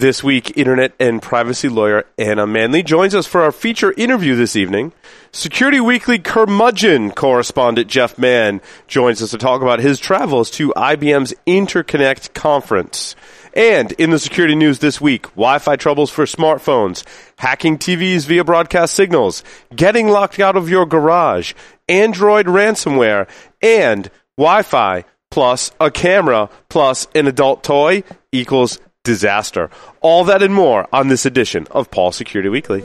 [0.00, 4.54] This week, Internet and privacy lawyer Anna Manley joins us for our feature interview this
[4.54, 4.92] evening.
[5.32, 11.34] Security Weekly curmudgeon correspondent Jeff Mann joins us to talk about his travels to IBM's
[11.48, 13.16] Interconnect conference.
[13.54, 17.02] And in the security news this week, Wi-Fi troubles for smartphones,
[17.36, 19.42] hacking TVs via broadcast signals,
[19.74, 21.54] getting locked out of your garage,
[21.88, 23.28] Android ransomware,
[23.60, 28.78] and Wi-Fi plus a camera plus an adult toy equals
[29.08, 29.70] disaster.
[30.02, 32.84] All that and more on this edition of Paul Security Weekly.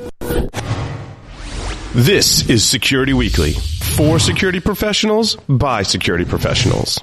[1.93, 3.53] This is Security Weekly
[3.97, 6.99] for security professionals by security professionals.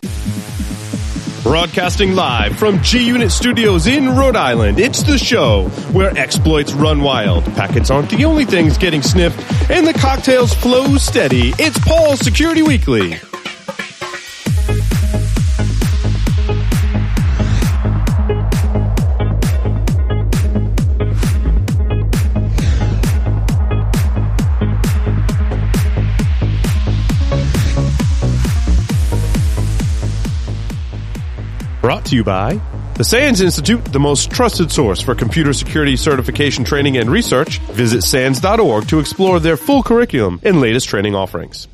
[1.43, 7.03] Broadcasting live from G Unit Studios in Rhode Island, it's the show where exploits run
[7.03, 9.39] wild, packets aren't the only things getting sniffed,
[9.71, 11.53] and the cocktails flow steady.
[11.59, 13.17] It's Paul Security Weekly.
[31.81, 32.61] Brought to you by
[32.95, 37.59] the SANS Institute, the most trusted source for computer security certification training and research.
[37.71, 41.69] Visit SANS.org to explore their full curriculum and latest training offerings.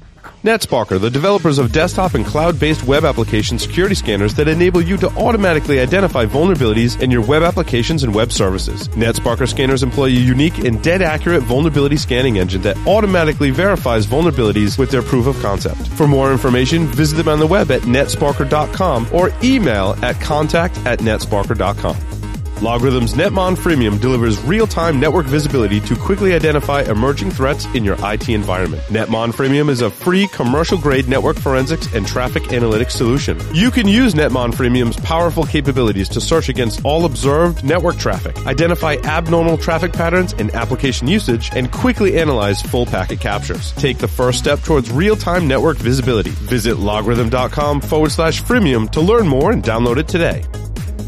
[0.44, 5.08] NetSparker, the developers of desktop and cloud-based web application security scanners that enable you to
[5.16, 8.88] automatically identify vulnerabilities in your web applications and web services.
[8.88, 14.78] NetSparker scanners employ a unique and dead accurate vulnerability scanning engine that automatically verifies vulnerabilities
[14.78, 15.88] with their proof of concept.
[15.88, 21.00] For more information, visit them on the web at netsparker.com or email at contact at
[21.00, 22.15] netsparker.com.
[22.56, 28.30] LogRhythm's Netmon Freemium delivers real-time network visibility to quickly identify emerging threats in your IT
[28.30, 28.82] environment.
[28.84, 33.38] Netmon Freemium is a free commercial-grade network forensics and traffic analytics solution.
[33.54, 38.94] You can use Netmon Freemium's powerful capabilities to search against all observed network traffic, identify
[39.04, 43.72] abnormal traffic patterns and application usage, and quickly analyze full packet captures.
[43.72, 46.30] Take the first step towards real-time network visibility.
[46.30, 50.42] Visit logrhythm.com forward slash freemium to learn more and download it today.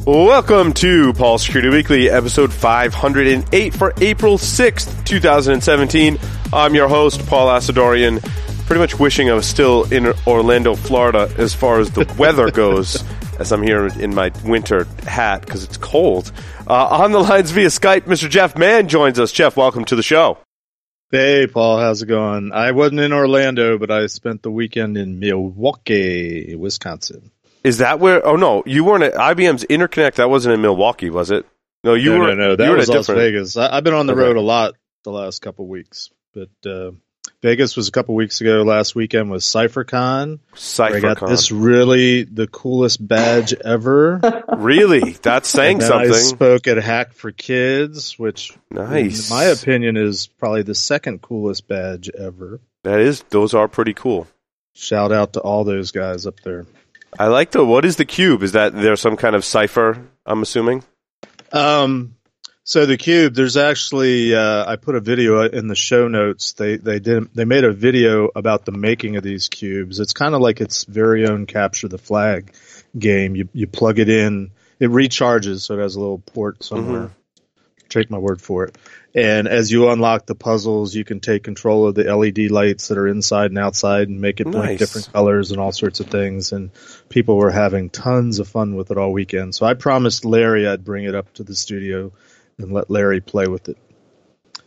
[0.08, 6.18] Welcome to Paul Security Weekly, episode 508 for April 6th, 2017.
[6.50, 8.22] I'm your host, Paul Asadoorian.
[8.64, 13.04] Pretty much wishing I was still in Orlando, Florida, as far as the weather goes,
[13.38, 16.32] as I'm here in my winter hat because it's cold.
[16.66, 18.30] Uh, on the lines via Skype, Mr.
[18.30, 19.30] Jeff Mann joins us.
[19.30, 20.38] Jeff, welcome to the show.
[21.10, 22.52] Hey, Paul, how's it going?
[22.52, 27.30] I wasn't in Orlando, but I spent the weekend in Milwaukee, Wisconsin.
[27.68, 28.26] Is that where?
[28.26, 30.14] Oh no, you weren't at IBM's Interconnect.
[30.14, 31.44] That wasn't in Milwaukee, was it?
[31.84, 32.28] No, you no, were.
[32.28, 33.20] No, no, that was Las different...
[33.20, 33.56] Vegas.
[33.58, 34.22] I, have been on the okay.
[34.22, 34.74] road a lot
[35.04, 36.92] the last couple weeks, but uh,
[37.42, 38.62] Vegas was a couple weeks ago.
[38.62, 40.38] Last weekend was CypherCon.
[40.54, 40.96] CypherCon.
[40.96, 44.44] I got this really the coolest badge ever.
[44.56, 46.10] really, that's saying something.
[46.10, 49.30] I spoke at Hack for Kids, which, nice.
[49.30, 52.60] in my opinion, is probably the second coolest badge ever.
[52.84, 53.22] That is.
[53.24, 54.26] Those are pretty cool.
[54.72, 56.64] Shout out to all those guys up there.
[57.16, 57.64] I like the.
[57.64, 58.42] What is the cube?
[58.42, 60.08] Is that there's some kind of cipher?
[60.26, 60.84] I'm assuming.
[61.52, 62.14] Um.
[62.64, 66.52] So the cube, there's actually uh, I put a video in the show notes.
[66.52, 70.00] They they did they made a video about the making of these cubes.
[70.00, 72.52] It's kind of like its very own capture the flag
[72.98, 73.36] game.
[73.36, 77.06] You you plug it in, it recharges, so it has a little port somewhere.
[77.06, 77.88] Mm-hmm.
[77.88, 78.76] Take my word for it.
[79.14, 82.98] And as you unlock the puzzles, you can take control of the LED lights that
[82.98, 84.78] are inside and outside and make it blink nice.
[84.78, 86.52] different colors and all sorts of things.
[86.52, 86.70] And
[87.08, 89.54] people were having tons of fun with it all weekend.
[89.54, 92.12] So I promised Larry I'd bring it up to the studio
[92.58, 93.78] and let Larry play with it.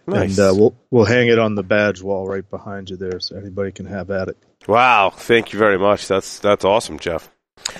[0.07, 0.37] Nice.
[0.37, 3.37] And uh, we'll we'll hang it on the badge wall right behind you there, so
[3.37, 4.37] anybody can have at it.
[4.67, 5.11] Wow!
[5.11, 6.07] Thank you very much.
[6.07, 7.31] That's that's awesome, Jeff.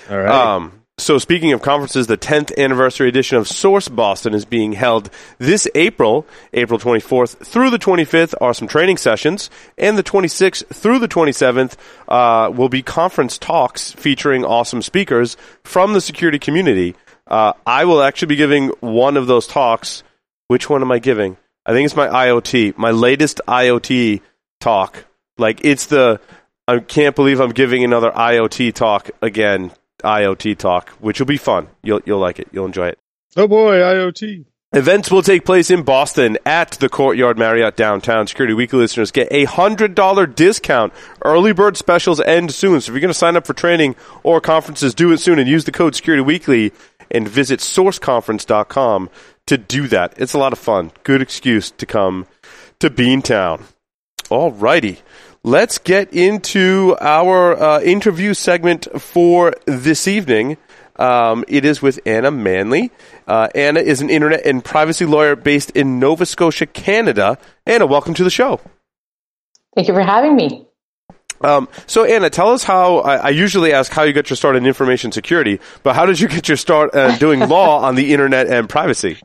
[0.09, 0.29] All right.
[0.29, 5.09] Um, so, speaking of conferences, the 10th anniversary edition of Source Boston is being held
[5.39, 10.99] this April, April 24th through the 25th are some training sessions, and the 26th through
[10.99, 11.75] the 27th
[12.07, 16.95] uh, will be conference talks featuring awesome speakers from the security community.
[17.25, 20.03] Uh, I will actually be giving one of those talks.
[20.49, 21.35] Which one am I giving?
[21.65, 24.21] I think it's my IoT, my latest IoT
[24.59, 25.05] talk.
[25.39, 26.21] Like, it's the,
[26.67, 29.71] I can't believe I'm giving another IoT talk again
[30.01, 31.67] IoT talk, which will be fun.
[31.83, 32.47] You'll you'll like it.
[32.51, 32.99] You'll enjoy it.
[33.35, 34.45] Oh boy, IoT.
[34.73, 38.25] Events will take place in Boston at the Courtyard Marriott downtown.
[38.25, 40.93] Security Weekly listeners get a hundred dollar discount.
[41.25, 44.39] Early bird specials end soon, so if you're going to sign up for training or
[44.39, 46.71] conferences, do it soon and use the code Security Weekly
[47.09, 49.09] and visit sourceconference.com
[49.47, 50.13] to do that.
[50.15, 50.93] It's a lot of fun.
[51.03, 52.25] Good excuse to come
[52.79, 53.63] to Beantown.
[54.29, 54.99] All righty
[55.43, 60.57] let's get into our uh, interview segment for this evening.
[60.97, 62.91] Um, it is with Anna Manley.
[63.27, 67.37] Uh, Anna is an internet and privacy lawyer based in Nova Scotia, Canada.
[67.65, 68.59] Anna, welcome to the show.
[69.73, 70.67] Thank you for having me.
[71.43, 72.99] Um, so Anna, tell us how.
[72.99, 76.19] I, I, usually ask how you got your start in information security, but how did
[76.19, 79.17] you get your start uh, doing law on the internet and privacy?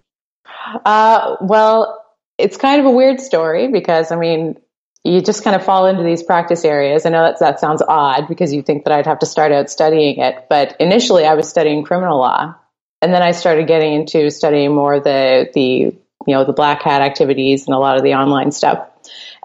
[0.87, 2.03] Uh, well,
[2.39, 4.57] it's kind of a weird story because I mean,
[5.07, 7.07] you just kind of fall into these practice areas.
[7.07, 9.71] I know that that sounds odd because you think that I'd have to start out
[9.71, 12.55] studying it, but initially I was studying criminal law,
[13.01, 17.03] and then I started getting into studying more the the you know the black hat
[17.03, 18.89] activities and a lot of the online stuff,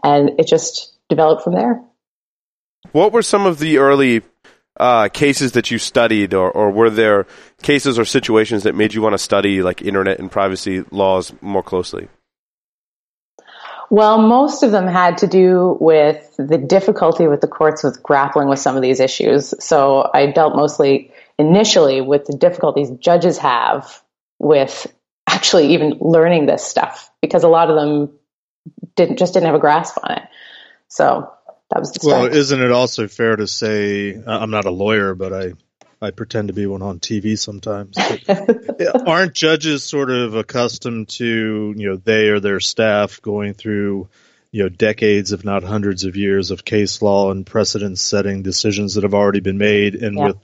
[0.03, 1.81] and it just developed from there.
[2.91, 4.23] What were some of the early
[4.77, 7.27] uh, cases that you studied, or, or were there
[7.61, 11.61] cases or situations that made you want to study like internet and privacy laws more
[11.61, 12.07] closely?
[13.91, 18.47] Well, most of them had to do with the difficulty with the courts with grappling
[18.47, 19.53] with some of these issues.
[19.59, 24.01] So I dealt mostly initially with the difficulties judges have
[24.39, 24.87] with
[25.27, 28.17] actually even learning this stuff because a lot of them
[28.95, 30.23] didn't just didn't have a grasp on it.
[30.87, 31.29] So
[31.69, 32.27] that was the well.
[32.27, 35.51] Isn't it also fair to say I'm not a lawyer, but I
[36.01, 37.95] I pretend to be one on TV sometimes.
[39.07, 44.09] aren't judges sort of accustomed to you know they or their staff going through
[44.51, 48.95] you know decades, if not hundreds of years of case law and precedent setting decisions
[48.95, 50.27] that have already been made, and yeah.
[50.27, 50.37] with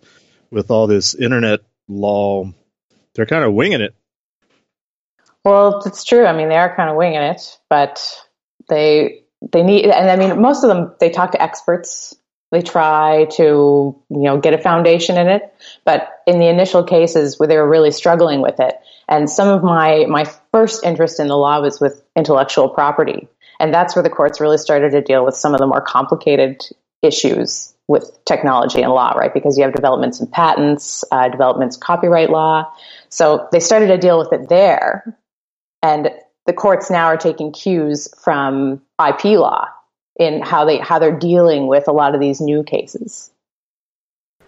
[0.52, 2.52] with all this internet law,
[3.16, 3.96] they're kind of winging it.
[5.44, 6.26] Well, it's true.
[6.26, 8.00] I mean, they are kind of winging it, but
[8.70, 12.16] they they need, and I mean, most of them, they talk to experts.
[12.52, 15.54] They try to, you know, get a foundation in it.
[15.84, 18.76] But in the initial cases where they were really struggling with it,
[19.10, 23.28] and some of my, my first interest in the law was with intellectual property.
[23.60, 26.62] And that's where the courts really started to deal with some of the more complicated
[27.02, 29.34] issues with technology and law, right?
[29.34, 32.72] Because you have developments in patents, uh, developments copyright law.
[33.10, 35.18] So they started to deal with it there.
[35.82, 36.10] And
[36.46, 39.68] the courts now are taking cues from IP law
[40.20, 43.32] in how they how they're dealing with a lot of these new cases.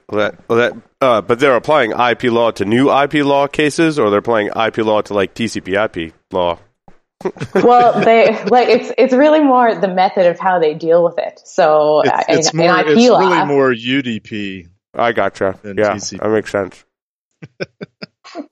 [0.09, 3.99] Well, that, well, that, uh, but they're applying IP law to new IP law cases,
[3.99, 6.57] or they're applying IP law to like TCP/IP law.
[7.53, 11.39] well, they like it's it's really more the method of how they deal with it.
[11.45, 14.67] So it's, uh, it's in, more in it's law, really more UDP.
[14.95, 15.59] I gotcha.
[15.63, 16.19] Yeah, TCP.
[16.19, 16.83] that makes sense.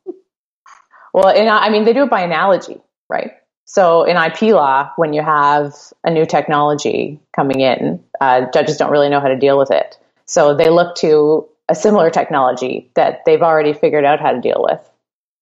[1.14, 3.31] well, and I mean they do it by analogy right?
[3.68, 5.75] So in IP law, when you have
[6.06, 10.00] a new technology coming in, uh, judges don't really know how to deal with it.
[10.25, 14.66] So they look to a similar technology that they've already figured out how to deal
[14.68, 14.80] with.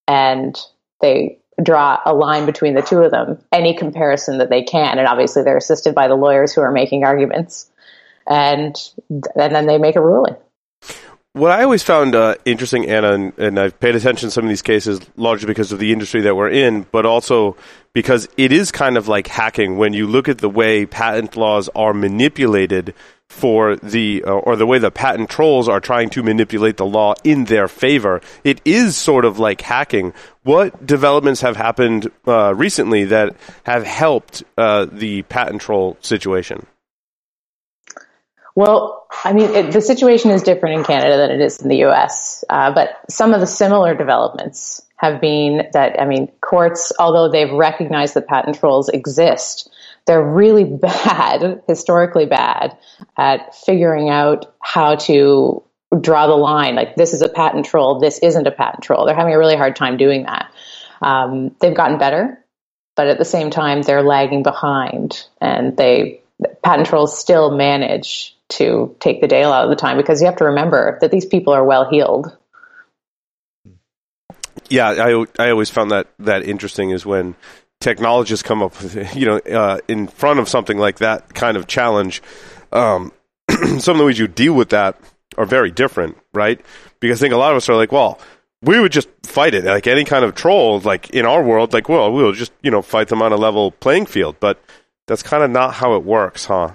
[0.07, 0.59] And
[1.01, 4.97] they draw a line between the two of them, any comparison that they can.
[4.97, 7.69] And obviously they're assisted by the lawyers who are making arguments.
[8.27, 8.75] And,
[9.09, 10.35] and then they make a ruling.
[11.35, 14.49] What I always found uh, interesting, Anna, and, and, I've paid attention to some of
[14.49, 17.57] these cases largely because of the industry that we're in, but also
[17.91, 21.67] because it is kind of like hacking when you look at the way patent laws
[21.75, 22.93] are manipulated
[23.27, 27.15] for the, uh, or the way the patent trolls are trying to manipulate the law
[27.25, 28.21] in their favor.
[28.45, 30.13] It is sort of like hacking.
[30.43, 33.35] What developments have happened uh, recently that
[33.65, 36.65] have helped uh, the patent troll situation?
[38.55, 41.83] Well, I mean, it, the situation is different in Canada than it is in the
[41.85, 47.29] US, uh, but some of the similar developments have been that, I mean, courts, although
[47.29, 49.69] they've recognized that patent trolls exist,
[50.07, 52.77] they're really bad, historically bad,
[53.17, 55.61] at figuring out how to
[55.99, 56.75] draw the line.
[56.75, 59.05] Like, this is a patent troll, this isn't a patent troll.
[59.05, 60.49] They're having a really hard time doing that.
[61.01, 62.41] Um, they've gotten better,
[62.95, 66.21] but at the same time, they're lagging behind, and they
[66.63, 70.27] patent trolls still manage to take the day a lot of the time because you
[70.27, 72.35] have to remember that these people are well heeled.
[74.69, 77.35] Yeah, I I always found that that interesting is when
[77.79, 81.67] technologists come up with you know uh, in front of something like that kind of
[81.67, 82.21] challenge.
[82.71, 83.11] Um,
[83.79, 84.99] some of the ways you deal with that
[85.37, 86.59] are very different, right?
[86.99, 88.19] Because I think a lot of us are like, well,
[88.61, 90.79] we would just fight it like any kind of troll.
[90.79, 93.71] Like in our world, like well, we'll just you know fight them on a level
[93.71, 94.61] playing field, but
[95.07, 96.71] that's kind of not how it works, huh?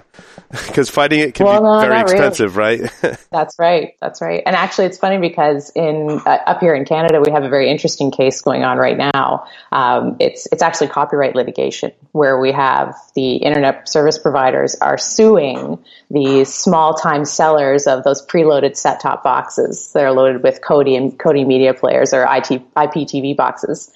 [0.71, 2.81] Because fighting it can well, be no, very expensive, really.
[2.81, 3.17] right?
[3.31, 3.95] that's right.
[3.99, 4.41] That's right.
[4.45, 7.69] And actually, it's funny because in uh, up here in Canada, we have a very
[7.69, 9.45] interesting case going on right now.
[9.71, 15.83] Um, it's it's actually copyright litigation where we have the internet service providers are suing
[16.09, 20.97] the small time sellers of those preloaded set top boxes that are loaded with Kodi
[20.97, 23.91] and Kodi media players or IT, IPTV boxes.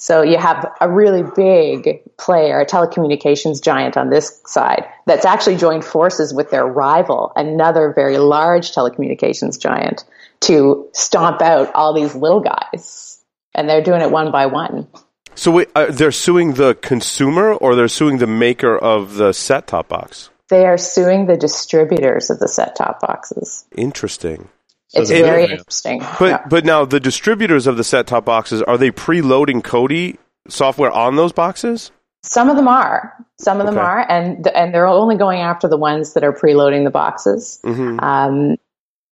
[0.00, 5.56] So you have a really big player, a telecommunications giant on this side that's actually
[5.56, 10.04] joined forces with their rival, another very large telecommunications giant
[10.40, 13.22] to stomp out all these little guys,
[13.54, 14.88] and they're doing it one by one.
[15.34, 19.66] So wait, uh, they're suing the consumer or they're suing the maker of the set
[19.66, 20.30] top box?
[20.48, 23.66] They are suing the distributors of the set top boxes.
[23.76, 24.48] Interesting.
[24.90, 25.58] So it's the very middleman.
[25.58, 26.00] interesting.
[26.18, 26.42] But Yeah.
[26.48, 30.18] but now the distributors of the set top boxes are they preloading Kodi
[30.48, 31.90] software on those boxes?
[32.22, 33.14] Some of them are.
[33.38, 33.86] Some of them Okay.
[33.86, 37.58] are, and th- and they're only going after the ones that are preloading the boxes.
[37.64, 37.98] Mm-hmm.
[38.00, 38.56] Um,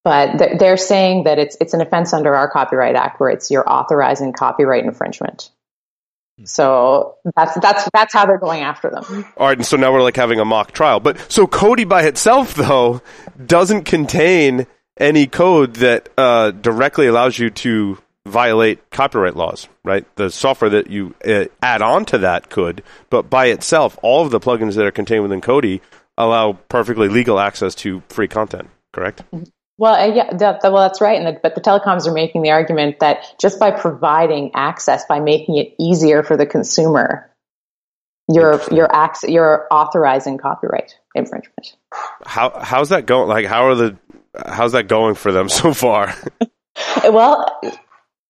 [0.05, 3.51] but th- they're saying that it's it's an offense under our Copyright Act, where it's
[3.51, 5.51] you're authorizing copyright infringement.
[6.45, 9.25] So that's that's that's how they're going after them.
[9.37, 11.01] All right, and so now we're like having a mock trial.
[11.01, 13.01] But so Kodi by itself though
[13.45, 14.67] doesn't contain
[14.99, 20.05] any code that uh, directly allows you to violate copyright laws, right?
[20.17, 24.31] The software that you uh, add on to that could, but by itself, all of
[24.31, 25.81] the plugins that are contained within Kodi
[26.17, 28.69] allow perfectly legal access to free content.
[28.93, 29.23] Correct?
[29.79, 31.19] Well, uh, yeah, that, that- well, that's right.
[31.19, 35.21] And the, but the telecoms are making the argument that just by providing access, by
[35.21, 37.31] making it easier for the consumer,
[38.31, 41.77] you're you're acc- you're authorizing copyright infringement.
[42.27, 43.29] How how's that going?
[43.29, 43.97] Like, how are the
[44.47, 46.15] how's that going for them so far?
[47.03, 47.61] Well,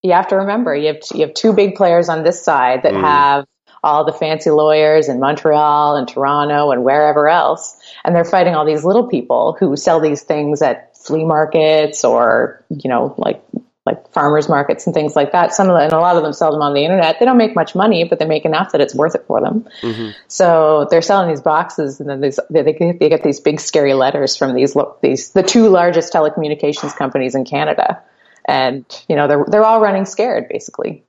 [0.02, 2.94] you have to remember you have you have two big players on this side that
[2.94, 3.02] Mm.
[3.02, 3.44] have
[3.84, 8.64] all the fancy lawyers in Montreal and Toronto and wherever else, and they're fighting all
[8.64, 13.42] these little people who sell these things at flea markets or you know like
[13.88, 15.54] like farmers markets and things like that.
[15.54, 17.18] Some of them, and a lot of them sell them on the internet.
[17.18, 19.66] They don't make much money, but they make enough that it's worth it for them.
[19.80, 20.10] Mm-hmm.
[20.28, 23.60] So they're selling these boxes, and then these, they, they get they get these big
[23.60, 28.02] scary letters from these these the two largest telecommunications companies in Canada,
[28.44, 31.04] and you know they're they're all running scared basically.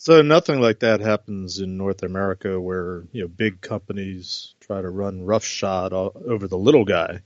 [0.00, 4.88] So nothing like that happens in North America, where you know big companies try to
[4.88, 7.20] run roughshod o- over the little guy.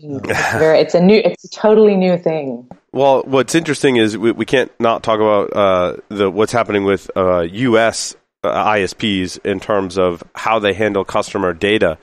[0.00, 2.68] It's very it's a new it's a totally new thing.
[2.92, 7.10] Well, what's interesting is we, we can't not talk about uh, the what's happening with
[7.16, 8.16] uh, U.S.
[8.42, 11.98] Uh, ISPs in terms of how they handle customer data.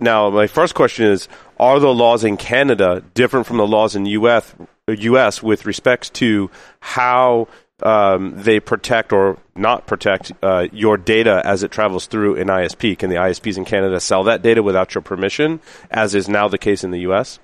[0.00, 4.06] Now, my first question is: Are the laws in Canada different from the laws in
[4.06, 4.54] U.S.
[4.88, 5.42] U.S.
[5.42, 7.48] with respect to how
[7.82, 12.98] um, they protect or not protect uh, your data as it travels through an ISP?
[12.98, 16.58] Can the ISPs in Canada sell that data without your permission, as is now the
[16.58, 17.38] case in the U.S.?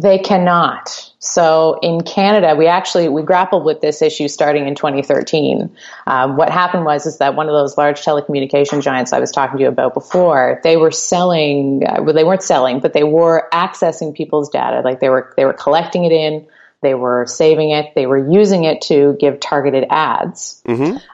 [0.00, 1.12] They cannot.
[1.18, 5.74] So in Canada, we actually we grappled with this issue starting in 2013.
[6.06, 9.56] Um, what happened was is that one of those large telecommunication giants I was talking
[9.56, 11.82] to you about before, they were selling.
[11.84, 14.82] Uh, well, they weren't selling, but they were accessing people's data.
[14.84, 16.46] Like they were they were collecting it in.
[16.80, 17.94] They were saving it.
[17.96, 20.62] They were using it to give targeted ads.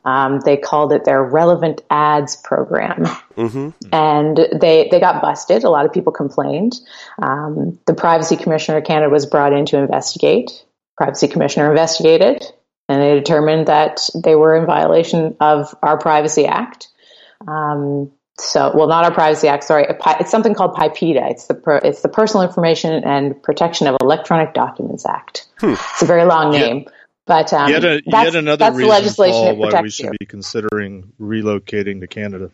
[0.04, 3.06] Um, they called it their relevant ads program
[3.92, 5.64] and they they got busted.
[5.64, 6.74] A lot of people complained.
[7.20, 10.64] Um, the privacy commissioner of Canada was brought in to investigate.
[10.96, 12.44] Privacy commissioner investigated,
[12.88, 16.88] and they determined that they were in violation of our Privacy Act.
[17.48, 19.64] Um, so, well, not our Privacy Act.
[19.64, 21.30] Sorry, it's something called PIPEDA.
[21.30, 25.46] It's the per, it's the Personal Information and Protection of Electronic Documents Act.
[25.62, 26.86] It's a very long name,
[27.26, 30.12] but um, yet, a, that's, yet another that's reason, legislation Paul, why we should you.
[30.18, 32.50] be considering relocating to Canada.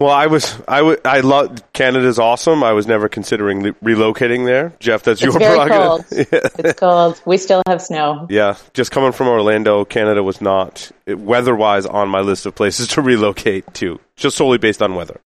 [0.00, 2.62] Well, I was, I would, I love Canada's awesome.
[2.64, 4.72] I was never considering le- relocating there.
[4.80, 6.30] Jeff, that's It's your very prerogative.
[6.30, 6.54] cold.
[6.64, 7.20] It's cold.
[7.26, 8.26] We still have snow.
[8.30, 13.02] yeah, just coming from Orlando, Canada was not weather-wise on my list of places to
[13.02, 15.20] relocate to, just solely based on weather.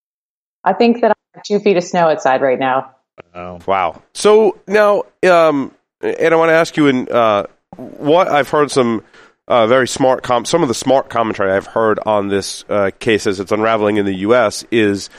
[0.64, 2.94] I think that I have two feet of snow outside right now.
[3.34, 3.58] Wow.
[3.66, 4.02] Wow.
[4.14, 7.44] So now, um, and I want to ask you, in uh,
[7.76, 9.04] what I've heard some
[9.50, 13.26] uh, very smart, com- some of the smart commentary I've heard on this uh, case
[13.26, 14.64] as it's unraveling in the U.S.
[14.70, 15.10] is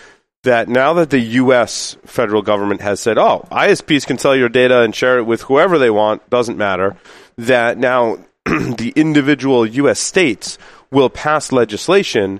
[0.43, 1.97] that now that the U.S.
[2.05, 5.77] federal government has said, "Oh, ISPs can sell your data and share it with whoever
[5.77, 6.95] they want, doesn't matter,"
[7.37, 9.99] that now the individual U.S.
[9.99, 10.57] states
[10.91, 12.39] will pass legislation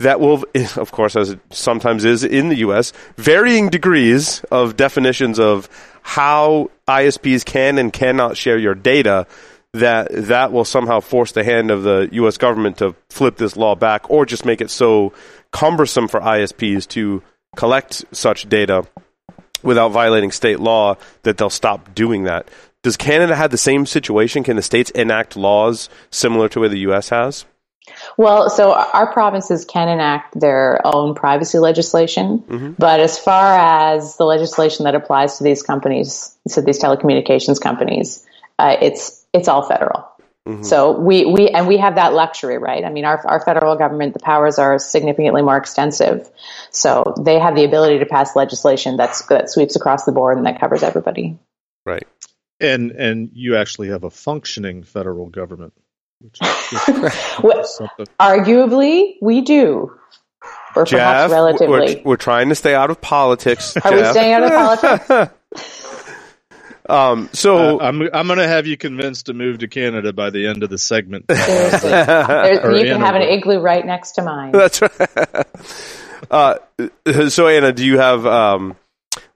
[0.00, 0.44] that will,
[0.76, 5.68] of course, as it sometimes is in the U.S., varying degrees of definitions of
[6.02, 9.26] how ISPs can and cannot share your data.
[9.72, 12.36] That that will somehow force the hand of the U.S.
[12.38, 15.12] government to flip this law back, or just make it so
[15.52, 17.22] cumbersome for ISPs to
[17.56, 18.86] collect such data
[19.62, 22.48] without violating state law that they'll stop doing that.
[22.82, 24.42] Does Canada have the same situation?
[24.42, 27.10] Can the states enact laws similar to where the U.S.
[27.10, 27.44] has?
[28.16, 34.24] Well, so our provinces can enact their own privacy legislation, but as far as the
[34.24, 38.24] legislation that applies to these companies, to these telecommunications companies,
[38.58, 40.10] uh, it's it's all federal.
[40.48, 40.62] Mm-hmm.
[40.62, 42.84] So we, we and we have that luxury, right?
[42.84, 46.28] I mean, our our federal government, the powers are significantly more extensive,
[46.70, 50.46] so they have the ability to pass legislation that's that sweeps across the board and
[50.46, 51.38] that covers everybody.
[51.84, 52.06] Right.
[52.58, 55.74] And and you actually have a functioning federal government.
[56.20, 56.38] Which,
[57.42, 57.64] well,
[58.18, 59.94] arguably, we do.
[60.74, 61.96] Or Jeff, perhaps relatively.
[61.96, 63.76] We're, we're, trying to stay out of politics.
[63.76, 63.92] Are Jeff.
[63.92, 65.34] we staying out of politics?
[66.90, 70.30] um, so uh, I'm I'm going to have you convinced to move to Canada by
[70.30, 71.26] the end of the segment.
[71.30, 74.52] Seriously, you can have an igloo right next to mine.
[74.52, 75.46] That's right.
[76.30, 76.56] uh,
[77.28, 78.76] so Anna, do you have um,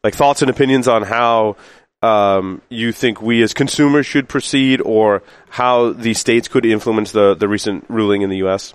[0.03, 1.57] like thoughts and opinions on how
[2.03, 7.35] um, you think we as consumers should proceed, or how the states could influence the
[7.35, 8.75] the recent ruling in the U.S.?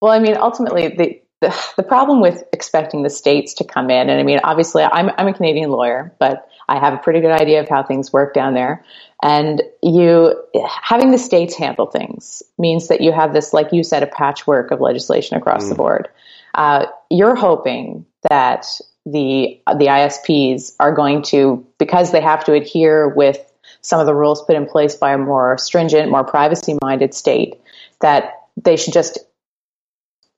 [0.00, 4.08] Well, I mean, ultimately, the, the, the problem with expecting the states to come in,
[4.08, 7.30] and I mean, obviously, I'm I'm a Canadian lawyer, but I have a pretty good
[7.30, 8.84] idea of how things work down there.
[9.22, 10.34] And you
[10.82, 14.70] having the states handle things means that you have this, like you said, a patchwork
[14.70, 15.70] of legislation across mm.
[15.70, 16.08] the board.
[16.54, 18.66] Uh, you're hoping that
[19.06, 23.38] the the ISPs are going to because they have to adhere with
[23.80, 27.60] some of the rules put in place by a more stringent, more privacy minded state
[28.00, 29.18] that they should just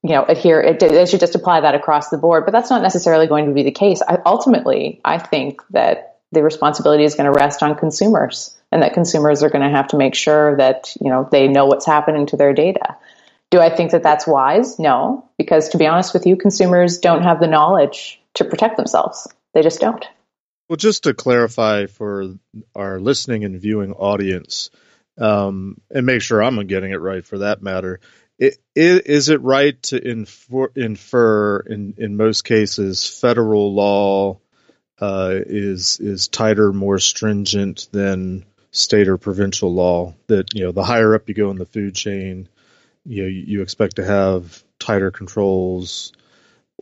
[0.02, 3.26] you know adhere they should just apply that across the board but that's not necessarily
[3.26, 7.38] going to be the case I, ultimately i think that the responsibility is going to
[7.38, 11.10] rest on consumers and that consumers are going to have to make sure that you
[11.10, 12.96] know they know what's happening to their data
[13.50, 17.22] do i think that that's wise no because to be honest with you consumers don't
[17.22, 19.28] have the knowledge to protect themselves.
[19.54, 20.04] They just don't.
[20.68, 22.34] Well, just to clarify for
[22.74, 24.70] our listening and viewing audience,
[25.18, 28.00] um, and make sure I'm getting it right for that matter,
[28.38, 34.40] it, it, is it right to infer, infer in, in most cases federal law
[35.00, 40.14] uh, is is tighter, more stringent than state or provincial law?
[40.26, 42.48] That you know, the higher up you go in the food chain,
[43.04, 46.12] you know, you expect to have tighter controls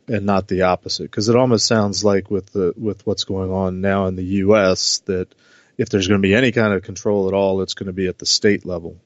[0.06, 3.80] and not the opposite because it almost sounds like with the with what's going on
[3.80, 5.34] now in the US that
[5.76, 8.06] if there's going to be any kind of control at all it's going to be
[8.06, 8.96] at the state level.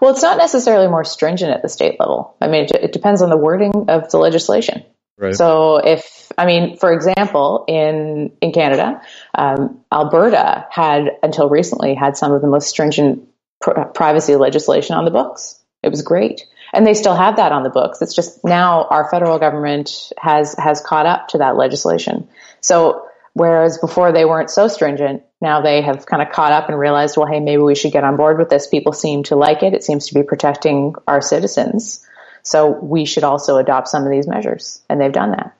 [0.00, 2.36] Well, it's not necessarily more stringent at the state level.
[2.40, 4.84] I mean, it, it depends on the wording of the legislation.
[5.18, 5.34] Right.
[5.34, 9.02] So, if I mean, for example, in in Canada,
[9.34, 13.28] um, Alberta had until recently had some of the most stringent
[13.60, 15.58] pr- privacy legislation on the books.
[15.82, 18.00] It was great and they still have that on the books.
[18.00, 22.28] It's just now our federal government has has caught up to that legislation.
[22.60, 26.78] So whereas before they weren't so stringent, now they have kind of caught up and
[26.78, 28.66] realized, well, hey, maybe we should get on board with this.
[28.66, 29.74] People seem to like it.
[29.74, 32.06] It seems to be protecting our citizens.
[32.42, 35.56] So we should also adopt some of these measures, and they've done that.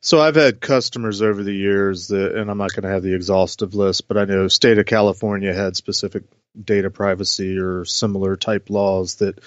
[0.00, 3.14] So I've had customers over the years that, and I'm not going to have the
[3.14, 6.22] exhaustive list, but I know state of California had specific
[6.58, 9.40] data privacy or similar type laws that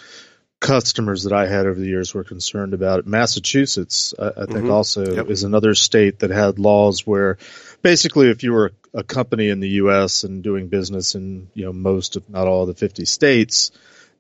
[0.59, 3.07] customers that I had over the years were concerned about.
[3.07, 4.71] Massachusetts, I, I think, mm-hmm.
[4.71, 5.29] also yep.
[5.29, 7.37] is another state that had laws where
[7.81, 10.23] basically, if you were a company in the U.S.
[10.23, 13.71] and doing business in you know most, if not all, the 50 states,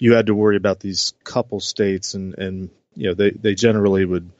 [0.01, 4.03] you had to worry about these couple states, and and you know they they generally
[4.03, 4.31] would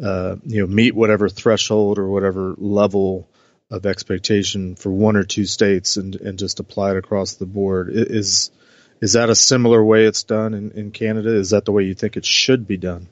[0.00, 3.28] uh, you know meet whatever threshold or whatever level
[3.72, 7.90] of expectation for one or two states and, and just apply it across the board.
[7.92, 8.52] Is
[9.00, 11.34] is that a similar way it's done in, in Canada?
[11.34, 13.08] Is that the way you think it should be done?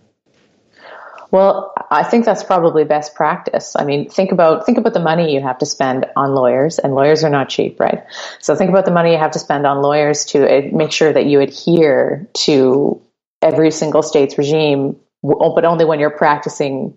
[1.30, 3.76] Well, I think that's probably best practice.
[3.76, 6.94] I mean, think about think about the money you have to spend on lawyers, and
[6.94, 8.04] lawyers are not cheap, right?
[8.38, 11.12] So think about the money you have to spend on lawyers to eh, make sure
[11.12, 13.02] that you adhere to
[13.42, 16.96] every single state's regime, oh, but only when you're practicing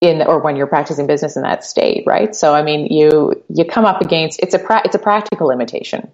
[0.00, 2.34] in or when you're practicing business in that state, right?
[2.34, 6.10] So I mean, you you come up against it's a pra- it's a practical limitation.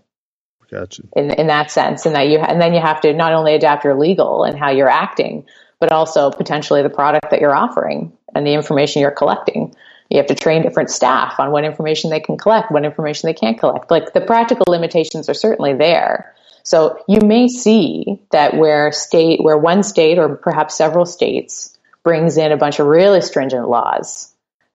[0.68, 1.02] Gotcha.
[1.14, 3.84] In in that sense, and that you and then you have to not only adapt
[3.84, 5.44] your legal and how you're acting,
[5.82, 9.74] but also potentially the product that you're offering and the information you're collecting.
[10.10, 13.34] You have to train different staff on what information they can collect, what information they
[13.34, 13.90] can't collect.
[13.90, 16.36] Like the practical limitations are certainly there.
[16.62, 22.36] So you may see that where state, where one state or perhaps several states brings
[22.36, 24.32] in a bunch of really stringent laws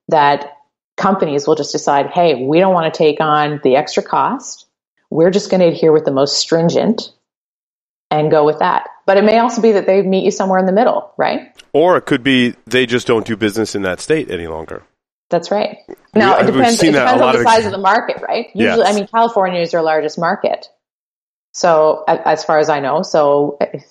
[0.09, 0.57] that
[0.97, 4.65] companies will just decide, hey, we don't want to take on the extra cost.
[5.09, 7.13] We're just going to adhere with the most stringent
[8.09, 8.89] and go with that.
[9.05, 11.53] But it may also be that they meet you somewhere in the middle, right?
[11.73, 14.83] Or it could be they just don't do business in that state any longer.
[15.29, 15.77] That's right.
[16.15, 18.47] Now, it depends, it depends on the size of the market, right?
[18.53, 18.87] Usually, yes.
[18.87, 20.67] I mean, California is your largest market.
[21.53, 23.83] So, as far as I know, so if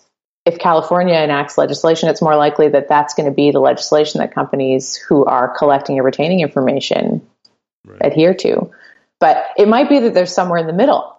[0.47, 4.33] if California enacts legislation, it's more likely that that's going to be the legislation that
[4.33, 7.27] companies who are collecting and retaining information
[7.85, 7.99] right.
[8.01, 8.71] adhere to.
[9.19, 11.19] But it might be that there's somewhere in the middle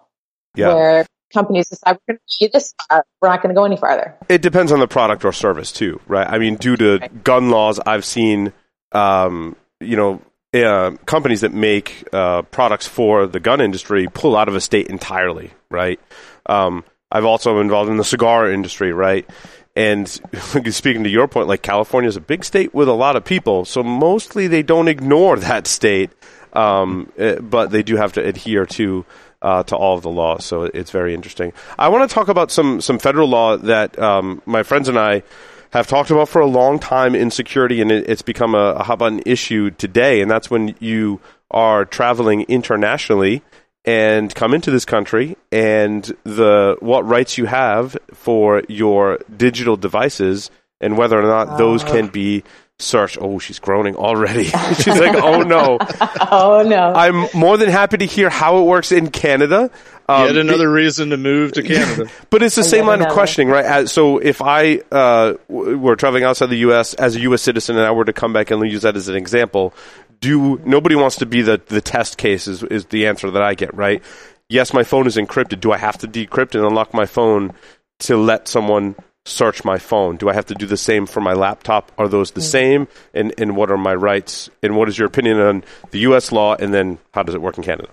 [0.56, 0.68] yeah.
[0.68, 3.76] where companies decide we're going to do this far, we're not going to go any
[3.76, 4.16] farther.
[4.28, 6.26] It depends on the product or service too, right?
[6.26, 7.24] I mean, due to right.
[7.24, 8.52] gun laws, I've seen,
[8.92, 10.22] um, you know,
[10.54, 14.88] uh, companies that make uh, products for the gun industry pull out of a state
[14.88, 16.00] entirely, right?
[16.46, 19.28] Um, I've also been involved in the cigar industry, right?
[19.76, 20.08] And
[20.70, 23.64] speaking to your point, like California is a big state with a lot of people,
[23.64, 26.10] so mostly they don't ignore that state,
[26.52, 29.04] um, eh, but they do have to adhere to
[29.42, 30.44] uh, to all of the laws.
[30.44, 31.52] So it's very interesting.
[31.78, 35.22] I want to talk about some some federal law that um, my friends and I
[35.70, 38.82] have talked about for a long time in security, and it, it's become a, a
[38.82, 40.22] hot button issue today.
[40.22, 41.20] And that's when you
[41.50, 43.42] are traveling internationally
[43.84, 50.50] and come into this country, and the what rights you have for your digital devices,
[50.80, 52.44] and whether or not those can be
[52.80, 53.18] searched.
[53.20, 54.44] Oh, she's groaning already.
[54.76, 55.78] she's like, oh no.
[56.20, 56.92] oh no.
[56.94, 59.70] I'm more than happy to hear how it works in Canada.
[60.08, 62.10] Um, Yet another reason to move to Canada.
[62.30, 63.64] but it's the same line of questioning, right?
[63.64, 66.94] As, so if I uh, were traveling outside the U.S.
[66.94, 67.42] as a U.S.
[67.42, 69.74] citizen and I were to come back and use that as an example,
[70.20, 73.54] do nobody wants to be the, the test case is, is the answer that I
[73.54, 74.02] get, right?
[74.48, 75.60] Yes, my phone is encrypted.
[75.60, 77.52] Do I have to decrypt and unlock my phone
[78.00, 78.96] to let someone
[79.28, 80.16] search my phone?
[80.16, 81.92] Do I have to do the same for my laptop?
[81.98, 82.48] Are those the mm-hmm.
[82.48, 82.88] same?
[83.14, 84.50] And, and what are my rights?
[84.62, 86.32] And what is your opinion on the U.S.
[86.32, 86.54] law?
[86.54, 87.88] And then how does it work in Canada?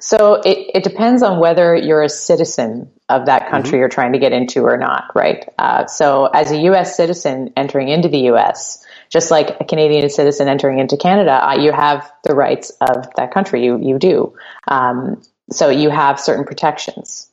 [0.00, 3.78] So it, it depends on whether you're a citizen of that country mm-hmm.
[3.78, 5.46] you're trying to get into or not, right?
[5.58, 6.96] Uh, so as a U.S.
[6.96, 11.72] citizen entering into the U.S., just like a Canadian citizen entering into Canada, uh, you
[11.72, 13.62] have the rights of that country.
[13.62, 14.34] You you do.
[14.66, 17.28] Um, so you have certain protections.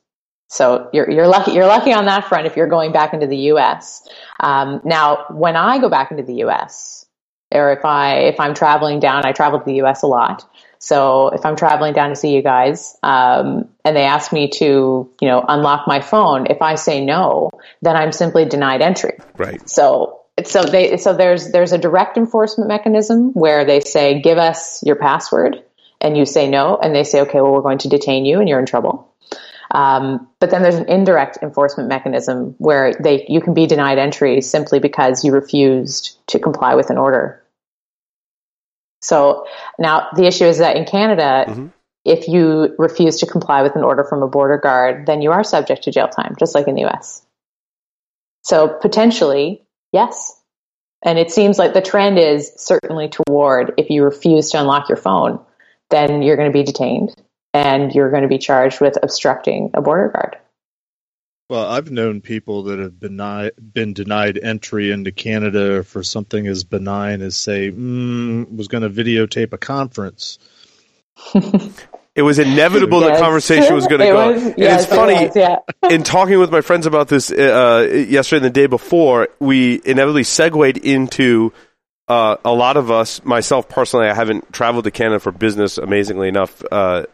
[0.49, 3.37] So you're, you're lucky, you're lucky on that front if you're going back into the
[3.53, 4.07] U.S.
[4.39, 7.05] Um, now, when I go back into the U.S.,
[7.51, 10.03] or if I, if I'm traveling down, I travel to the U.S.
[10.03, 10.47] a lot.
[10.79, 15.11] So if I'm traveling down to see you guys, um, and they ask me to,
[15.21, 19.17] you know, unlock my phone, if I say no, then I'm simply denied entry.
[19.37, 19.67] Right.
[19.69, 24.81] So so they so there's there's a direct enforcement mechanism where they say give us
[24.83, 25.63] your password
[26.01, 28.47] and you say no and they say okay well we're going to detain you and
[28.47, 29.13] you're in trouble
[29.71, 34.41] um, but then there's an indirect enforcement mechanism where they you can be denied entry
[34.41, 37.43] simply because you refused to comply with an order.
[39.01, 39.45] So
[39.77, 41.67] now the issue is that in Canada, mm-hmm.
[42.03, 45.43] if you refuse to comply with an order from a border guard, then you are
[45.43, 47.21] subject to jail time, just like in the US.
[48.43, 50.35] So potentially, yes.
[51.03, 54.97] And it seems like the trend is certainly toward if you refuse to unlock your
[54.97, 55.39] phone,
[55.91, 57.15] then you're going to be detained
[57.53, 60.37] and you're going to be charged with obstructing a border guard.
[61.49, 66.45] Well, I've known people that have been denied, been denied entry into Canada for something
[66.45, 70.37] as benign as, say, mm, was going to videotape a conference.
[71.33, 73.17] it was inevitable yes.
[73.17, 74.31] the conversation was going to go.
[74.31, 75.15] Was, yes, it's funny.
[75.15, 75.57] It was, yeah.
[75.89, 80.25] in talking with my friends about this uh, yesterday and the day before, we inevitably
[80.25, 81.51] segued into
[82.09, 86.27] uh, a lot of us, myself personally, I haven't traveled to Canada for business, amazingly
[86.27, 87.05] enough, uh,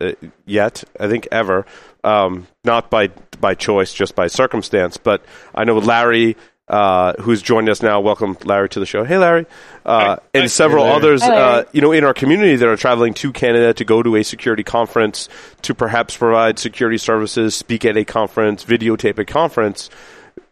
[0.45, 0.85] yet.
[0.97, 1.65] I think ever,
[2.03, 3.09] um, not by
[3.41, 4.95] by choice, just by circumstance.
[4.95, 6.37] But I know Larry,
[6.69, 7.99] uh, who's joined us now.
[7.99, 9.03] Welcome, Larry, to the show.
[9.03, 9.45] Hey, Larry,
[9.85, 10.47] uh, and Hi.
[10.47, 13.83] several hey, others, uh, you know, in our community that are traveling to Canada to
[13.83, 15.27] go to a security conference,
[15.63, 19.89] to perhaps provide security services, speak at a conference, videotape a conference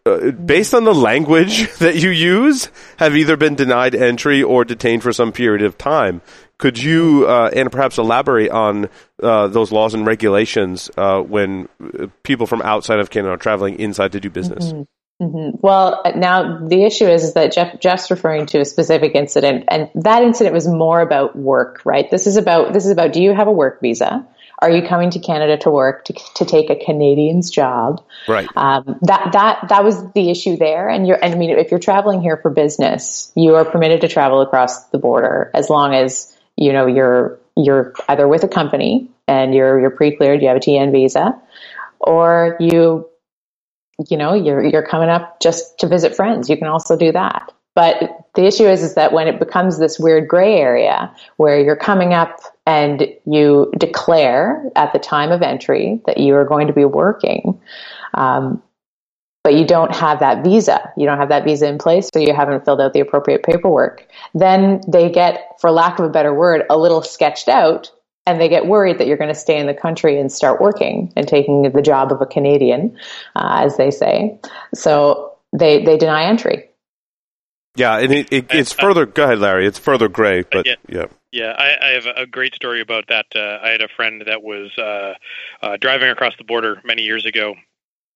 [0.05, 5.03] uh, based on the language that you use, have either been denied entry or detained
[5.03, 6.21] for some period of time.
[6.57, 8.89] Could you, uh, and perhaps elaborate on
[9.21, 13.79] uh, those laws and regulations uh, when uh, people from outside of Canada are traveling
[13.79, 14.71] inside to do business?
[14.71, 14.83] Mm-hmm.
[15.21, 15.57] Mm-hmm.
[15.61, 19.89] Well, now the issue is, is that Jeff, Jeff's referring to a specific incident, and
[19.95, 22.09] that incident was more about work, right?
[22.09, 24.27] This is about this is about do you have a work visa?
[24.63, 28.01] Are you coming to Canada to work to, to take a Canadian's job?
[28.29, 28.47] Right.
[28.55, 30.87] Um, that that that was the issue there.
[30.87, 34.07] And you're, and I mean, if you're traveling here for business, you are permitted to
[34.07, 39.09] travel across the border as long as you know you're you're either with a company
[39.27, 41.37] and you're you're pre-cleared, you have a TN visa,
[41.99, 43.09] or you
[44.09, 46.49] you know you're you're coming up just to visit friends.
[46.49, 47.51] You can also do that.
[47.75, 51.75] But the issue is, is that when it becomes this weird gray area where you're
[51.75, 56.73] coming up and you declare at the time of entry that you are going to
[56.73, 57.59] be working,
[58.13, 58.61] um,
[59.43, 62.33] but you don't have that visa, you don't have that visa in place, so you
[62.33, 66.63] haven't filled out the appropriate paperwork, then they get, for lack of a better word,
[66.69, 67.91] a little sketched out
[68.25, 71.11] and they get worried that you're going to stay in the country and start working
[71.15, 72.97] and taking the job of a Canadian,
[73.35, 74.39] uh, as they say.
[74.73, 76.69] So they, they deny entry.
[77.75, 79.05] Yeah, and it, it, it's further.
[79.05, 79.65] Go ahead, Larry.
[79.65, 80.75] It's further gray, but yeah.
[80.87, 83.25] Yeah, yeah I, I have a great story about that.
[83.35, 85.15] Uh, I had a friend that was uh,
[85.61, 87.55] uh, driving across the border many years ago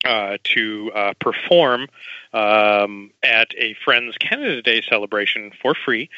[0.06, 1.88] uh, to uh, perform
[2.34, 6.10] um, at a friend's Canada Day celebration for free.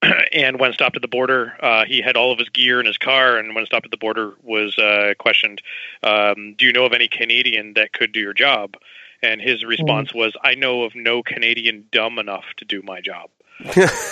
[0.32, 2.98] and when stopped at the border, uh, he had all of his gear in his
[2.98, 3.36] car.
[3.36, 5.60] And when stopped at the border, was uh, questioned,
[6.02, 8.76] um, "Do you know of any Canadian that could do your job?"
[9.22, 9.68] And his hmm.
[9.68, 13.30] response was, "I know of no Canadian dumb enough to do my job."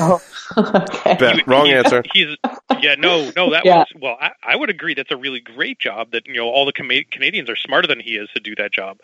[0.00, 0.20] Oh,
[0.58, 1.16] okay.
[1.18, 1.46] Bet.
[1.46, 2.02] Wrong He's- answer.
[2.12, 2.36] He's
[2.80, 3.50] yeah, no, no.
[3.50, 3.78] That Yeah.
[3.78, 4.16] was well.
[4.20, 4.94] I, I would agree.
[4.94, 6.10] That's a really great job.
[6.12, 8.72] That you know, all the Cana- Canadians are smarter than he is to do that
[8.72, 8.98] job.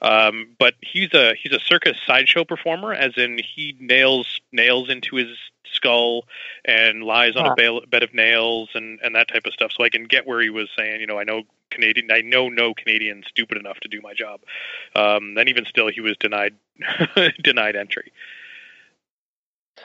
[0.00, 5.16] Um, but he's a he's a circus sideshow performer, as in he nails nails into
[5.16, 5.36] his
[5.72, 6.24] skull
[6.64, 7.52] and lies on Huh.
[7.52, 9.72] a bale, bed of nails and and that type of stuff.
[9.76, 12.48] So I can get where he was saying, you know, I know Canadian, I know
[12.48, 14.40] no Canadian stupid enough to do my job.
[14.96, 16.54] Um, and even still, he was denied
[17.42, 18.12] denied entry.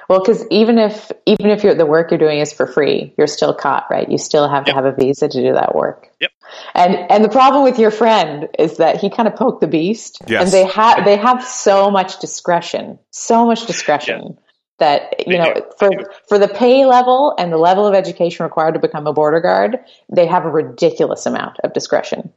[0.09, 3.53] Well, because even if even if the work you're doing is for free, you're still
[3.53, 4.09] caught, right?
[4.09, 6.09] You still have to have a visa to do that work.
[6.19, 6.31] Yep.
[6.75, 10.21] And and the problem with your friend is that he kind of poked the beast,
[10.27, 10.43] Yes.
[10.43, 14.37] and they have they have so much discretion, so much discretion
[14.79, 15.63] that you They know do.
[15.77, 15.89] for
[16.27, 19.79] for the pay level and the level of education required to become a border guard,
[20.11, 22.33] they have a ridiculous amount of discretion.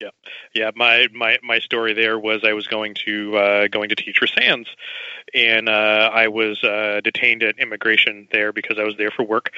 [0.00, 0.10] Yeah,
[0.74, 4.26] my, my, my story there was I was going to uh, going to teach for
[4.26, 4.68] SANS,
[5.34, 9.52] and uh, I was uh, detained at immigration there because I was there for work,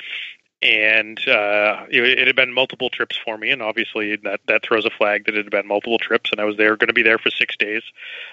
[0.63, 4.85] and uh, it, it had been multiple trips for me, and obviously that that throws
[4.85, 7.03] a flag that it had been multiple trips, and I was there going to be
[7.03, 7.83] there for six days,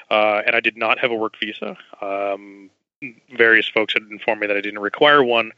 [0.10, 1.78] uh, and I did not have a work visa.
[2.02, 2.70] Um,
[3.36, 5.52] various folks had informed me that I didn't require one,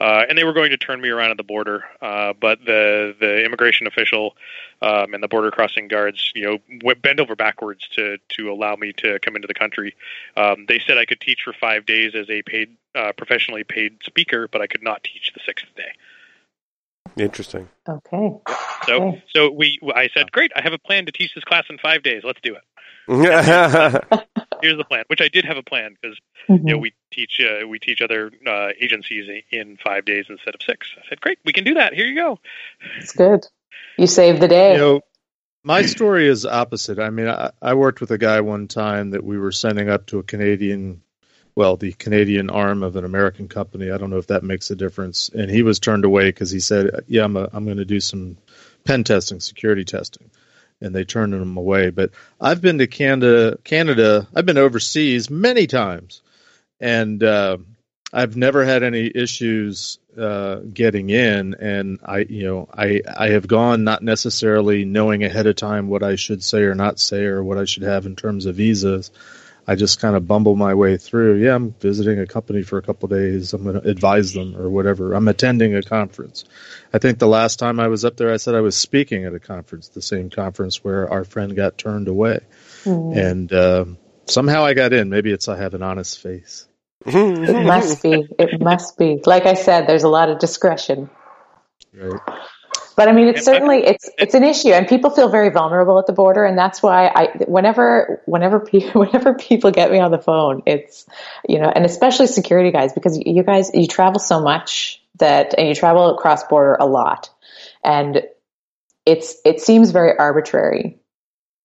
[0.00, 1.84] uh, and they were going to turn me around at the border.
[2.00, 4.36] Uh, but the the immigration official
[4.80, 8.92] um, and the border crossing guards, you know, bent over backwards to to allow me
[8.94, 9.94] to come into the country.
[10.36, 13.98] Um, they said I could teach for five days as a paid, uh, professionally paid
[14.02, 15.92] speaker, but I could not teach the sixth day.
[17.16, 17.68] Interesting.
[17.88, 18.30] Okay.
[18.86, 19.24] So, Okay.
[19.34, 22.02] so we, I said, great, I have a plan to teach this class in five
[22.02, 22.22] days.
[22.24, 22.62] Let's do it.
[24.62, 26.16] Here's the plan, which I did have a plan because
[26.48, 26.68] Mhm.
[26.68, 30.62] you know we teach uh, we teach other uh, agencies in five days instead of
[30.62, 30.88] six.
[30.96, 31.94] I said, great, we can do that.
[31.94, 32.38] Here you go.
[32.98, 33.44] It's good.
[33.98, 34.72] You saved the day.
[34.72, 35.00] You know,
[35.64, 36.98] my story is opposite.
[37.00, 40.06] I mean, I, I worked with a guy one time that we were sending up
[40.06, 41.02] to a Canadian,
[41.54, 43.90] well, the Canadian arm of an American company.
[43.90, 45.28] I don't know if that makes a difference.
[45.28, 48.00] And he was turned away because he said, "Yeah, I'm a, I'm going to do
[48.00, 48.38] some
[48.84, 50.30] pen testing, security testing."
[50.80, 51.90] And they turned him away.
[51.90, 52.10] But
[52.40, 53.58] I've been to Canada.
[53.64, 54.26] Canada.
[54.34, 56.22] I've been overseas many times,
[56.80, 57.58] and uh,
[58.12, 63.46] I've never had any issues uh, getting in, and I, you know, I I have
[63.46, 67.44] gone not necessarily knowing ahead of time what I should say or not say or
[67.44, 69.10] what I should have in terms of visas.
[69.66, 71.36] I just kind of bumble my way through.
[71.36, 73.52] Yeah, I'm visiting a company for a couple of days.
[73.52, 75.12] I'm going to advise them or whatever.
[75.12, 76.44] I'm attending a conference.
[76.92, 79.34] I think the last time I was up there, I said I was speaking at
[79.34, 82.40] a conference, the same conference where our friend got turned away,
[82.84, 83.16] Mhm.
[83.16, 85.08] and um somehow I got in.
[85.10, 86.66] Maybe it's I have an honest face.
[87.06, 88.28] It must be.
[88.38, 89.20] It must be.
[89.24, 91.08] Like I said, there's a lot of discretion.
[91.94, 92.20] Right.
[92.96, 96.06] But I mean, it's certainly it's it's an issue, and people feel very vulnerable at
[96.06, 100.18] the border, and that's why I whenever whenever people whenever people get me on the
[100.18, 101.06] phone, it's
[101.48, 105.68] you know, and especially security guys because you guys you travel so much that and
[105.68, 107.30] you travel across border a lot,
[107.82, 108.22] and
[109.06, 110.98] it's it seems very arbitrary.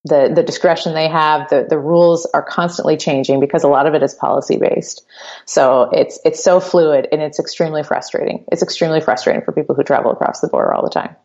[0.05, 3.93] The the discretion they have, the the rules are constantly changing because a lot of
[3.93, 5.05] it is policy based.
[5.45, 8.45] So it's it's so fluid and it's extremely frustrating.
[8.51, 11.15] It's extremely frustrating for people who travel across the border all the time.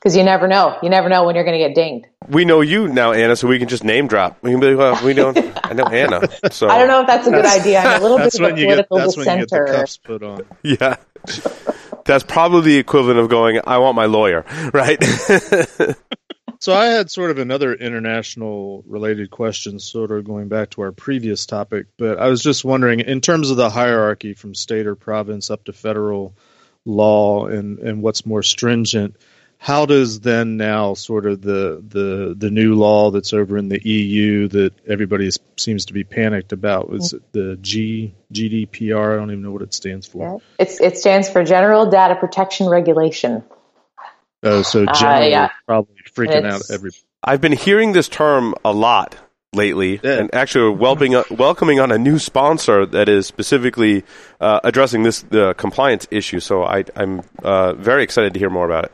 [0.00, 0.78] Because you never know.
[0.80, 2.06] You never know when you're going to get dinged.
[2.28, 4.38] we know you now, Anna, so we can just name drop.
[4.42, 5.36] We can be like, well, we don't.
[5.64, 6.20] I know Anna,
[6.52, 7.80] so I don't know if that's a good idea.
[7.80, 8.88] I'm a little bit of a when you get.
[8.88, 9.80] political That's when you get the dissenter.
[9.80, 10.42] cuffs put on.
[10.62, 10.96] Yeah,
[12.04, 13.60] that's probably the equivalent of going.
[13.66, 15.02] I want my lawyer, right?
[16.60, 20.92] So I had sort of another international related question, sort of going back to our
[20.92, 24.96] previous topic, but I was just wondering, in terms of the hierarchy from state or
[24.96, 26.34] province up to federal
[26.84, 29.16] law and, and what's more stringent,
[29.58, 33.80] how does then now sort of the, the the new law that's over in the
[33.86, 39.14] EU that everybody seems to be panicked about was it the G GDPR?
[39.14, 40.40] I don't even know what it stands for.
[40.60, 43.42] It's, it stands for General Data Protection Regulation.
[44.42, 45.48] Oh, so Uh, generally yeah.
[45.66, 46.90] probably freaking It's- out every.
[47.24, 49.16] I've been hearing this term a lot
[49.52, 50.18] lately, Yeah.
[50.18, 54.04] and actually welcoming welcoming on a new sponsor that is specifically
[54.40, 56.38] uh, addressing this the compliance issue.
[56.38, 58.92] So I, I'm uh, very excited to hear more about it.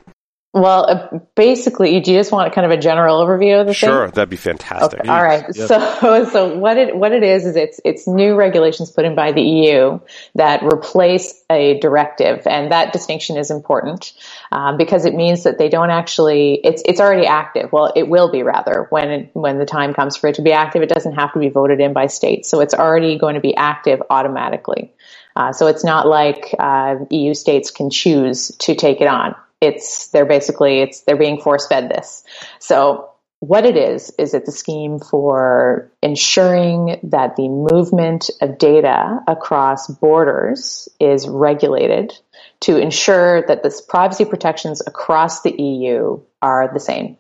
[0.55, 3.89] Well, uh, basically, do you just want kind of a general overview of the Sure,
[3.89, 3.97] thing?
[3.97, 5.01] Sure, that'd be fantastic.
[5.01, 5.09] Okay.
[5.09, 5.45] All right.
[5.53, 5.67] Yep.
[5.67, 9.33] So, so what it what it is is it's it's new regulations put in by
[9.33, 9.99] the EU
[10.37, 14.13] that replace a directive, and that distinction is important
[14.53, 17.73] um, because it means that they don't actually it's it's already active.
[17.73, 20.53] Well, it will be rather when it, when the time comes for it to be
[20.53, 20.83] active.
[20.83, 23.57] It doesn't have to be voted in by states, so it's already going to be
[23.57, 24.93] active automatically.
[25.35, 29.35] Uh, so it's not like uh, EU states can choose to take it on.
[29.65, 32.25] It's they're basically it's they're being force fed this.
[32.59, 39.21] So what it is is it's a scheme for ensuring that the movement of data
[39.29, 42.19] across borders is regulated
[42.61, 47.19] to ensure that the privacy protections across the EU are the same.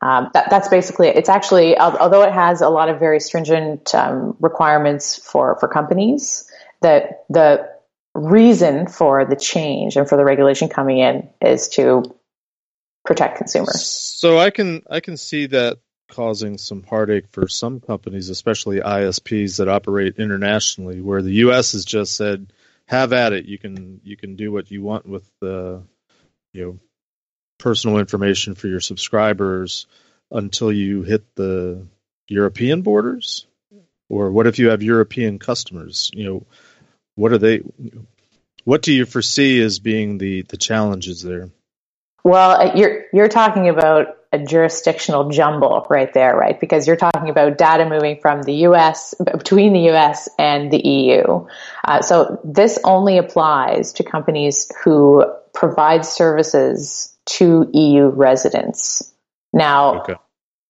[0.00, 1.16] Um, that, that's basically it.
[1.16, 6.50] It's actually, although it has a lot of very stringent um, requirements for, for companies,
[6.80, 7.68] that the
[8.14, 12.02] reason for the change and for the regulation coming in is to
[13.04, 13.86] protect consumers.
[13.86, 15.78] So I can I can see that
[16.10, 21.72] causing some heartache for some companies, especially ISPs that operate internationally, where the U.S.
[21.72, 22.52] has just said,
[22.86, 23.46] "Have at it.
[23.46, 25.82] You can you can do what you want with the
[26.52, 26.78] you know
[27.58, 29.86] personal information for your subscribers
[30.30, 31.86] until you hit the
[32.28, 33.46] European borders."
[34.08, 36.10] Or what if you have European customers?
[36.12, 36.46] You know,
[37.14, 37.62] what are they?
[38.64, 41.50] What do you foresee as being the the challenges there?
[42.24, 46.58] Well, uh, you're you're talking about a jurisdictional jumble right there, right?
[46.60, 49.14] Because you're talking about data moving from the U.S.
[49.18, 50.28] between the U.S.
[50.38, 51.46] and the EU.
[51.84, 59.12] Uh, so this only applies to companies who provide services to EU residents.
[59.52, 60.14] Now, Okay.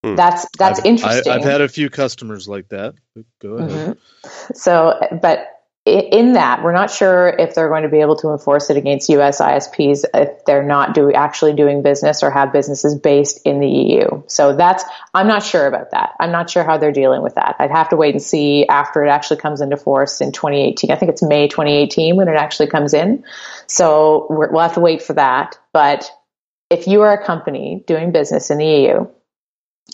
[0.03, 0.15] Hmm.
[0.15, 1.31] that's that's I've, interesting.
[1.31, 2.95] I, have had a few customers like that.
[3.39, 3.97] Go ahead.
[4.25, 4.55] Mhm.
[4.55, 5.45] So, but i-
[5.83, 9.09] in that, we're not sure if they're going to be able to enforce it against
[9.09, 9.41] U.S.
[9.41, 14.21] ISPs if they're not do, actually doing business or have businesses based in the EU.
[14.27, 14.83] So that's,
[15.15, 16.11] I'm not sure about that.
[16.19, 17.55] I'm not sure how they're dealing with that.
[17.57, 20.91] I'd have to wait and see after it actually comes into force in 2018.
[20.91, 23.23] I think it's May 2018 when it actually comes in.
[23.65, 25.57] So we'll have to wait for that.
[25.73, 26.11] But
[26.69, 29.07] if you are a company doing business in the EU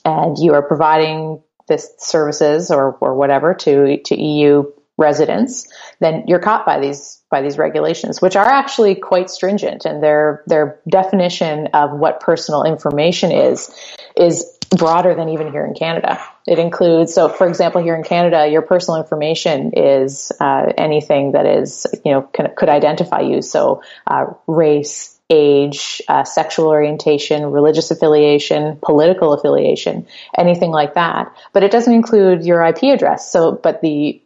[0.04, 4.65] and you are providing this services or, or whatever to, to EU
[4.97, 5.67] residents,
[5.99, 10.43] then you're caught by these by these regulations, which are actually quite stringent, and their
[10.47, 13.73] their definition of what personal information is
[14.15, 16.21] is broader than even here in Canada.
[16.45, 21.45] It includes, so for example, here in Canada, your personal information is uh, anything that
[21.45, 25.13] is you know can, could identify you, so uh, race.
[25.29, 30.07] Age, uh, sexual orientation, religious affiliation, political affiliation,
[30.38, 31.36] anything like that.
[31.51, 33.29] But it doesn't include your IP address.
[33.29, 34.21] So, but the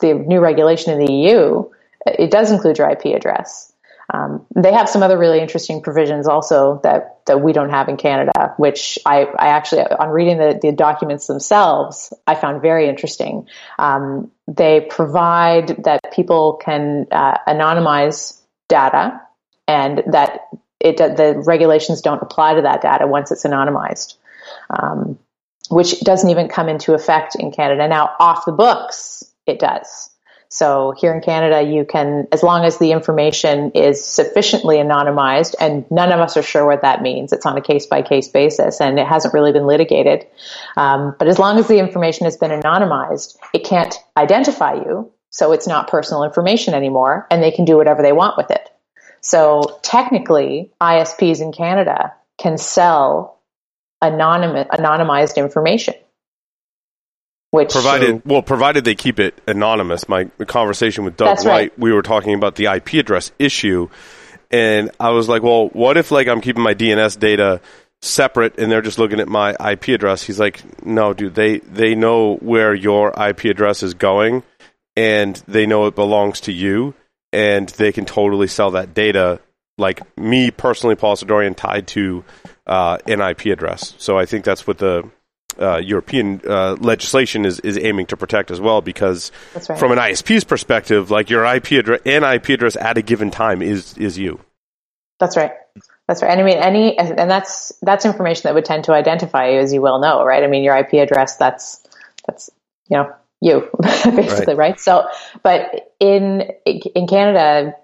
[0.00, 1.64] the new regulation in the EU,
[2.06, 3.72] it does include your IP address.
[4.12, 7.96] Um, they have some other really interesting provisions also that, that we don't have in
[7.96, 13.48] Canada, which I, I actually, on reading the, the documents themselves, I found very interesting.
[13.78, 19.20] Um, they provide that people can uh, anonymize data
[19.66, 24.14] and that it, the regulations don't apply to that data once it's anonymized.
[24.70, 25.18] Um,
[25.68, 27.88] which doesn't even come into effect in Canada.
[27.88, 30.10] Now, off the books, it does.
[30.48, 35.84] So here in Canada, you can, as long as the information is sufficiently anonymized, and
[35.90, 37.32] none of us are sure what that means.
[37.32, 40.26] It's on a case by case basis, and it hasn't really been litigated.
[40.76, 45.52] Um, but as long as the information has been anonymized, it can't identify you, so
[45.52, 48.70] it's not personal information anymore, and they can do whatever they want with it.
[49.20, 53.40] So technically, ISPs in Canada can sell
[54.00, 55.94] anonymous, anonymized information.
[57.50, 60.08] Which Provided, well, provided they keep it anonymous.
[60.08, 61.78] My conversation with Doug White, right.
[61.78, 63.88] we were talking about the IP address issue,
[64.50, 67.60] and I was like, "Well, what if like I'm keeping my DNS data
[68.02, 71.94] separate and they're just looking at my IP address?" He's like, "No, dude, they they
[71.94, 74.42] know where your IP address is going,
[74.96, 76.94] and they know it belongs to you,
[77.32, 79.40] and they can totally sell that data."
[79.78, 82.24] Like me personally, Paul Asadoorian, tied to
[82.66, 83.94] uh, an IP address.
[83.98, 85.08] So I think that's what the
[85.60, 89.32] uh, European uh, legislation is, is aiming to protect as well, because
[89.68, 89.78] right.
[89.78, 93.62] from an ISP's perspective, like your IP address, an IP address at a given time
[93.62, 94.40] is is you.
[95.18, 95.52] That's right.
[96.06, 96.30] That's right.
[96.30, 99.72] And I mean, any, and that's, that's information that would tend to identify you, as
[99.72, 100.44] you well know, right?
[100.44, 101.84] I mean, your IP address, that's,
[102.26, 102.48] that's,
[102.88, 104.78] you know, you, basically, right.
[104.78, 105.08] So,
[105.42, 107.74] but in, in Canada,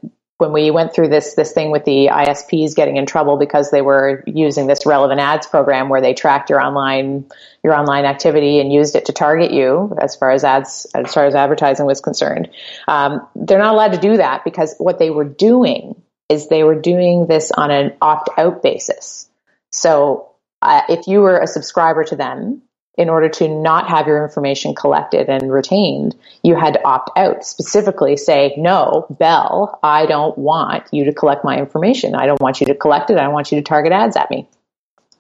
[0.42, 3.80] when we went through this, this thing with the ISPs getting in trouble because they
[3.80, 7.24] were using this relevant ads program where they tracked your online,
[7.62, 11.26] your online activity and used it to target you as far as ads, as far
[11.26, 12.50] as advertising was concerned.
[12.88, 16.80] Um, they're not allowed to do that because what they were doing is they were
[16.80, 19.30] doing this on an opt out basis.
[19.70, 22.62] So uh, if you were a subscriber to them,
[22.96, 27.44] in order to not have your information collected and retained, you had to opt out.
[27.44, 32.14] Specifically say, no, Bell, I don't want you to collect my information.
[32.14, 33.16] I don't want you to collect it.
[33.16, 34.46] I don't want you to target ads at me.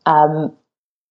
[0.04, 0.52] Um,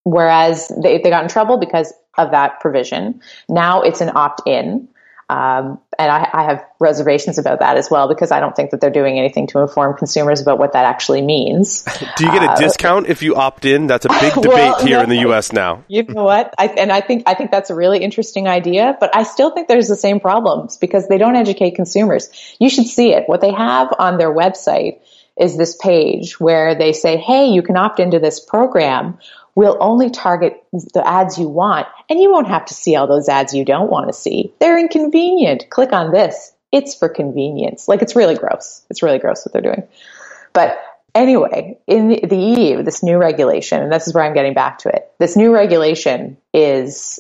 [0.04, 3.22] whereas they, they got in trouble because of that provision.
[3.50, 4.88] Now it's an opt in.
[5.30, 8.82] Um, and I, I, have reservations about that as well because I don't think that
[8.82, 11.84] they're doing anything to inform consumers about what that actually means.
[12.18, 13.88] Do you get a uh, discount if you opt in?
[13.88, 15.54] That's a big debate well, here no, in the U.S.
[15.54, 15.84] now.
[15.92, 16.54] You know what?
[16.58, 19.68] I, and I think I think that's a really interesting idea, but I still think
[19.68, 22.30] there's the same problems because they don't educate consumers.
[22.60, 23.28] You should see it.
[23.28, 25.02] What they have on their website
[25.38, 29.20] is this page where they say, "Hey, you can opt into this program."
[29.56, 33.28] We'll only target the ads you want, and you won't have to see all those
[33.28, 34.54] ads you don't want to see.
[34.60, 35.70] They're inconvenient.
[35.70, 36.54] Click on this.
[36.72, 37.88] It's for convenience.
[37.88, 38.86] Like it's really gross.
[38.90, 39.88] It's really gross what they're doing.
[40.54, 40.80] But
[41.14, 44.90] anyway, in the, EU, this new regulation, and this is where I'm getting back to
[44.90, 45.12] it.
[45.20, 47.20] This new regulation is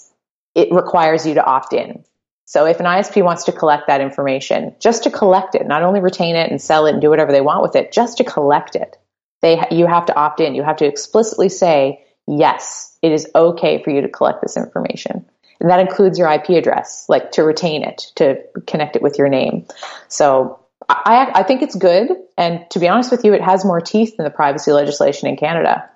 [0.56, 2.04] it requires you to opt in.
[2.46, 6.02] So if an ISP wants to collect that information, just to collect it, not only
[6.02, 8.76] retain it and sell it and do whatever they want with it, just to collect
[8.76, 8.98] it,
[9.42, 10.54] they you have to opt in.
[10.54, 15.26] You have to explicitly say yes, it is okay for you to collect this information.
[15.60, 19.30] And that includes your IP address, like to retain it, to connect it with your
[19.30, 19.68] name.
[20.08, 20.60] So
[20.90, 22.10] I, I think it's good.
[22.38, 25.38] And to be honest with you, it has more teeth than the privacy legislation in
[25.38, 25.90] Canada.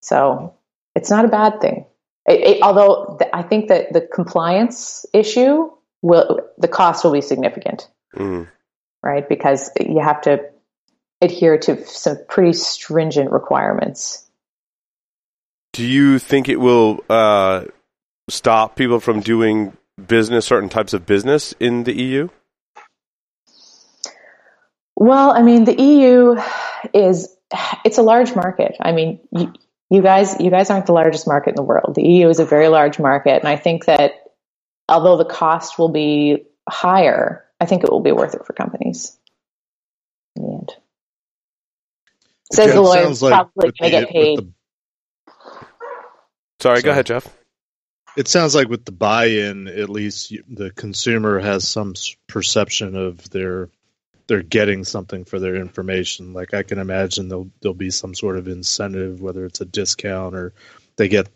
[0.00, 0.54] So
[0.94, 1.86] it's not a bad thing.
[2.28, 5.70] It, it, although th- I think that the compliance issue
[6.02, 8.48] will, the cost will be significant, mm.
[9.02, 9.26] right?
[9.26, 10.44] Because you have to
[11.22, 14.25] adhere to some pretty stringent requirements.
[15.76, 17.64] Do you think it will uh,
[18.30, 22.28] stop people from doing business, certain types of business in the EU?
[24.94, 26.40] Well, I mean, the EU
[26.94, 27.28] is
[27.84, 28.74] it's a large market.
[28.80, 29.52] I mean, you,
[29.90, 31.94] you guys you guys aren't the largest market in the world.
[31.94, 34.12] The EU is a very large market, and I think that
[34.88, 39.14] although the cost will be higher, I think it will be worth it for companies
[40.36, 40.72] in the end.
[42.50, 44.54] Says the lawyer, like probably going to get paid
[46.60, 47.26] Sorry, go ahead, Jeff.
[48.16, 51.94] It sounds like with the buy-in, at least the consumer has some
[52.26, 53.68] perception of their
[54.26, 56.32] they're getting something for their information.
[56.32, 60.34] Like I can imagine there'll there'll be some sort of incentive, whether it's a discount
[60.34, 60.52] or
[60.96, 61.28] they get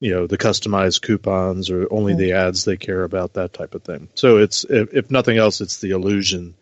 [0.00, 2.20] you know the customized coupons or only mm-hmm.
[2.20, 4.08] the ads they care about that type of thing.
[4.14, 6.54] So it's if, if nothing else, it's the illusion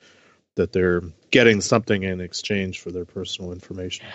[0.57, 4.07] that they're getting something in exchange for their personal information.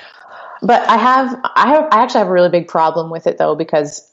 [0.62, 3.56] But I have, I have, I actually have a really big problem with it though
[3.56, 4.12] because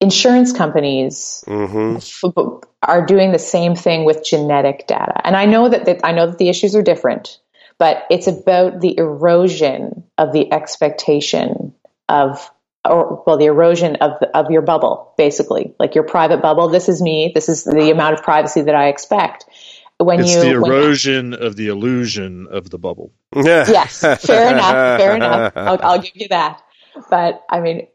[0.00, 2.58] insurance companies mm-hmm.
[2.82, 6.26] are doing the same thing with genetic data, and I know that, that I know
[6.26, 7.40] that the issues are different,
[7.78, 11.74] but it's about the erosion of the expectation
[12.08, 12.50] of
[12.84, 15.74] or well the erosion of of your bubble basically.
[15.78, 18.88] Like your private bubble this is me this is the amount of privacy that i
[18.88, 19.46] expect
[19.98, 23.12] when it's you the erosion when, of the illusion of the bubble.
[23.34, 23.64] Yeah.
[23.68, 25.00] yes, fair enough.
[25.00, 25.52] Fair enough.
[25.56, 26.62] I'll, I'll give you that.
[27.10, 27.86] But I mean,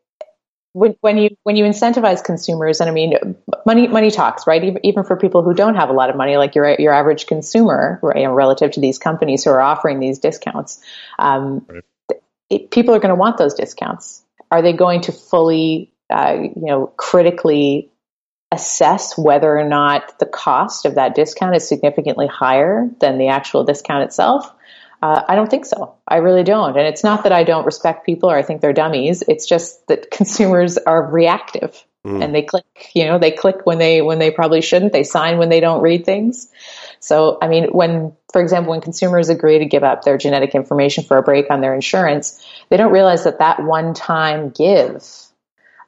[0.74, 3.36] when, when you when you incentivize consumers, and I mean,
[3.66, 4.64] money money talks, right?
[4.64, 7.28] Even, even for people who don't have a lot of money, like your your average
[7.28, 8.18] consumer, right?
[8.18, 10.82] You know, relative to these companies who are offering these discounts,
[11.18, 11.84] um, right.
[12.50, 14.24] it, people are going to want those discounts.
[14.52, 17.92] Are they going to fully, uh, you know, critically
[18.52, 23.64] assess whether or not the cost of that discount is significantly higher than the actual
[23.64, 24.52] discount itself?
[25.02, 25.96] Uh, I don't think so.
[26.08, 26.78] I really don't.
[26.78, 29.24] And it's not that I don't respect people or I think they're dummies.
[29.28, 32.24] It's just that consumers are reactive mm.
[32.24, 34.92] and they click, you know, they click when they, when they probably shouldn't.
[34.92, 36.52] They sign when they don't read things.
[37.00, 41.06] So, I mean, when, for example, when consumers agree to give up their genetic information
[41.06, 45.02] for a break on their insurance, they don't realize that that one time give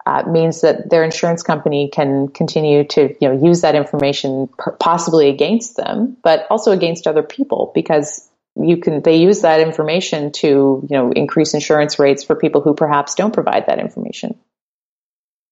[0.05, 4.49] uh, means that their insurance company can continue to you know use that information
[4.79, 10.31] possibly against them, but also against other people because you can they use that information
[10.31, 10.47] to
[10.89, 14.37] you know increase insurance rates for people who perhaps don't provide that information.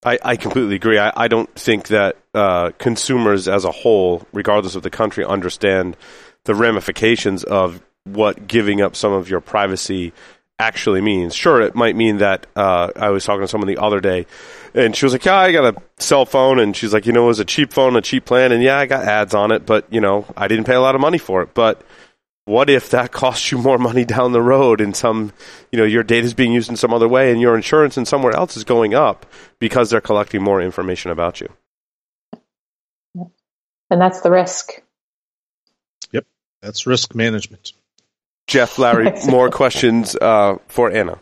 [0.03, 0.97] I, I completely agree.
[0.97, 5.97] I, I don't think that uh, consumers as a whole, regardless of the country, understand
[6.45, 10.13] the ramifications of what giving up some of your privacy
[10.59, 11.33] actually means.
[11.33, 14.27] Sure, it might mean that uh, I was talking to someone the other day,
[14.73, 17.23] and she was like, "Yeah, I got a cell phone," and she's like, "You know,
[17.23, 19.65] it was a cheap phone, a cheap plan, and yeah, I got ads on it,
[19.65, 21.81] but you know, I didn't pay a lot of money for it." But
[22.45, 25.31] what if that costs you more money down the road, and some,
[25.71, 28.05] you know, your data is being used in some other way, and your insurance in
[28.05, 29.25] somewhere else is going up
[29.59, 31.49] because they're collecting more information about you?
[33.91, 34.81] And that's the risk.
[36.11, 36.25] Yep,
[36.61, 37.73] that's risk management.
[38.49, 41.19] Jeff, Larry, more questions uh, for Anna.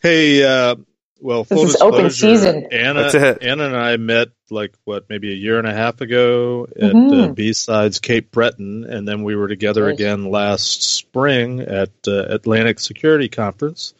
[0.00, 0.76] Hey, uh,
[1.20, 2.68] well, full This is open season.
[2.72, 3.10] Anna,
[3.42, 6.94] Anna and I met like what, maybe a year and a half ago at uh,
[6.94, 7.34] Mhm.
[7.36, 9.94] BSides Cape Breton, and then we were together Nice.
[9.94, 13.92] again last spring at uh, Atlantic Security Conference,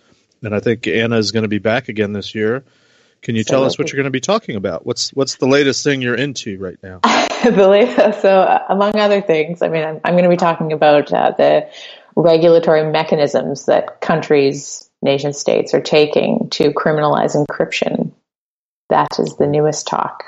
[0.43, 2.65] and I think Anna is going to be back again this year.
[3.21, 4.87] Can you So tell us what you're going to be talking about?
[4.87, 7.01] What's what's the latest thing you're into right now?
[8.21, 11.33] so uh, among other things, I mean, I'm, I'm going to be talking about uh,
[11.37, 11.69] the
[12.17, 18.13] regulatory mechanisms that countries, nation states are taking to criminalize encryption.
[18.91, 20.25] That is the newest talk.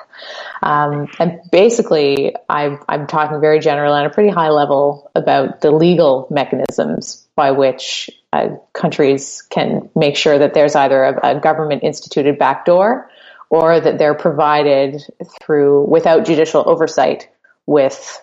[0.62, 5.72] Um, and basically, I'm, I'm talking very general and a pretty high level about the
[5.72, 11.82] legal mechanisms by which uh, countries can make sure that there's either a, a government
[11.82, 13.10] instituted backdoor
[13.53, 15.05] or that they're provided
[15.42, 17.28] through without judicial oversight
[17.66, 18.20] with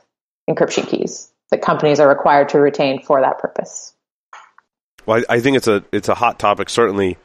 [0.50, 3.94] encryption keys that companies are required to retain for that purpose.
[5.06, 7.18] Well, I, I think it's a it's a hot topic, certainly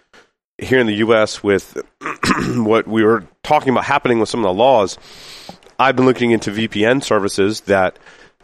[0.58, 1.42] here in the U.S.
[1.42, 1.82] with
[2.54, 4.98] what we were talking about happening with some of the laws.
[5.78, 7.98] I've been looking into VPN services that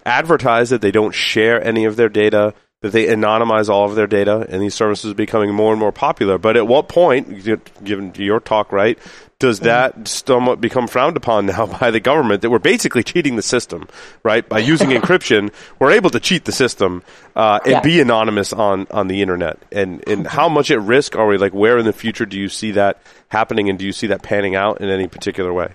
[0.07, 4.07] advertise that they don't share any of their data, that they anonymize all of their
[4.07, 6.39] data, and these services are becoming more and more popular.
[6.39, 7.45] But at what point,
[7.85, 8.99] given your talk, right,
[9.39, 13.43] does that somewhat become frowned upon now by the government that we're basically cheating the
[13.43, 13.87] system,
[14.23, 14.49] right?
[14.49, 17.03] By using encryption, we're able to cheat the system
[17.37, 17.81] uh, and Yeah.
[17.81, 19.59] be anonymous on, on the internet.
[19.73, 21.37] And, and how much at risk are we?
[21.37, 24.23] Like, where in the future do you see that happening, and do you see that
[24.23, 25.73] panning out in any particular way?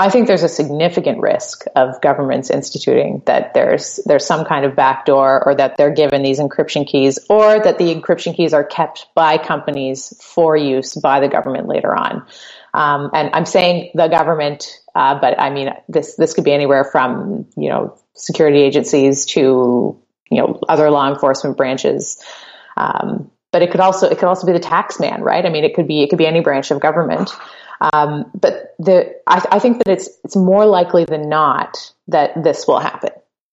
[0.00, 4.74] I think there's a significant risk of governments instituting that there's there's some kind of
[4.74, 9.08] backdoor or that they're given these encryption keys or that the encryption keys are kept
[9.14, 12.24] by companies for use by the government later on.
[12.72, 16.84] Um, and I'm saying the government, uh, but I mean this this could be anywhere
[16.84, 22.24] from you know security agencies to you know other law enforcement branches.
[22.74, 25.44] Um, but it could also it could also be the tax man, right?
[25.44, 27.30] I mean, it could be it could be any branch of government.
[27.80, 32.66] Um, but the I, I think that it's it's more likely than not that this
[32.66, 33.10] will happen,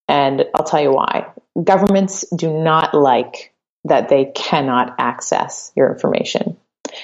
[0.08, 1.28] and I'll tell you why.
[1.64, 3.54] Governments do not like
[3.86, 6.58] that they cannot access your information.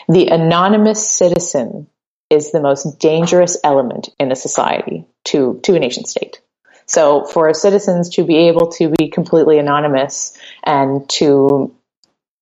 [0.10, 1.88] The anonymous citizen
[2.30, 6.42] is the most dangerous element in a society to to a nation state.
[6.86, 11.74] So for citizens to be able to be completely anonymous and to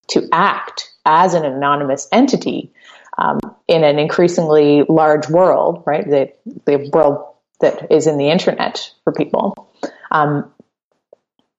[0.10, 2.74] to act as an anonymous entity
[3.22, 6.06] um, in an increasingly large world, right?
[6.10, 6.34] The,
[6.66, 7.18] the world
[7.60, 9.72] that is in the internet for people.
[10.10, 10.52] Um,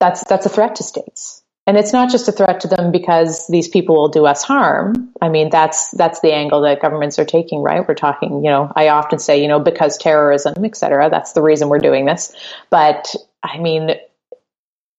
[0.01, 3.47] that's that's a threat to states, and it's not just a threat to them because
[3.47, 5.13] these people will do us harm.
[5.21, 7.87] I mean, that's that's the angle that governments are taking, right?
[7.87, 11.09] We're talking, you know, I often say, you know, because terrorism, et cetera.
[11.09, 12.35] That's the reason we're doing this.
[12.69, 13.91] But I mean,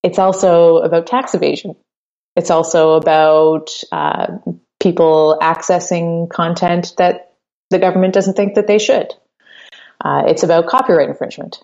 [0.04, 1.76] it's also about tax evasion.
[2.36, 4.28] It's also about uh,
[4.84, 7.34] people accessing content that
[7.70, 9.14] the government doesn't think that they should.
[10.04, 11.64] Uh, it's about copyright infringement.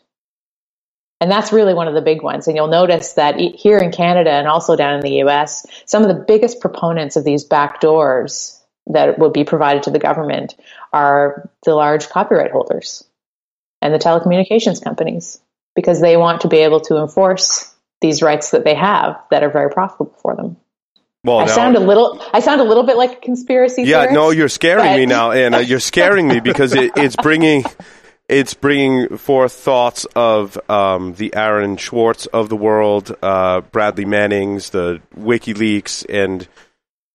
[1.22, 2.48] And that's really one of the big ones.
[2.48, 6.08] And you'll notice that here in Canada and also down in the US, some of
[6.08, 8.58] the biggest proponents of these backdoors
[8.88, 10.56] that will be provided to the government
[10.94, 13.04] are the large copyright holders
[13.82, 15.40] and the telecommunications companies
[15.76, 19.52] because they want to be able to enforce these rights that they have that are
[19.52, 20.56] very profitable for them.
[21.30, 22.22] Well, I now- sound a little.
[22.34, 23.84] I sound a little bit like a conspiracy.
[23.84, 25.62] Yeah, theorist, no, you're scaring but- me now, Anna.
[25.70, 27.64] You're scaring me because it, it's bringing
[28.28, 34.72] it's bringing forth thoughts of um, the Aaron Swartz of the world, uh, Bradley Manning's,
[34.72, 36.48] the WikiLeaks, and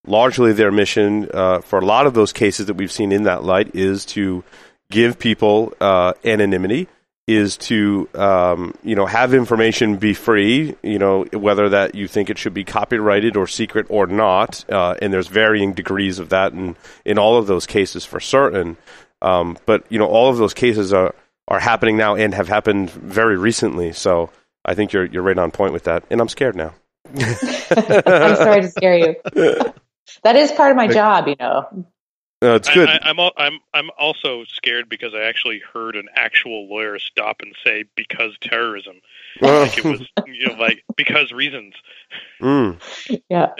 [0.06, 3.42] largely their mission uh, for a lot of those cases that we've seen in that
[3.42, 4.44] light is to
[4.90, 6.88] give people uh, anonymity
[7.26, 12.28] is to um, you know have information be free you know whether that you think
[12.28, 16.52] it should be copyrighted or secret or not uh, and there's varying degrees of that
[16.52, 18.76] in in all of those cases for certain
[19.22, 21.14] um, but you know all of those cases are
[21.48, 24.30] are happening now and have happened very recently so
[24.64, 26.74] I think you're you're right on point with that and I'm scared now
[27.16, 29.14] I'm sorry to scare you.
[30.22, 31.86] That is part of my job, you know.
[32.44, 35.96] Uh, it's good I, I, I'm al- I'm I'm also scared because I actually heard
[35.96, 39.00] an actual lawyer stop and say because terrorism.
[39.40, 41.74] Like it was you know like because reasons.
[42.40, 42.80] Mm.
[43.28, 43.54] Yeah.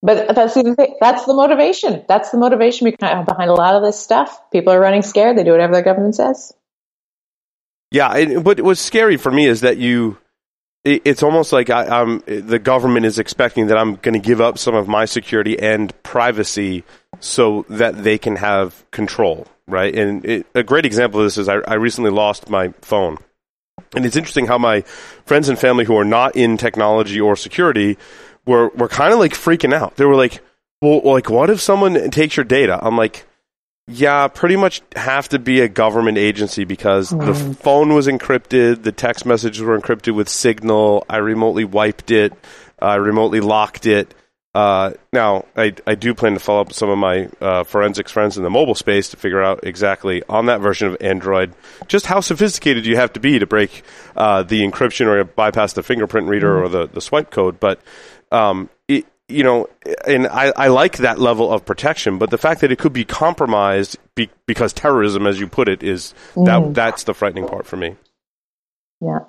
[0.00, 0.96] But that's the thing.
[1.00, 2.04] That's the motivation.
[2.06, 4.50] That's the motivation behind behind a lot of this stuff.
[4.52, 5.36] People are running scared.
[5.36, 6.54] They do whatever their government says.
[7.90, 10.18] Yeah, and what was scary for me is that you,
[10.84, 14.40] it, it's almost like I, I'm, the government is expecting that I'm going to give
[14.40, 16.84] up some of my security and privacy
[17.20, 19.94] so that they can have control, right?
[19.94, 23.18] And it, a great example of this is I, I recently lost my phone,
[23.94, 24.82] And it's interesting how my
[25.24, 27.98] friends and family who are not in technology or security
[28.46, 29.96] were, were kind of like freaking out.
[29.96, 30.40] They were like,
[30.80, 32.78] well, like, what if someone takes your data?
[32.80, 33.26] I'm like,
[33.88, 37.24] yeah, pretty much have to be a government agency because mm.
[37.24, 41.04] the phone was encrypted, the text messages were encrypted with Signal.
[41.08, 42.32] I remotely wiped it,
[42.78, 44.14] I remotely locked it.
[44.54, 48.10] Uh, now, I, I do plan to follow up with some of my uh, forensics
[48.10, 51.54] friends in the mobile space to figure out exactly on that version of Android
[51.86, 53.82] just how sophisticated you have to be to break
[54.16, 56.64] uh, the encryption or bypass the fingerprint reader mm.
[56.64, 57.60] or the, the swipe code.
[57.60, 57.80] But
[58.32, 59.68] um, it, you know,
[60.06, 63.04] and I, I like that level of protection, but the fact that it could be
[63.04, 66.46] compromised be, because terrorism, as you put it, is mm.
[66.46, 67.96] that that's the frightening part for me.
[69.00, 69.20] Yeah.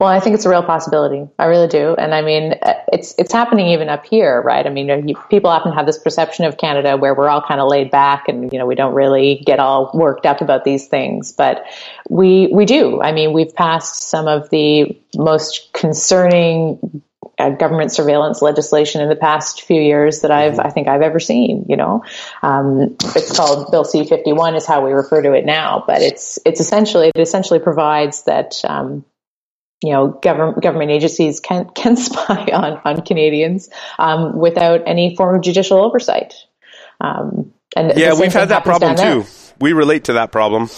[0.00, 1.26] Well, I think it's a real possibility.
[1.40, 2.54] I really do, and I mean,
[2.92, 4.64] it's it's happening even up here, right?
[4.64, 7.68] I mean, you, people often have this perception of Canada where we're all kind of
[7.68, 11.32] laid back, and you know, we don't really get all worked up about these things,
[11.32, 11.64] but
[12.08, 13.02] we we do.
[13.02, 17.02] I mean, we've passed some of the most concerning
[17.36, 21.18] uh, government surveillance legislation in the past few years that I've, I think I've ever
[21.18, 22.04] seen, you know.
[22.42, 26.60] Um, it's called Bill C-51 is how we refer to it now, but it's, it's
[26.60, 29.04] essentially, it essentially provides that, um,
[29.82, 33.68] you know, government government agencies can can spy on on Canadians
[33.98, 36.34] um, without any form of judicial oversight.
[37.00, 39.24] Um, and yeah, we've had that problem too.
[39.60, 40.64] We relate to that problem.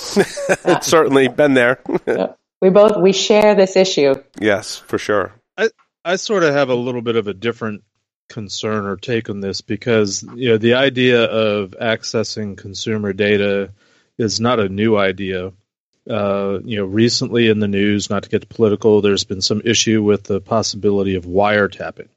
[0.67, 1.81] it's certainly been there.
[2.61, 4.15] we both we share this issue.
[4.39, 5.33] Yes, for sure.
[5.57, 5.71] I
[6.05, 7.85] I sort of have a little bit of a different
[8.29, 13.73] concern or take on this because you know the idea of accessing consumer data
[14.19, 15.53] is not a new idea.
[16.09, 20.03] Uh, you know, recently in the news, not to get political, there's been some issue
[20.03, 22.09] with the possibility of wiretapping.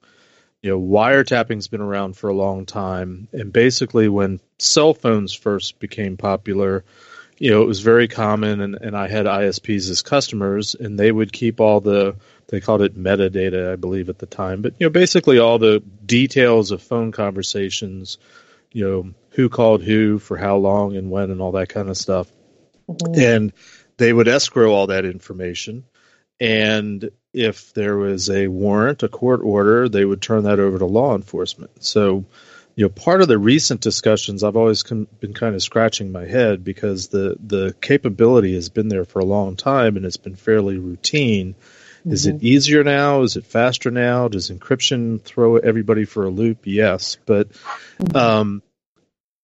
[0.62, 5.80] You know, wiretapping's been around for a long time, and basically, when cell phones first
[5.80, 6.86] became popular,
[7.38, 11.12] you know, it was very common, and, and I had ISPs as customers, and they
[11.12, 12.16] would keep all the
[12.48, 14.62] they called it metadata, I believe, at the time.
[14.62, 18.18] But you know, basically all the details of phone conversations,
[18.72, 21.98] you know, who called who for how long and when and all that kind of
[21.98, 22.28] stuff.
[22.90, 23.20] Mm-hmm.
[23.20, 23.54] And
[23.98, 25.86] they would escrow all that information.
[26.40, 30.86] And if there was a warrant, a court order, they would turn that over to
[30.86, 31.84] law enforcement.
[31.84, 32.26] So,
[32.76, 36.64] you know, part of the recent discussions, I've always been kind of scratching my head
[36.64, 40.78] because the the capability has been there for a long time and it's been fairly
[40.78, 41.54] routine.
[41.54, 42.12] Mm-hmm.
[42.12, 42.46] Is it mm-hmm.
[42.46, 43.22] easier now?
[43.22, 44.28] Is it faster now?
[44.28, 46.66] Does encryption throw everybody for a loop?
[46.66, 47.50] Yes, but
[48.00, 48.18] mm-hmm.
[48.18, 48.64] um,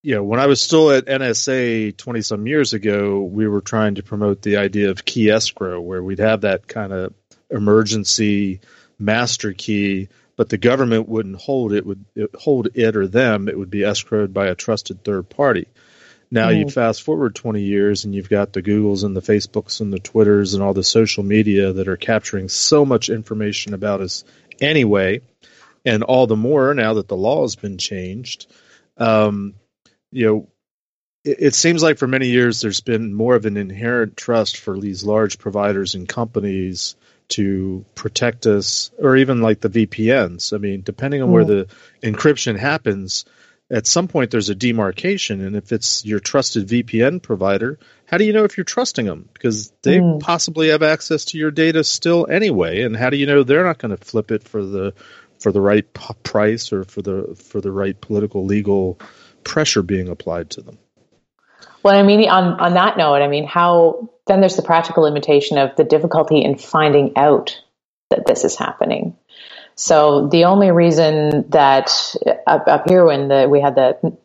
[0.01, 3.95] you know, when I was still at NSA twenty some years ago, we were trying
[3.95, 7.13] to promote the idea of key escrow, where we'd have that kind of
[7.49, 8.61] emergency
[8.97, 13.49] master key, but the government wouldn't hold it; would hold it or them.
[13.49, 15.67] It would be escrowed by a trusted third party.
[16.31, 16.59] Now mm.
[16.59, 19.99] you fast forward 20 years and you've got the Googles and the Facebooks and the
[19.99, 24.23] Twitters and all the social media that are capturing so much information about us
[24.61, 25.21] anyway,
[25.85, 28.45] and all the more now that the law has been changed.
[28.97, 29.55] Um,
[30.11, 30.49] you know,
[31.23, 34.79] it, it seems like for many years there's been more of an inherent trust for
[34.79, 36.95] these large providers and companies
[37.29, 40.51] to protect us, or even like the VPNs.
[40.51, 41.31] I mean, depending on mm.
[41.31, 41.67] where the
[42.01, 43.25] encryption happens,
[43.71, 48.23] at some point there's a demarcation and if it's your trusted VPN provider, how do
[48.23, 49.29] you know if you're trusting them?
[49.31, 50.19] Because they mm.
[50.19, 53.77] possibly have access to your data still anyway, and how do you know they're not
[53.77, 54.93] going to flip it for the
[55.39, 58.99] for the right p- price or for the for the right political legal
[59.49, 60.77] pressure being applied to them?
[61.83, 65.57] Well, I mean, on on that note, I mean, how then there's the practical limitation
[65.57, 67.59] of the difficulty in finding out
[68.09, 69.17] that this is happening.
[69.75, 71.89] So the only reason that
[72.25, 74.17] uh, up, up here when the, we had the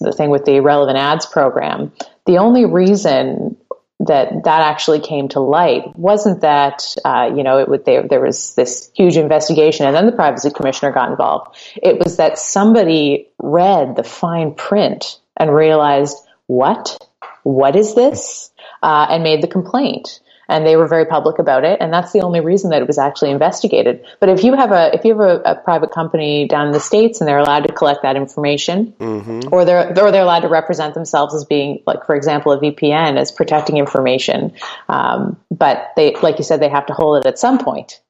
[0.00, 1.92] the thing with the relevant ads program,
[2.24, 3.58] the only reason
[4.00, 8.20] that that actually came to light wasn't that uh, you know it would there, there
[8.20, 11.56] was this huge investigation and then the privacy commissioner got involved.
[11.76, 16.16] It was that somebody read the fine print and realized
[16.46, 16.98] what?
[17.42, 18.50] What is this?
[18.82, 22.20] Uh, and made the complaint and they were very public about it and that's the
[22.20, 24.04] only reason that it was actually investigated.
[24.20, 26.80] But if you have a if you have a, a private company down in the
[26.80, 29.52] states and they're allowed to collect that information mm-hmm.
[29.52, 33.16] or they're or they're allowed to represent themselves as being like for example a VPN
[33.16, 34.52] as protecting information
[34.88, 38.00] um, but they like you said they have to hold it at some point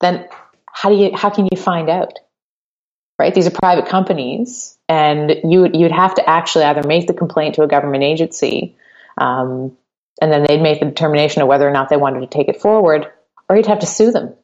[0.00, 0.28] then
[0.72, 2.18] how do you how can you find out?
[3.18, 3.34] Right?
[3.34, 7.62] These are private companies and you you'd have to actually either make the complaint to
[7.62, 8.76] a government agency
[9.16, 9.76] um,
[10.20, 12.60] and then they'd make the determination of whether or not they wanted to take it
[12.60, 13.06] forward,
[13.48, 14.34] or you'd have to sue them.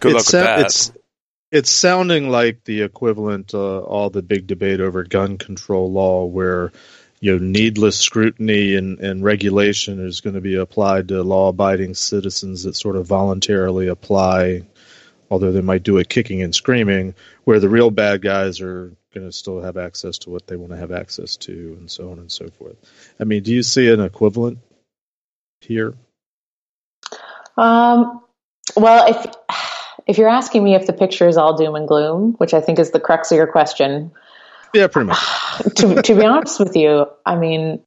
[0.00, 0.60] Good luck it's, with that.
[0.60, 0.92] It's,
[1.50, 6.72] it's sounding like the equivalent uh, all the big debate over gun control law, where
[7.20, 12.64] you know needless scrutiny and, and regulation is going to be applied to law-abiding citizens
[12.64, 14.62] that sort of voluntarily apply,
[15.30, 19.28] although they might do it kicking and screaming, where the real bad guys are going
[19.28, 22.18] to still have access to what they want to have access to, and so on
[22.18, 22.76] and so forth.
[23.18, 24.58] I mean, do you see an equivalent
[25.60, 25.94] here?
[27.56, 28.22] Um,
[28.76, 29.34] well, if
[30.06, 32.78] if you're asking me if the picture is all doom and gloom, which I think
[32.78, 34.12] is the crux of your question,
[34.74, 35.18] yeah, pretty much.
[35.76, 37.82] to, to be honest with you, I mean,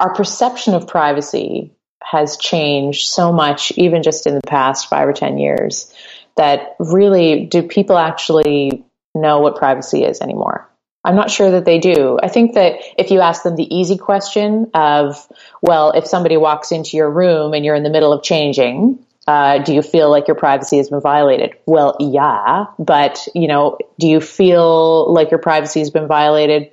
[0.00, 5.12] our perception of privacy has changed so much, even just in the past five or
[5.12, 5.94] 10 years,
[6.36, 8.84] that really do people actually
[9.14, 10.68] know what privacy is anymore?
[11.04, 12.18] I'm not sure that they do.
[12.22, 15.16] I think that if you ask them the easy question of,
[15.60, 19.58] well, if somebody walks into your room and you're in the middle of changing, uh,
[19.58, 21.54] do you feel like your privacy has been violated?
[21.66, 26.70] Well, yeah, but you know, do you feel like your privacy has been violated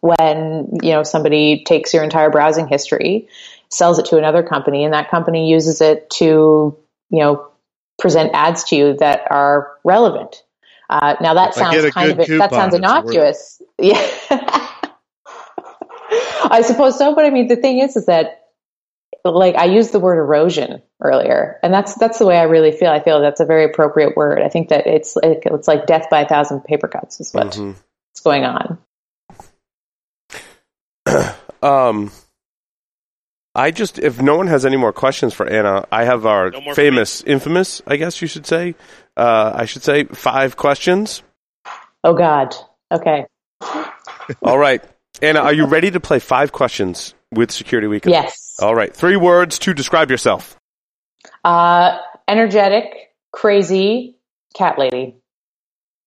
[0.00, 3.28] when you know somebody takes your entire browsing history,
[3.70, 6.76] sells it to another company, and that company uses it to
[7.10, 7.50] you know
[7.98, 10.42] present ads to you that are relevant?
[10.88, 13.60] Uh, now that sounds kind of that sounds innocuous.
[13.76, 13.98] Yeah.
[16.44, 18.44] I suppose so, but I mean, the thing is, is that
[19.24, 22.90] like I used the word erosion earlier, and that's that's the way I really feel.
[22.90, 24.42] I feel that's a very appropriate word.
[24.42, 27.56] I think that it's like, it's like death by a thousand paper cuts is what's
[27.56, 27.78] mm-hmm.
[28.22, 28.78] going on.
[31.62, 32.12] um,
[33.54, 36.74] I just if no one has any more questions for Anna, I have our no
[36.74, 38.74] famous, infamous, I guess you should say.
[39.16, 41.22] Uh, I should say five questions.
[42.02, 42.54] Oh God.
[42.92, 43.26] Okay.
[44.42, 44.82] All right,
[45.22, 48.04] Anna, are you ready to play five questions with Security Week?
[48.06, 48.56] Yes.
[48.60, 48.94] All right.
[48.94, 50.58] Three words to describe yourself.
[51.44, 51.98] Uh,
[52.28, 52.84] energetic,
[53.32, 54.16] crazy,
[54.54, 55.16] cat lady.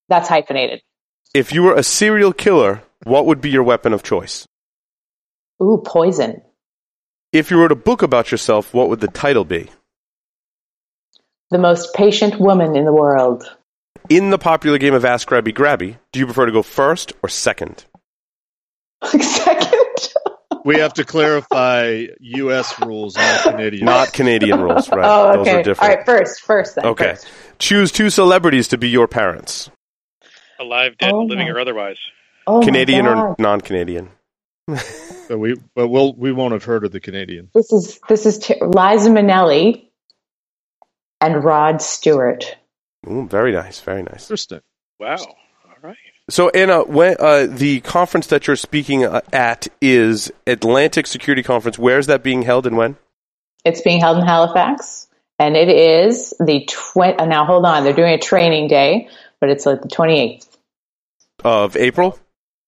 [0.09, 0.81] That's hyphenated.
[1.33, 4.47] If you were a serial killer, what would be your weapon of choice?
[5.61, 6.41] Ooh, poison.
[7.33, 9.69] If you wrote a book about yourself, what would the title be?
[11.49, 13.43] The most patient woman in the world.
[14.09, 17.29] In the popular game of Ask Grabby Grabby, do you prefer to go first or
[17.29, 17.85] second?
[19.03, 19.77] second
[20.67, 22.77] we have to clarify U.S.
[22.81, 23.85] rules, not Canadian.
[23.85, 25.05] Not Canadidian rules, right?
[25.05, 25.63] Oh, okay.
[25.63, 26.85] All right, first, first then.
[26.87, 27.11] Okay.
[27.11, 27.27] First.
[27.57, 29.69] Choose two celebrities to be your parents.
[30.59, 31.97] Alive, dead, oh living, or otherwise.
[32.45, 34.09] Oh Canadian or non-Canadian.
[34.67, 37.49] but we, but we'll, we won't have heard of the Canadian.
[37.53, 39.86] This is this is t- Liza Minnelli
[41.21, 42.55] and Rod Stewart.
[43.09, 44.23] Ooh, very nice, very nice.
[44.23, 44.61] Interesting.
[44.99, 45.17] Wow.
[45.17, 45.95] All right.
[46.29, 51.79] So Anna, when, uh, the conference that you're speaking uh, at is Atlantic Security Conference.
[51.79, 52.97] Where is that being held and when?
[53.63, 55.07] It's being held in Halifax,
[55.39, 57.17] and it is the twenty.
[57.17, 59.09] Uh, now hold on, they're doing a training day,
[59.39, 60.57] but it's like the twenty eighth
[61.43, 62.17] of April.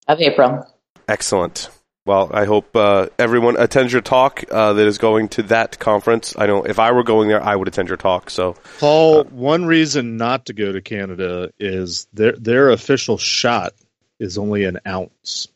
[0.07, 0.67] Of April.
[1.07, 1.69] Excellent.
[2.05, 6.33] Well, I hope uh, everyone attends your talk uh, that is going to that conference.
[6.37, 8.29] I know if I were going there, I would attend your talk.
[8.29, 13.73] So, Paul, uh, one reason not to go to Canada is their their official shot
[14.19, 15.49] is only an ounce.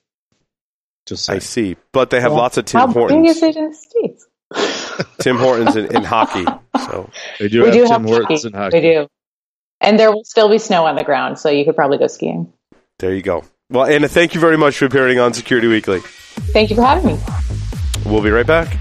[1.06, 3.18] Just I see, but they have well, lots of Tim how Hortons.
[3.18, 4.28] How big is it in the states?
[5.20, 6.46] Tim Hortons in, in, hockey.
[6.86, 8.48] So they do we have do Tim have Hortons hockey.
[8.48, 8.76] in hockey.
[8.78, 9.08] We do,
[9.80, 12.52] and there will still be snow on the ground, so you could probably go skiing.
[13.00, 13.44] There you go.
[13.74, 16.00] Well, Anna, thank you very much for appearing on Security Weekly.
[16.54, 17.20] Thank you for having me.
[18.06, 18.78] We'll be right back.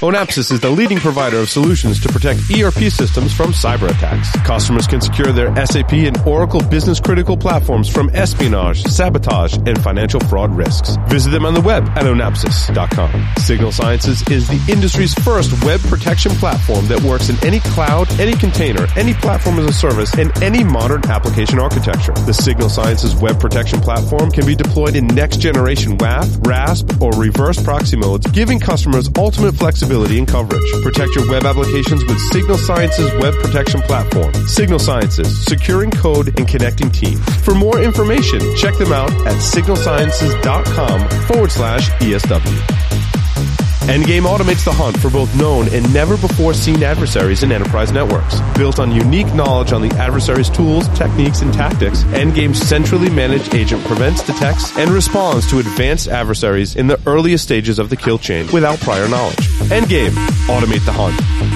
[0.00, 4.30] Onapsis is the leading provider of solutions to protect ERP systems from cyber attacks.
[4.46, 10.20] Customers can secure their SAP and Oracle business critical platforms from espionage, sabotage, and financial
[10.20, 10.96] fraud risks.
[11.08, 13.26] Visit them on the web at onapsis.com.
[13.38, 18.32] Signal Sciences is the industry's first web protection platform that works in any cloud, any
[18.32, 22.12] container, any platform as a service, and any modern application architecture.
[22.12, 27.12] The Signal Sciences web protection platform can be deployed in next generation WAF, RASP, or
[27.12, 30.68] reverse proxy modes, giving customers ultimate flexibility flexibility and coverage.
[30.82, 34.34] Protect your web applications with Signal Sciences web protection platform.
[34.48, 37.24] Signal Sciences, securing code and connecting teams.
[37.44, 43.69] For more information, check them out at signalsciences.com forward slash ESW.
[43.88, 48.40] Endgame automates the hunt for both known and never before seen adversaries in enterprise networks.
[48.56, 53.82] Built on unique knowledge on the adversary's tools, techniques, and tactics, Endgame's centrally managed agent
[53.84, 58.46] prevents, detects, and responds to advanced adversaries in the earliest stages of the kill chain
[58.52, 59.48] without prior knowledge.
[59.70, 60.12] Endgame,
[60.46, 61.49] automate the hunt.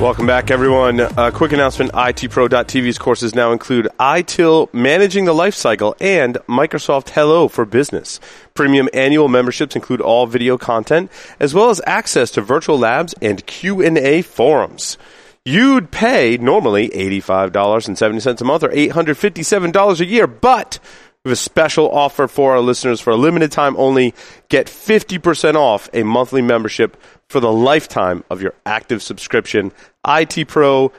[0.00, 1.00] Welcome back, everyone.
[1.00, 7.64] A quick announcement ITPro.tv's courses now include ITIL Managing the Lifecycle and Microsoft Hello for
[7.64, 8.20] Business.
[8.52, 13.46] Premium annual memberships include all video content, as well as access to virtual labs and
[13.46, 14.98] Q&A forums.
[15.46, 20.78] You'd pay normally $85.70 a month or $857 a year, but
[21.26, 24.14] We have a special offer for our listeners for a limited time only.
[24.48, 26.96] Get 50% off a monthly membership
[27.28, 29.72] for the lifetime of your active subscription.
[30.06, 30.90] itpro.tv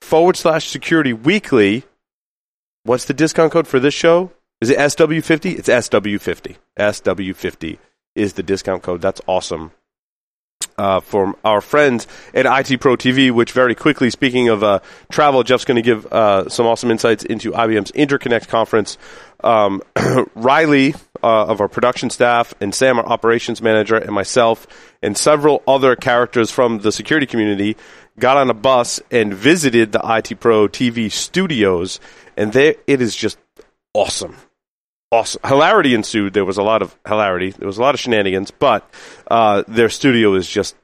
[0.00, 1.84] forward slash security weekly.
[2.84, 4.30] What's the discount code for this show?
[4.60, 5.58] Is it SW50?
[5.58, 6.56] It's SW50.
[6.78, 7.78] SW50
[8.14, 9.00] is the discount code.
[9.00, 9.72] That's awesome.
[10.76, 14.80] Uh, from our friends at IT Pro TV, which very quickly, speaking of uh,
[15.10, 18.98] travel, Jeff's going to give uh, some awesome insights into IBM's Interconnect conference.
[19.44, 19.82] Um,
[20.34, 24.66] Riley uh, of our production staff, and Sam, our operations manager, and myself,
[25.02, 27.76] and several other characters from the security community
[28.18, 32.00] got on a bus and visited the IT Pro TV studios,
[32.36, 33.38] and there it is just
[33.92, 34.36] awesome
[35.14, 35.40] awesome.
[35.44, 36.32] Hilarity ensued.
[36.32, 37.50] There was a lot of hilarity.
[37.50, 38.88] There was a lot of shenanigans, but
[39.30, 40.76] uh, their studio is just.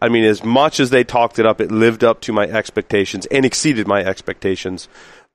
[0.00, 3.26] I mean, as much as they talked it up, it lived up to my expectations
[3.26, 4.88] and exceeded my expectations.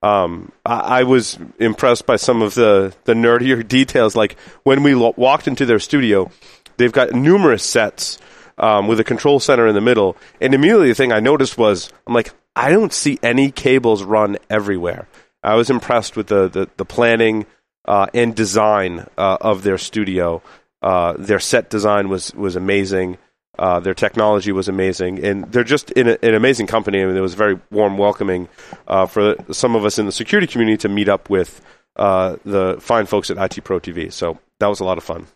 [0.04, 4.16] Um, I, I, was impressed by some of the, the nerdier details.
[4.16, 6.30] Like when we lo- walked into their studio,
[6.76, 8.20] they've got numerous sets
[8.58, 10.18] um, with a control center in the middle.
[10.42, 14.38] And immediately the thing I noticed was, I'm like, I don't see any cables run
[14.50, 15.08] everywhere.
[15.42, 17.46] I was impressed with the, the, the planning,
[17.86, 20.42] uh, and design uh, of their studio.
[20.82, 23.18] Uh, their set design was was amazing.
[23.58, 27.02] Uh, their technology was amazing, and they're just in a, an amazing company.
[27.02, 28.50] I mean, it was very warm, welcoming
[28.88, 31.62] uh, for some of us in the security community to meet up with
[31.96, 34.12] uh, the fine folks at IT Pro TV.
[34.12, 35.28] So that was a lot of fun.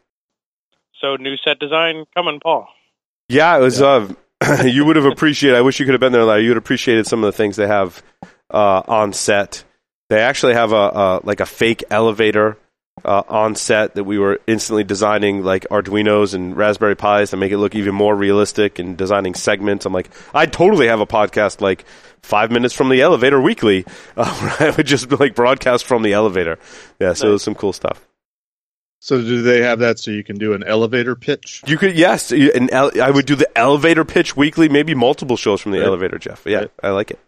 [0.99, 2.67] So new set design coming, Paul.
[3.29, 3.79] Yeah, it was.
[3.79, 4.07] Yeah.
[4.65, 5.57] you would have appreciated.
[5.57, 6.23] I wish you could have been there.
[6.23, 6.43] Larry.
[6.43, 8.01] You would have appreciated some of the things they have
[8.49, 9.63] on set.
[10.09, 12.57] They actually have a, a like a fake elevator
[13.05, 17.51] uh, on set that we were instantly designing like Arduinos and Raspberry Pis to make
[17.51, 19.85] it look even more realistic and designing segments.
[19.85, 21.85] I'm like, I'd totally have a podcast like
[22.21, 23.85] five minutes from the elevator weekly.
[24.17, 26.57] Uh, I would just like broadcast from the elevator.
[26.99, 27.29] Yeah, so nice.
[27.29, 28.07] it was some cool stuff.
[28.99, 31.61] So do they have that so you can do an elevator pitch?
[31.67, 35.61] You could yes, an ele- I would do the elevator pitch weekly, maybe multiple shows
[35.61, 35.87] from the right.
[35.87, 36.45] elevator, Jeff.
[36.47, 36.71] Yeah, right.
[36.81, 37.19] I like it.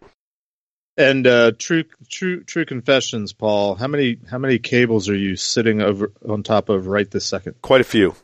[0.99, 3.75] And uh, true, true, true confessions, Paul.
[3.75, 7.61] How many, how many cables are you sitting over on top of right this second?
[7.61, 8.15] Quite a few,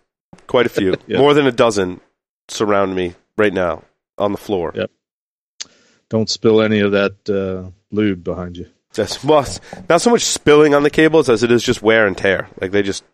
[0.45, 0.91] quite a few.
[1.07, 1.19] yep.
[1.19, 2.01] More than a dozen
[2.49, 3.83] surround me right now
[4.17, 4.73] on the floor.
[4.75, 4.91] Yep.
[6.09, 8.67] Don't spill any of that uh, lube behind you.
[8.93, 9.47] That's well,
[9.89, 12.49] not so much spilling on the cables as it is just wear and tear.
[12.59, 13.05] Like they just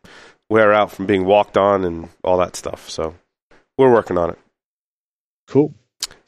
[0.50, 2.90] wear out from being walked on and all that stuff.
[2.90, 3.16] So
[3.78, 4.40] we're working on it.
[5.48, 5.74] Cool.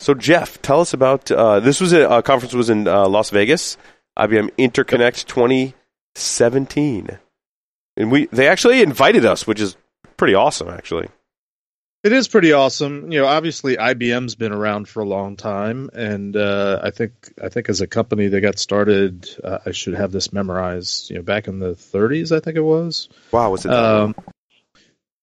[0.04, 1.80] So Jeff, tell us about uh, this.
[1.80, 3.78] Was a, a conference was in uh, Las Vegas,
[4.20, 7.18] IBM Interconnect 2017,
[7.96, 9.78] and we they actually invited us, which is
[10.18, 11.08] pretty awesome, actually.
[12.04, 13.14] It is pretty awesome.
[13.14, 17.48] You know, obviously IBM's been around for a long time, and uh, I think I
[17.48, 19.30] think as a company they got started.
[19.42, 21.12] Uh, I should have this memorized.
[21.12, 23.08] You know, back in the 30s, I think it was.
[23.32, 23.72] Wow, was it?
[23.72, 24.16] Um,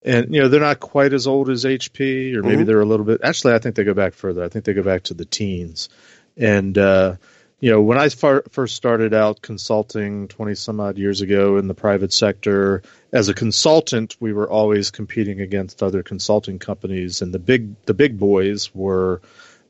[0.03, 2.65] and you know they're not quite as old as HP, or maybe mm-hmm.
[2.65, 3.21] they're a little bit.
[3.23, 4.43] Actually, I think they go back further.
[4.43, 5.89] I think they go back to the teens.
[6.37, 7.15] And uh,
[7.59, 11.67] you know, when I far, first started out consulting twenty some odd years ago in
[11.67, 12.81] the private sector,
[13.11, 17.93] as a consultant, we were always competing against other consulting companies, and the big the
[17.93, 19.21] big boys were.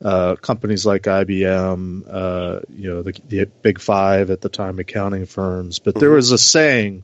[0.03, 5.27] Uh, companies like IBM, uh, you know, the, the, big five at the time accounting
[5.27, 5.77] firms.
[5.77, 5.99] But mm-hmm.
[5.99, 7.03] there was a saying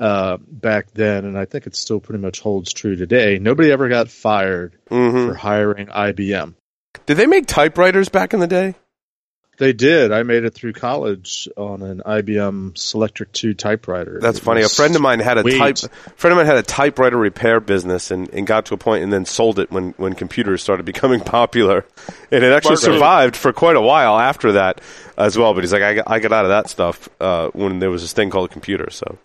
[0.00, 3.38] uh, back then, and I think it still pretty much holds true today.
[3.38, 5.28] Nobody ever got fired mm-hmm.
[5.28, 6.54] for hiring IBM.
[7.04, 8.74] Did they make typewriters back in the day?
[9.58, 10.10] They did.
[10.10, 14.18] I made it through college on an IBM Selectric 2 typewriter.
[14.18, 14.62] That's it funny.
[14.62, 15.76] A friend of mine had a type
[16.16, 19.12] friend of mine had a typewriter repair business and, and got to a point and
[19.12, 21.84] then sold it when, when computers started becoming popular.
[22.32, 24.80] And it actually survived for quite a while after that
[25.18, 25.52] as well.
[25.52, 28.00] But he's like, I got, I got out of that stuff uh, when there was
[28.00, 28.88] this thing called a computer.
[28.88, 29.18] So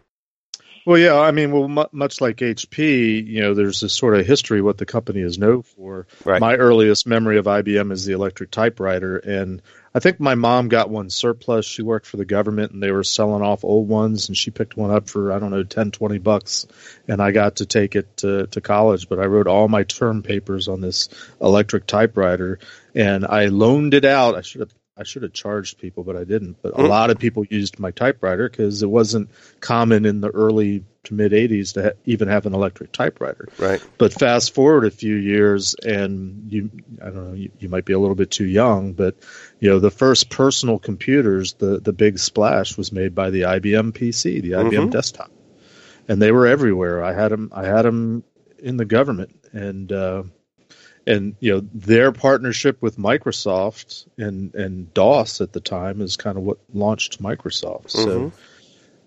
[0.86, 4.26] well, yeah, I mean, well, m- much like HP, you know, there's this sort of
[4.26, 6.06] history what the company is known for.
[6.24, 6.40] Right.
[6.40, 9.64] My earliest memory of IBM is the electric typewriter, and
[9.96, 11.66] I think my mom got one surplus.
[11.66, 14.78] She worked for the government, and they were selling off old ones, and she picked
[14.78, 16.68] one up for I don't know 10, 20 bucks,
[17.08, 19.10] and I got to take it to, to college.
[19.10, 21.10] But I wrote all my term papers on this
[21.42, 22.60] electric typewriter,
[22.94, 24.36] and I loaned it out.
[24.36, 26.62] I should have I should have charged people, but I didn't.
[26.62, 29.30] But a lot of people used my typewriter because it wasn't
[29.60, 33.50] common in the early to mid 80s to ha- even have an electric typewriter.
[33.58, 33.84] Right.
[33.98, 36.72] But fast forward a few years, and you,
[37.02, 39.16] I don't know, you, you might be a little bit too young, but
[39.60, 43.92] you know, the first personal computers, the the big splash was made by the IBM
[43.92, 44.90] PC, the IBM mm-hmm.
[44.92, 45.32] desktop,
[46.08, 47.04] and they were everywhere.
[47.04, 47.52] I had them.
[47.54, 48.24] I had them
[48.60, 50.24] in the government, and uh,
[51.08, 56.38] and you know their partnership with Microsoft and and DOS at the time is kind
[56.38, 57.92] of what launched Microsoft.
[57.92, 58.38] So mm-hmm.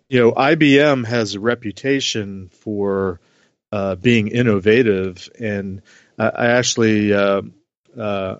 [0.09, 3.20] you know, IBM has a reputation for
[3.72, 5.82] uh, being innovative, and
[6.18, 7.42] I, I actually uh,
[7.99, 8.36] uh,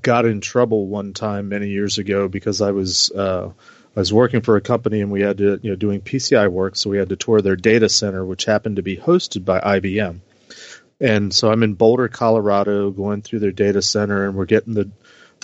[0.00, 3.50] got in trouble one time many years ago because I was uh,
[3.96, 6.76] I was working for a company and we had to you know doing PCI work,
[6.76, 10.20] so we had to tour their data center, which happened to be hosted by IBM.
[11.00, 14.90] And so I'm in Boulder, Colorado, going through their data center, and we're getting the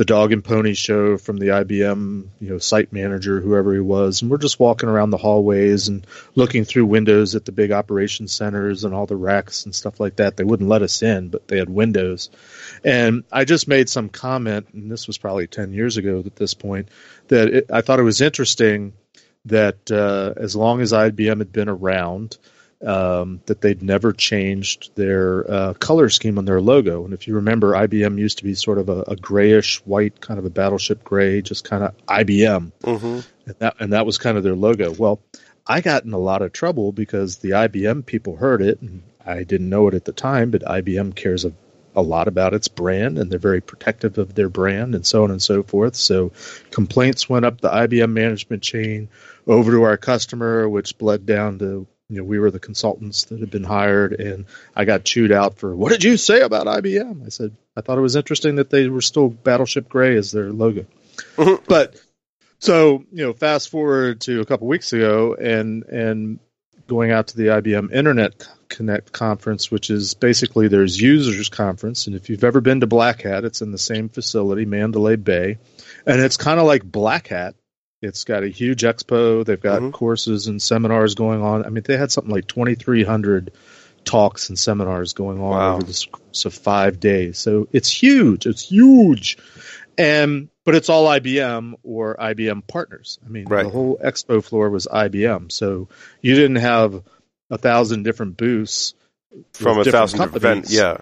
[0.00, 4.22] the dog and pony show from the IBM, you know, site manager, whoever he was,
[4.22, 8.26] and we're just walking around the hallways and looking through windows at the big operation
[8.26, 10.38] centers and all the racks and stuff like that.
[10.38, 12.30] They wouldn't let us in, but they had windows.
[12.82, 16.54] And I just made some comment, and this was probably 10 years ago at this
[16.54, 16.88] point,
[17.28, 18.94] that it, I thought it was interesting
[19.44, 22.38] that uh, as long as IBM had been around,
[22.84, 27.04] um, that they'd never changed their uh, color scheme on their logo.
[27.04, 30.38] And if you remember, IBM used to be sort of a, a grayish white, kind
[30.38, 33.20] of a battleship gray, just kind of IBM, mm-hmm.
[33.46, 34.92] and that and that was kind of their logo.
[34.92, 35.20] Well,
[35.66, 39.44] I got in a lot of trouble because the IBM people heard it, and I
[39.44, 41.52] didn't know it at the time, but IBM cares a,
[41.94, 45.30] a lot about its brand, and they're very protective of their brand, and so on
[45.30, 45.96] and so forth.
[45.96, 46.32] So,
[46.70, 49.10] complaints went up the IBM management chain
[49.46, 53.38] over to our customer, which bled down to you know, we were the consultants that
[53.38, 57.24] had been hired, and I got chewed out for what did you say about IBM?
[57.24, 60.52] I said I thought it was interesting that they were still Battleship Gray as their
[60.52, 60.86] logo,
[61.36, 61.64] mm-hmm.
[61.68, 61.94] but
[62.58, 66.40] so you know, fast forward to a couple weeks ago, and and
[66.88, 72.16] going out to the IBM Internet Connect conference, which is basically there's users conference, and
[72.16, 75.58] if you've ever been to Black Hat, it's in the same facility, Mandalay Bay,
[76.04, 77.54] and it's kind of like Black Hat
[78.02, 79.44] it's got a huge expo.
[79.44, 79.90] They've got mm-hmm.
[79.90, 81.64] courses and seminars going on.
[81.64, 83.52] I mean, they had something like 2,300
[84.04, 85.74] talks and seminars going on wow.
[85.74, 87.38] over the course of five days.
[87.38, 88.46] So it's huge.
[88.46, 89.38] It's huge.
[89.98, 93.18] And but it's all IBM or IBM partners.
[93.24, 93.64] I mean, right.
[93.64, 95.52] the whole expo floor was IBM.
[95.52, 95.88] So
[96.22, 97.02] you didn't have
[97.50, 98.94] a thousand different booths
[99.52, 100.72] from a thousand companies.
[100.72, 100.98] yeah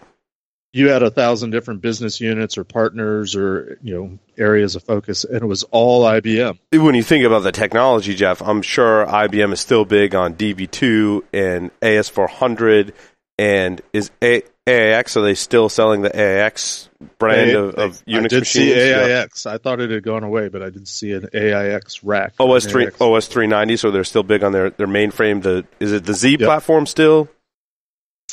[0.73, 5.25] you had a thousand different business units or partners or you know areas of focus
[5.25, 6.59] and it was all IBM.
[6.73, 11.23] When you think about the technology, Jeff, I'm sure IBM is still big on DB2
[11.33, 12.93] and AS400
[13.39, 18.25] and is A- AIX are they still selling the AIX brand A- of, of Unix
[18.25, 18.49] I did machines?
[18.49, 19.45] see AIX.
[19.47, 19.53] Yeah.
[19.53, 22.35] I thought it had gone away, but I did see an AIX rack.
[22.39, 23.01] OS three AIX.
[23.01, 25.43] OS 390, so they're still big on their, their mainframe.
[25.43, 26.41] The is it the Z yep.
[26.41, 27.29] platform still?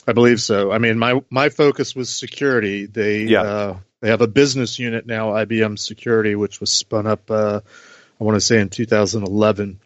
[0.07, 0.71] I believe so.
[0.71, 2.85] I mean, my my focus was security.
[2.85, 3.41] They yeah.
[3.41, 7.31] uh, they have a business unit now, IBM Security, which was spun up.
[7.31, 7.61] Uh,
[8.19, 9.79] I want to say in 2011,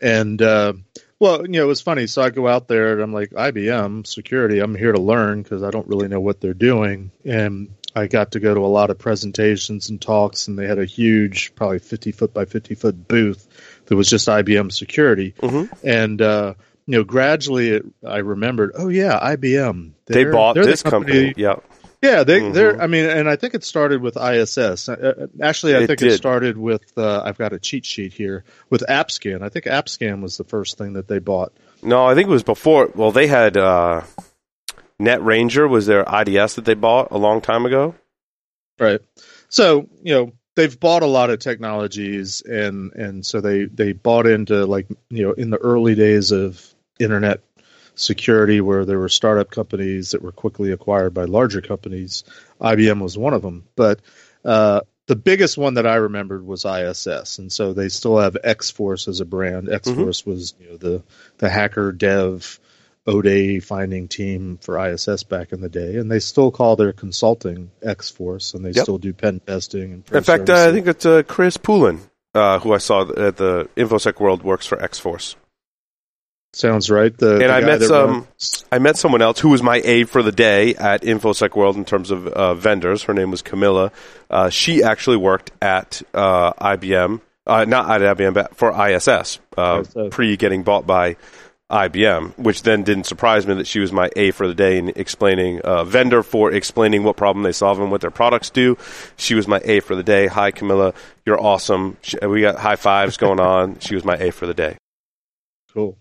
[0.00, 0.74] and uh,
[1.18, 2.06] well, you know, it was funny.
[2.06, 4.60] So I go out there and I'm like, IBM Security.
[4.60, 8.32] I'm here to learn because I don't really know what they're doing, and I got
[8.32, 11.78] to go to a lot of presentations and talks, and they had a huge, probably
[11.78, 13.48] 50 foot by 50 foot booth
[13.86, 15.72] that was just IBM Security, mm-hmm.
[15.82, 16.54] and uh,
[16.86, 19.92] you know, gradually it, I remembered, oh yeah, IBM.
[20.06, 21.26] They bought this the company.
[21.26, 21.42] company.
[21.42, 21.56] Yeah.
[22.02, 22.52] Yeah, they, mm-hmm.
[22.52, 22.80] they're.
[22.80, 24.88] I mean, and I think it started with ISS.
[24.88, 26.12] Uh, uh, actually, I it think did.
[26.12, 26.96] it started with.
[26.96, 29.42] Uh, I've got a cheat sheet here with AppScan.
[29.42, 31.54] I think AppScan was the first thing that they bought.
[31.82, 32.90] No, I think it was before.
[32.94, 34.02] Well, they had uh,
[35.00, 37.94] NetRanger was their IDS that they bought a long time ago.
[38.78, 39.00] Right.
[39.48, 44.26] So you know they've bought a lot of technologies, and and so they they bought
[44.26, 47.40] into like you know in the early days of internet
[47.94, 52.24] security where there were startup companies that were quickly acquired by larger companies.
[52.60, 54.00] IBM was one of them, but
[54.44, 58.70] uh, the biggest one that I remembered was ISS, and so they still have X
[58.70, 59.68] Force as a brand.
[59.68, 60.30] X Force mm-hmm.
[60.30, 61.02] was you know the
[61.38, 62.60] the hacker dev
[63.06, 67.70] O-Day finding team for ISS back in the day, and they still call their consulting
[67.82, 68.82] X Force, and they yep.
[68.82, 69.92] still do pen testing.
[69.92, 72.00] And in fact, uh, I think it's uh, Chris Poulin,
[72.34, 75.36] uh, who I saw at the InfoSec World, works for X Force.
[76.56, 77.14] Sounds right.
[77.14, 78.10] The, and the I met some.
[78.10, 78.64] Runs...
[78.72, 81.84] I met someone else who was my aide for the day at InfoSec World in
[81.84, 83.02] terms of uh, vendors.
[83.02, 83.92] Her name was Camilla.
[84.30, 89.84] Uh, she actually worked at uh, IBM, uh, not at IBM, but for ISS, uh,
[90.10, 91.16] pre getting bought by
[91.70, 92.38] IBM.
[92.38, 95.60] Which then didn't surprise me that she was my aide for the day in explaining
[95.60, 98.78] uh, vendor for explaining what problem they solve and what their products do.
[99.18, 100.26] She was my aide for the day.
[100.26, 100.94] Hi, Camilla.
[101.26, 101.98] You're awesome.
[102.00, 103.78] She, we got high fives going on.
[103.80, 104.78] She was my aide for the day.
[105.74, 105.98] Cool.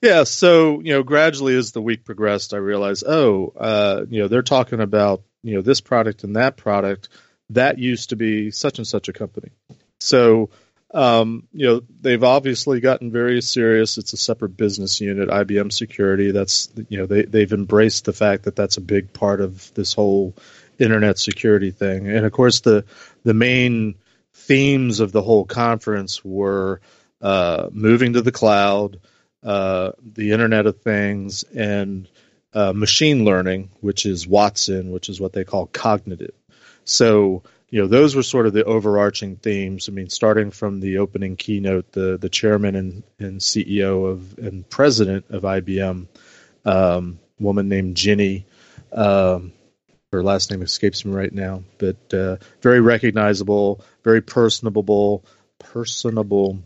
[0.00, 4.28] Yeah, so you know, gradually as the week progressed, I realized, oh, uh, you know,
[4.28, 7.08] they're talking about you know this product and that product.
[7.50, 9.50] That used to be such and such a company.
[9.98, 10.50] So,
[10.94, 13.98] um, you know, they've obviously gotten very serious.
[13.98, 16.30] It's a separate business unit, IBM Security.
[16.30, 19.92] That's you know they they've embraced the fact that that's a big part of this
[19.92, 20.34] whole
[20.78, 22.08] internet security thing.
[22.08, 22.86] And of course, the
[23.24, 23.96] the main
[24.32, 26.80] themes of the whole conference were
[27.20, 29.00] uh, moving to the cloud,
[29.42, 32.08] uh, the Internet of Things, and
[32.52, 36.34] uh, machine learning, which is Watson, which is what they call cognitive.
[36.84, 39.88] So, you know, those were sort of the overarching themes.
[39.88, 44.68] I mean, starting from the opening keynote, the the chairman and, and CEO of and
[44.68, 46.08] president of IBM,
[46.64, 48.46] um, woman named Ginny.
[48.92, 49.52] Um,
[50.12, 55.24] her last name escapes me right now, but uh, very recognizable, very personable,
[55.60, 56.58] personable,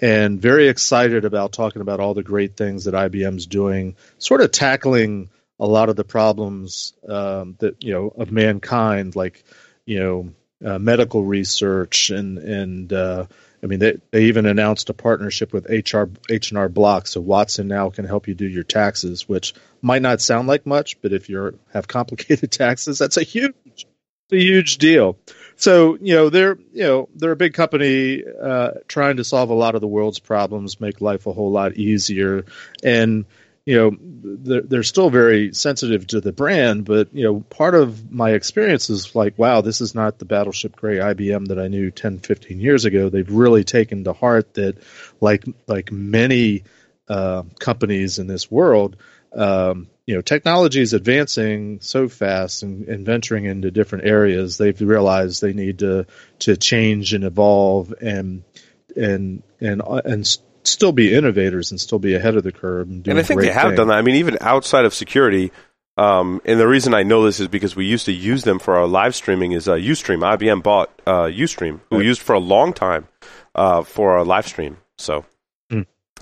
[0.00, 4.50] and very excited about talking about all the great things that IBM's doing, sort of
[4.50, 9.44] tackling a lot of the problems um, that you know of mankind, like
[9.86, 10.32] you know
[10.64, 13.26] uh, medical research and and uh,
[13.62, 17.20] I mean they they even announced a partnership with HR H and R Block, so
[17.20, 21.12] Watson now can help you do your taxes, which might not sound like much, but
[21.12, 23.54] if you have complicated taxes, that's a huge
[24.30, 25.16] a huge deal.
[25.56, 29.54] So you know they're you know they're a big company uh, trying to solve a
[29.54, 32.44] lot of the world's problems, make life a whole lot easier,
[32.84, 33.24] and
[33.64, 36.84] you know they're, they're still very sensitive to the brand.
[36.84, 40.76] But you know part of my experience is like, wow, this is not the battleship
[40.76, 43.08] gray IBM that I knew 10, 15 years ago.
[43.08, 44.76] They've really taken to heart that,
[45.22, 46.64] like like many
[47.08, 48.96] uh, companies in this world.
[49.34, 54.56] Um, you know, technology is advancing so fast and, and, venturing into different areas.
[54.56, 56.06] They've realized they need to
[56.40, 58.44] to change and evolve and
[58.96, 62.88] and and and still be innovators and still be ahead of the curve.
[62.88, 63.78] And, and I think they have things.
[63.78, 63.98] done that.
[63.98, 65.50] I mean, even outside of security.
[65.98, 68.76] Um, and the reason I know this is because we used to use them for
[68.76, 69.52] our live streaming.
[69.52, 70.18] Is uh, UStream?
[70.18, 71.98] IBM bought uh, UStream, who right.
[71.98, 73.08] we used for a long time
[73.54, 74.76] uh, for our live stream.
[74.98, 75.24] So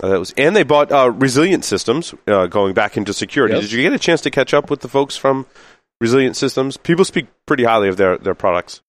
[0.01, 3.53] uh, that was, and they bought uh, Resilient Systems, uh, going back into security.
[3.53, 3.61] Yep.
[3.61, 5.45] Did you get a chance to catch up with the folks from
[6.01, 6.77] Resilient Systems?
[6.77, 8.81] People speak pretty highly of their their products.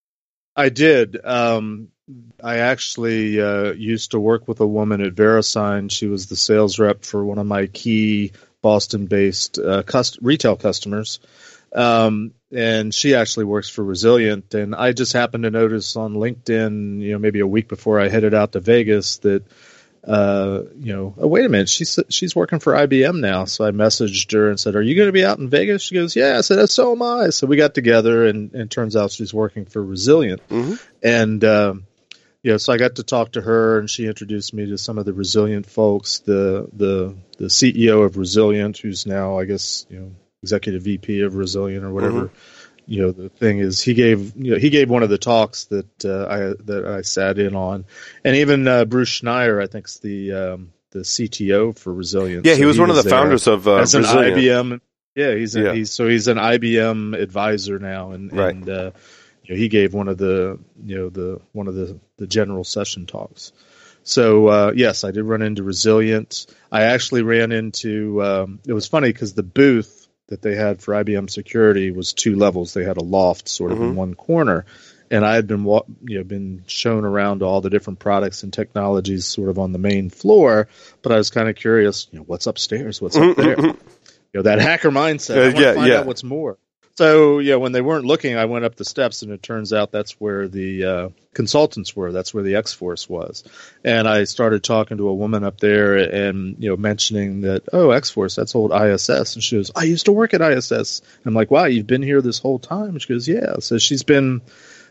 [0.57, 1.25] I did.
[1.25, 1.89] Um,
[2.43, 5.91] I actually uh, used to work with a woman at VeriSign.
[5.91, 8.33] She was the sales rep for one of my key
[8.63, 11.21] Boston-based uh, cust- retail customers.
[11.75, 14.55] Um, and she actually works for Resilient.
[14.55, 18.09] And I just happened to notice on LinkedIn, you know, maybe a week before I
[18.09, 19.45] headed out to Vegas that
[20.07, 23.45] uh, you know, oh, wait a minute, she's she's working for IBM now.
[23.45, 25.97] So I messaged her and said, "Are you going to be out in Vegas?" She
[25.97, 29.11] goes, "Yeah." I said, "So am I." So we got together, and, and turns out
[29.11, 30.75] she's working for Resilient, mm-hmm.
[31.03, 31.87] and um,
[32.43, 34.99] you know, so I got to talk to her, and she introduced me to some
[34.99, 39.99] of the Resilient folks, the the the CEO of Resilient, who's now, I guess, you
[39.99, 40.13] know,
[40.45, 42.27] executive VP of Resilient or whatever.
[42.27, 42.56] Mm-hmm
[42.87, 45.65] you know the thing is he gave you know he gave one of the talks
[45.67, 47.85] that uh, I that I sat in on,
[48.25, 52.47] and even uh, Bruce Schneier I think's the um, the CTO for Resilience.
[52.47, 54.81] Yeah, he was he one was of the founders of uh, as an IBM.
[55.15, 55.73] Yeah, he's, a, yeah.
[55.73, 58.55] he's so he's an IBM advisor now, and right.
[58.55, 58.91] and uh,
[59.43, 62.65] you know, he gave one of the you know the one of the the general
[62.65, 63.53] session talks.
[64.03, 66.47] So uh, yes, I did run into Resilient.
[66.71, 68.23] I actually ran into.
[68.23, 69.96] Um, it was funny because the booth
[70.29, 72.75] that they had for IBM security was two levels.
[72.75, 73.91] They had a loft sort of mm-hmm.
[73.91, 74.67] in one corner,
[75.11, 79.27] and I had been you know been shown around all the different products and technologies
[79.27, 80.69] sort of on the main floor.
[81.03, 83.01] But I was kind of curious, you know, what's upstairs?
[83.01, 83.57] What's up there?
[83.59, 83.77] you
[84.35, 85.37] know, that hacker mindset.
[85.37, 85.99] I uh, yeah, find yeah.
[85.99, 86.59] out what's more.
[86.97, 89.93] So yeah, when they weren't looking, I went up the steps, and it turns out
[89.93, 92.11] that's where the uh, consultants were.
[92.11, 93.45] That's where the X Force was,
[93.85, 97.91] and I started talking to a woman up there, and you know, mentioning that oh,
[97.91, 101.03] X Force, that's old ISS, and she goes, I used to work at ISS.
[101.27, 102.99] I'm like, wow, you've been here this whole time?
[102.99, 103.57] She goes, yeah.
[103.59, 104.41] So she's been,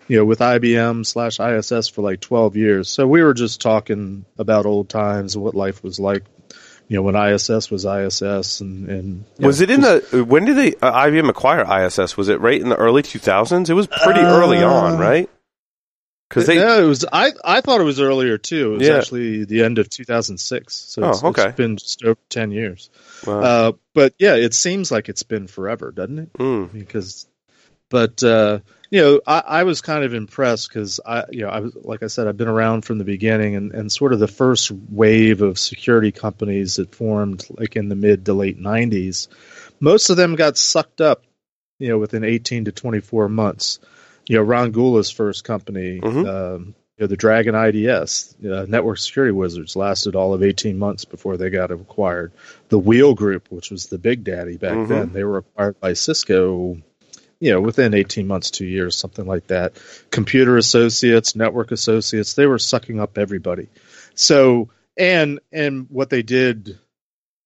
[0.08, 2.88] you know, with IBM slash ISS for like 12 years.
[2.88, 6.24] So we were just talking about old times and what life was like
[6.88, 10.58] you know when ISS was ISS and and was know, it in the when did
[10.58, 12.16] they uh, IBM acquire ISS?
[12.16, 13.70] Was it right in the early 2000s?
[13.70, 15.30] It was pretty uh, early on, right?
[16.30, 18.74] Because they yeah, it was I I thought it was earlier too.
[18.74, 18.98] It was yeah.
[18.98, 20.74] actually the end of 2006.
[20.74, 21.48] So oh, it's, okay.
[21.50, 22.90] it's been just over 10 years.
[23.26, 23.42] Wow.
[23.42, 26.34] Uh, but yeah, it seems like it's been forever, doesn't it?
[26.34, 26.72] Mm.
[26.74, 27.28] Because,
[27.90, 28.60] but uh,
[28.90, 32.04] you know, I, I was kind of impressed because I, you know, I was like
[32.04, 35.42] I said, I've been around from the beginning, and, and sort of the first wave
[35.42, 39.28] of security companies that formed like in the mid to late '90s.
[39.80, 41.24] Most of them got sucked up,
[41.80, 43.80] you know, within 18 to 24 months.
[44.28, 46.26] You know, Ron Gula's first company, mm-hmm.
[46.26, 51.06] um, you know, the Dragon IDS, uh, Network Security Wizards, lasted all of 18 months
[51.06, 52.32] before they got acquired.
[52.70, 54.92] The Wheel Group, which was the big daddy back mm-hmm.
[54.92, 56.78] then, they were acquired by Cisco
[57.46, 59.74] you know, within 18 months, two years, something like that.
[60.10, 63.70] Computer associates, network associates, they were sucking up everybody.
[64.16, 66.80] So, and, and what they did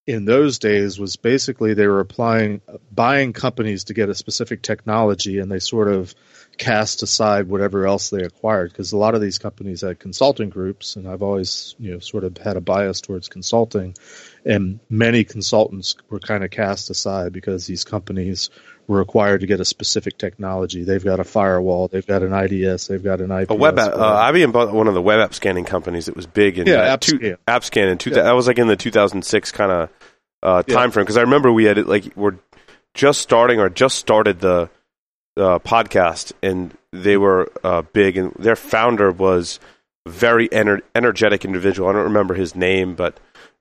[0.08, 5.38] in those days was basically they were applying buying companies to get a specific technology
[5.38, 6.16] and they sort of
[6.58, 10.96] cast aside whatever else they acquired because a lot of these companies had consulting groups
[10.96, 13.96] and I've always you know sort of had a bias towards consulting
[14.46, 18.50] and many consultants were kind of cast aside because these companies
[18.90, 20.84] were required to get a specific technology.
[20.84, 23.52] They've got a firewall, they've got an IDS, they've got an IP.
[23.52, 23.94] A web app.
[23.94, 26.76] Uh, IBM bought one of the web app scanning companies that was big in yeah,
[26.82, 27.38] uh, app, two, scan.
[27.48, 28.24] app scan in two, Yeah.
[28.24, 29.90] that was like in the 2006 kind of
[30.42, 30.76] uh, Yeah.
[30.76, 32.36] time frame because I remember we had it like we're
[32.96, 34.70] just starting or just started the
[35.38, 39.60] uh, podcast and they were uh, big and their founder was
[40.08, 41.88] very ener- energetic individual.
[41.90, 43.20] I don't remember his name, but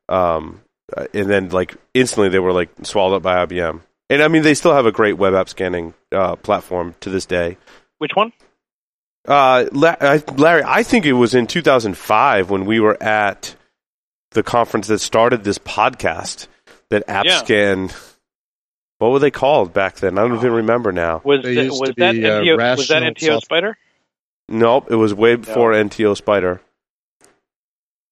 [0.09, 0.62] um,
[0.96, 3.82] uh, and then like instantly they were like swallowed up by IBM.
[4.10, 7.26] And I mean they still have a great web app scanning uh, platform to this
[7.26, 7.59] day.
[7.98, 8.32] Which one?
[9.26, 13.55] Uh, Larry, I think it was in 2005 when we were at
[14.30, 16.47] the conference that started this podcast
[16.90, 17.22] that Yeah.
[17.22, 17.94] AppScan.
[18.98, 20.18] What were they called back then?
[20.18, 21.20] I don't even remember now.
[21.24, 23.76] Was They that, used was that be, uh, NTO, was that NTO Soft- Spider?
[24.48, 26.60] Nope, it was way before NTO Spider.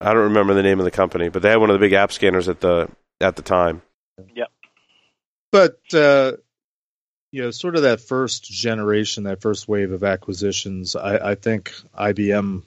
[0.01, 1.95] I don't remember the name of the company, but they had one of the big
[1.95, 2.89] app scanners at the
[3.21, 3.81] at the time.
[5.57, 6.33] But uh,
[7.33, 11.73] you know, sort of that first generation, that first wave of acquisitions, I, I think
[11.99, 12.63] IBM.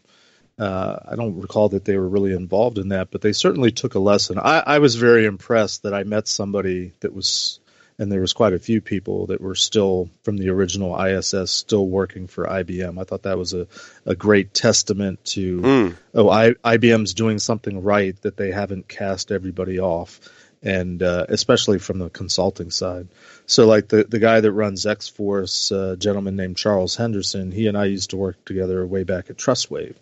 [0.58, 3.94] Uh, I don't recall that they were really involved in that, but they certainly took
[3.94, 4.40] a lesson.
[4.40, 7.60] I, I was very impressed that I met somebody that was,
[7.98, 11.88] and there was quite a few people that were still from the original ISS, still
[11.88, 13.00] working for IBM.
[13.00, 13.68] I thought that was a,
[14.06, 15.96] a great testament to Mm.
[16.16, 20.20] oh, I, IBM's doing something right that they haven't cast everybody off,
[20.62, 23.08] and uh, especially from the consulting side.
[23.46, 27.52] So, like the the guy that runs X Force, uh, a gentleman named Charles Henderson,
[27.52, 29.96] he and I used to work together way back at Trustwave,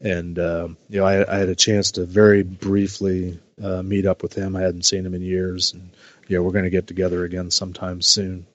[0.00, 4.22] and um, you know, I, I had a chance to very briefly uh, meet up
[4.22, 4.56] with him.
[4.56, 5.90] I hadn't seen him in years, and
[6.28, 8.46] you know, we're going to get together again sometime soon.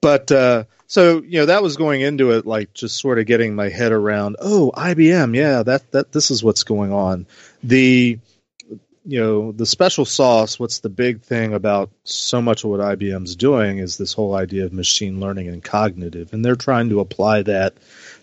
[0.00, 3.54] But uh, so you know, that was going into it like just sort of getting
[3.54, 4.36] my head around.
[4.38, 7.26] Oh, IBM, yeah, that that this is what's going on.
[7.62, 8.18] The
[9.04, 10.58] you know the special sauce.
[10.58, 14.64] What's the big thing about so much of what IBM's doing is this whole idea
[14.64, 17.74] of machine learning and cognitive, and they're trying to apply that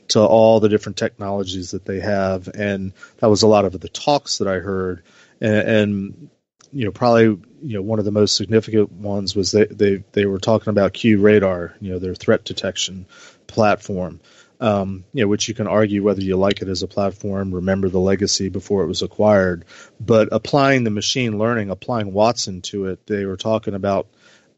[0.09, 2.49] to all the different technologies that they have.
[2.53, 5.03] And that was a lot of the talks that I heard,
[5.39, 6.29] and, and
[6.73, 7.25] you know probably
[7.61, 10.93] you know one of the most significant ones was they they they were talking about
[10.93, 13.05] QRadar, you know their threat detection
[13.45, 14.19] platform.
[14.61, 17.89] Um, you know, which you can argue whether you like it as a platform, remember
[17.89, 19.65] the legacy before it was acquired,
[19.99, 24.07] but applying the machine learning, applying Watson to it, they were talking about,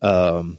[0.02, 0.58] um,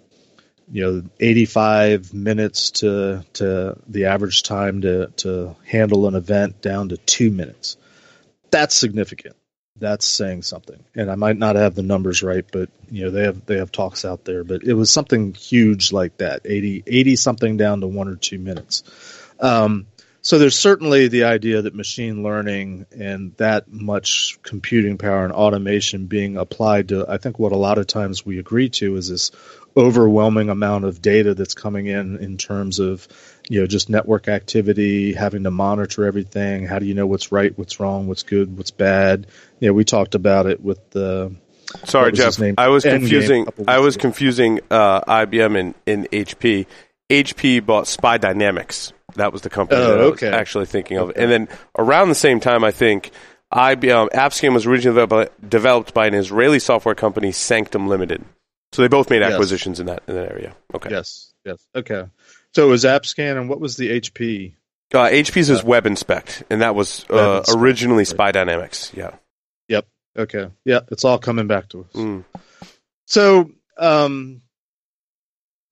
[0.72, 6.88] you know, 85 minutes to to the average time to to handle an event down
[6.88, 7.76] to two minutes.
[8.50, 9.36] That's significant.
[9.76, 10.82] That's saying something.
[10.94, 13.72] And I might not have the numbers right, but you know they have they have
[13.72, 14.44] talks out there.
[14.44, 18.38] But it was something huge like that 80, 80 something down to one or two
[18.38, 18.84] minutes.
[19.40, 19.86] Um,
[20.24, 26.06] so there's certainly the idea that machine learning and that much computing power and automation
[26.06, 29.32] being applied to, I think what a lot of times we agree to is this
[29.76, 33.06] overwhelming amount of data that's coming in in terms of,
[33.50, 36.64] you know, just network activity, having to monitor everything.
[36.64, 39.26] How do you know what's right, what's wrong, what's good, what's bad?
[39.60, 41.36] You know, we talked about it with the,
[41.84, 42.38] Sorry, Jeff.
[42.38, 42.54] name?
[42.56, 43.46] I was Endgame confusing.
[43.68, 44.02] I was ago.
[44.02, 46.66] confusing uh, IBM and, and HP.
[47.10, 48.92] HP bought SPI Dynamics.
[49.16, 51.12] That was the company Oh, that I was actually thinking of.
[51.16, 51.48] And then
[51.78, 53.10] around the same time, I think
[53.52, 58.24] IBM AppScan was originally developed, developed by an Israeli software company, Sanctum Limited.
[58.72, 59.32] So they both made Yes.
[59.32, 60.56] acquisitions in that in that area.
[60.74, 60.90] Okay.
[60.90, 61.64] yes, yes.
[61.76, 62.04] Okay.
[62.54, 64.54] So it was AppScan and what was the HP?
[64.92, 68.04] Uh, HP's is Web Inspect, and that was uh, originally.
[68.04, 68.90] SPI Dynamics.
[68.94, 69.14] Yeah.
[69.68, 69.86] Yep.
[70.16, 70.50] Okay.
[70.64, 71.92] Yeah, it's all coming back to us.
[71.94, 72.24] Mm.
[73.06, 74.42] So, um,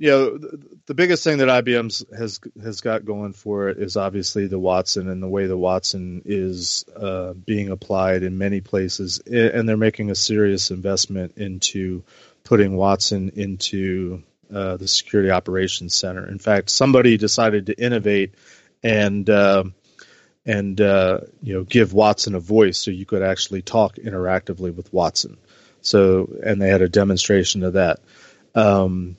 [0.03, 3.97] you know, the, the biggest thing that IBM's has has got going for it is
[3.97, 9.21] obviously the Watson and the way the Watson is uh, being applied in many places,
[9.21, 12.03] and they're making a serious investment into
[12.43, 16.29] putting Watson into uh, the Security Operations Center.
[16.29, 18.35] In fact, somebody decided to innovate
[18.83, 19.63] and uh,
[20.45, 24.93] and uh, you know give Watson a voice, so you could actually talk interactively with
[24.93, 25.39] Watson.
[25.81, 28.01] So, and they had a demonstration of that.
[28.57, 29.17] Um,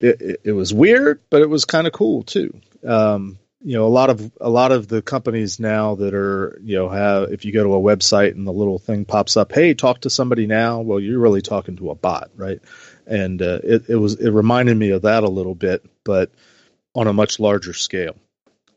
[0.00, 2.58] it, it, was weird, but it was kind of cool too.
[2.86, 6.76] Um, you know, a lot of a lot of the companies now that are you
[6.76, 9.74] know have if you go to a website and the little thing pops up, hey,
[9.74, 10.80] talk to somebody now.
[10.80, 12.60] Well, you're really talking to a bot, right?
[13.06, 16.30] And uh, it, it was it reminded me of that a little bit, but
[16.94, 18.16] on a much larger scale.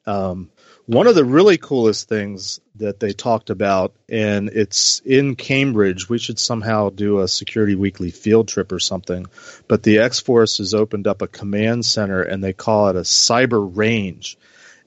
[0.05, 0.49] Um,
[0.85, 6.10] one of the really coolest things that they talked about, and it's in Cambridge.
[6.10, 9.27] We should somehow do a Security Weekly field trip or something.
[9.68, 13.01] But the X Force has opened up a command center, and they call it a
[13.01, 14.38] cyber range.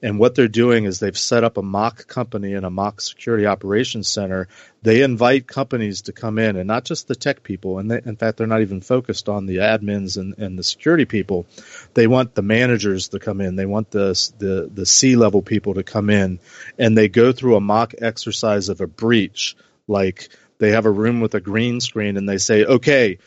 [0.01, 3.45] And what they're doing is they've set up a mock company and a mock security
[3.45, 4.47] operations center.
[4.83, 7.79] They invite companies to come in and not just the tech people.
[7.79, 11.05] And they, in fact, they're not even focused on the admins and, and the security
[11.05, 11.47] people.
[11.93, 13.55] They want the managers to come in.
[13.55, 16.39] They want the, the, the C level people to come in
[16.77, 19.55] and they go through a mock exercise of a breach.
[19.87, 20.29] Like
[20.59, 23.17] they have a room with a green screen and they say, okay,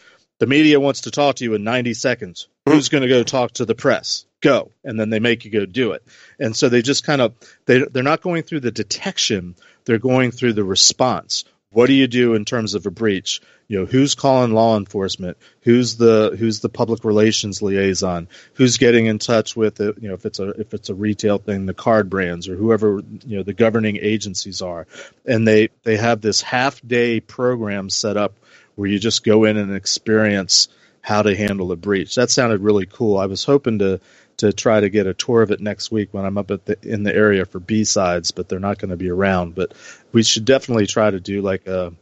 [0.41, 2.49] the media wants to talk to you in 90 seconds.
[2.67, 4.25] Who's going to go talk to the press?
[4.41, 4.73] Go.
[4.83, 6.03] And then they make you go do it.
[6.39, 7.35] And so they just kind of,
[7.67, 9.55] they, they're not going through the detection.
[9.85, 11.45] They're going through the response.
[11.73, 13.43] What do you do in terms of a breach?
[13.69, 15.37] You know, who's calling law enforcement?
[15.61, 18.27] Who's the who's the public relations liaison?
[18.55, 19.97] Who's getting in touch with it?
[20.01, 23.01] You know, if it's a if it's a retail thing, the card brands or whoever
[23.25, 24.89] you know the governing agencies are,
[25.25, 28.35] and they they have this half day program set up
[28.75, 30.69] where you just go in and experience
[31.03, 32.15] how to handle a breach.
[32.15, 33.19] That sounded really cool.
[33.19, 34.01] I was hoping to
[34.39, 36.79] to try to get a tour of it next week when I'm up at the,
[36.83, 39.55] in the area for BSides, but they're not going to be around.
[39.55, 39.75] But
[40.13, 41.93] we should definitely try to do like a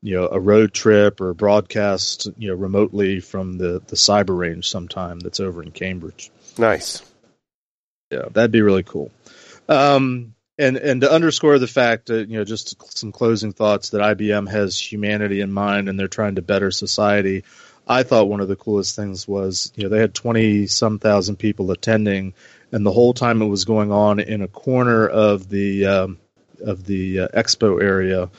[0.00, 4.68] you know a road trip or broadcast you know remotely from the the cyber range
[4.68, 6.30] sometime that's over in Cambridge.
[6.58, 7.02] Nice.
[8.10, 9.10] Yeah, that'd be really cool.
[9.68, 14.00] Um, and and to underscore the fact that you know just some closing thoughts that
[14.00, 17.44] IBM has humanity in mind and they're trying to better society.
[17.86, 21.36] I thought one of the coolest things was, you know, they had 20 some thousand
[21.36, 22.32] people attending,
[22.72, 26.18] and the whole time it was going on in a corner of the um,
[26.64, 28.30] of the uh, expo area,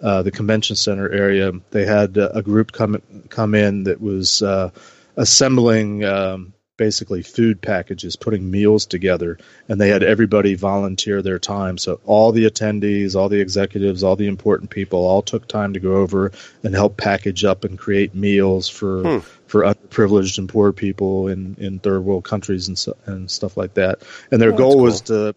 [0.00, 1.52] uh, the convention center area.
[1.70, 4.70] They had uh, a group come come in that was uh,
[5.16, 9.36] assembling um, basically food packages, putting meals together,
[9.68, 11.76] and they had everybody volunteer their time.
[11.76, 15.80] So all the attendees, all the executives, all the important people all took time to
[15.80, 16.32] go over
[16.62, 19.18] and help package up and create meals for hmm.
[19.46, 24.00] for underprivileged and poor people in, in third world countries and and stuff like that.
[24.30, 24.82] And their oh, goal cool.
[24.84, 25.34] was to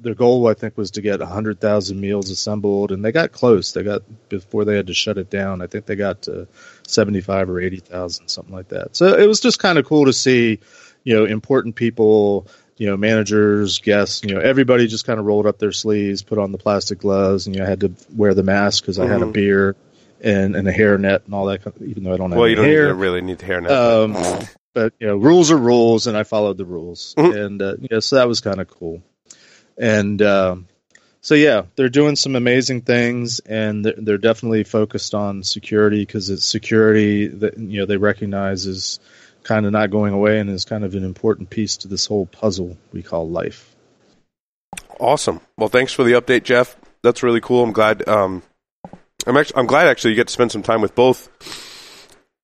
[0.00, 3.72] their goal I think was to get 100,000 meals assembled and they got close.
[3.72, 5.60] They got before they had to shut it down.
[5.62, 6.46] I think they got to
[6.86, 8.96] 75 or 80,000 something like that.
[8.96, 10.60] So it was just kind of cool to see,
[11.02, 12.46] you know, important people,
[12.76, 16.38] you know, managers, guests, you know, everybody just kind of rolled up their sleeves, put
[16.38, 19.06] on the plastic gloves and you know, I had to wear the mask cuz I
[19.06, 19.32] had a mm-hmm.
[19.32, 19.76] beer
[20.20, 22.64] and and a hairnet and all that even though I don't have Well, you don't
[22.64, 22.86] hair.
[22.86, 23.70] Need really need the hairnet.
[23.70, 27.14] Um, but you know, rules are rules and I followed the rules.
[27.16, 27.38] Mm-hmm.
[27.38, 29.02] And uh, yeah, so that was kind of cool
[29.76, 30.56] and uh,
[31.24, 36.28] so yeah, they're doing some amazing things, and they're, they're definitely focused on security because
[36.28, 39.00] it's security that you know they recognize is
[39.42, 42.26] kind of not going away and is kind of an important piece to this whole
[42.26, 43.74] puzzle we call life.
[45.00, 45.40] Awesome.
[45.56, 46.76] Well, thanks for the update, Jeff.
[47.02, 47.64] That's really cool.
[47.64, 48.06] I'm glad.
[48.06, 48.42] Um,
[49.26, 51.30] I'm actually, I'm glad actually you get to spend some time with both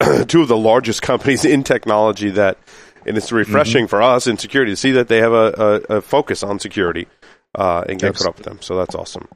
[0.27, 2.57] two of the largest companies in technology that
[3.05, 3.90] and it's refreshing mm-hmm.
[3.90, 7.07] for us in security to see that they have a, a, a focus on security
[7.55, 8.59] uh, and get put up with them.
[8.61, 9.29] So that's awesome.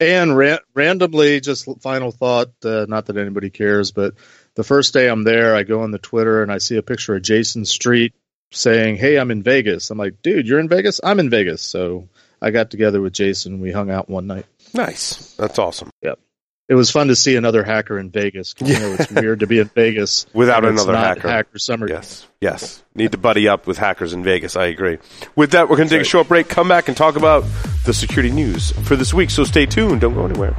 [0.00, 4.14] And ra- randomly, just final thought, uh, not that anybody cares, but
[4.54, 7.16] the first day I'm there, I go on the Twitter and I see a picture
[7.16, 8.14] of Jayson Street
[8.52, 11.00] saying, "Hey, I'm in Vegas." I'm like, "Dude, you're in Vegas?
[11.02, 12.08] I'm in Vegas." So
[12.40, 13.60] I got together with Jason.
[13.60, 14.46] We hung out one night.
[14.72, 15.34] Nice.
[15.34, 15.90] That's awesome.
[16.02, 16.20] Yep
[16.68, 18.54] it was fun to see another hacker in Vegas.
[18.58, 18.66] Yeah.
[18.66, 21.28] You know, it's weird to be in Vegas without another hacker.
[21.28, 21.88] Hacker summer.
[21.88, 22.84] Yes, yes.
[22.94, 24.56] Need to buddy up with hackers in Vegas.
[24.56, 24.98] I agree.
[25.34, 26.06] With that, we're going to take right.
[26.06, 26.48] a short break.
[26.48, 27.44] Come back and talk about
[27.86, 29.30] the security news for this week.
[29.30, 30.00] So stay tuned.
[30.00, 30.54] Don't go anywhere.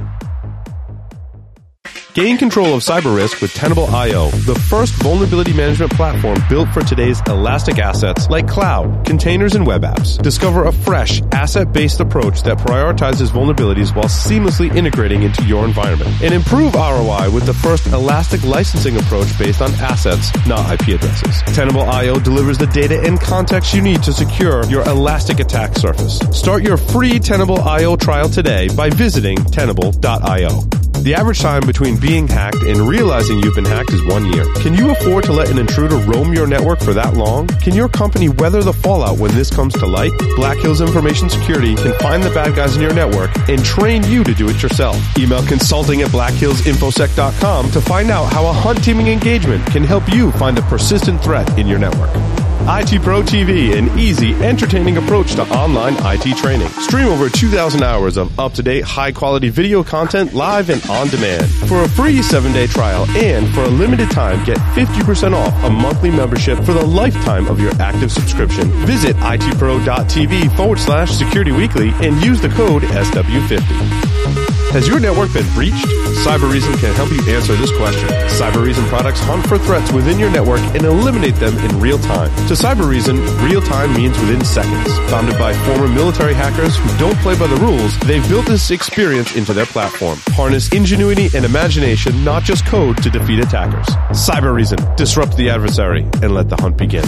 [2.15, 7.22] Gain control of cyber risk with Tenable.io, the first vulnerability management platform built for today's
[7.27, 10.19] elastic assets like cloud, containers, and web apps.
[10.19, 16.10] Discover a fresh, asset-based approach that prioritizes vulnerabilities while seamlessly integrating into your environment.
[16.23, 21.44] And improve ROI with the first elastic licensing approach based on assets, not IP addresses.
[21.53, 26.18] Tenable.io delivers the data and context you need to secure your elastic attack surface.
[26.31, 30.89] Start your free Tenable.io trial today by visiting Tenable.io.
[31.01, 34.45] The average time between being hacked and realizing you've been hacked is one year.
[34.55, 37.47] Can you afford to let an intruder roam your network for that long?
[37.47, 40.11] Can your company weather the fallout when this comes to light?
[40.35, 44.26] Black Hills Information Security can find the bad guys in your network and train you
[44.26, 44.97] to do it yourself.
[45.17, 50.31] Email consulting at blackhillsinfosec.com to find out how a hunt teaming engagement can help you
[50.34, 52.13] find a persistent threat in your network.
[52.61, 56.68] IT Pro TV, an easy, entertaining approach to online IT training.
[56.69, 61.49] Stream over 2,000 hours of up-to-date, high-quality video content live and on demand.
[61.68, 66.11] For a free seven-day trial and for a limited time, get 50% off a monthly
[66.11, 68.69] membership for the lifetime of your active subscription.
[68.86, 74.48] Visit itpro.tv forward slash security weekly and use the code SW50.
[74.72, 75.88] Has your network been breached?
[76.24, 78.08] Cybereason can help you answer this question.
[78.30, 82.30] Cybereason products hunt for threats within your network and eliminate them in real time.
[82.48, 84.96] To Cybereason, real time means within seconds.
[85.10, 89.36] Founded by former military hackers who don't play by the rules, they've built this experience
[89.36, 90.20] into their platform.
[90.34, 93.88] Harness ingenuity and imagination, not just code, to defeat attackers.
[94.16, 97.06] Cybereason, disrupt the adversary and let the hunt begin.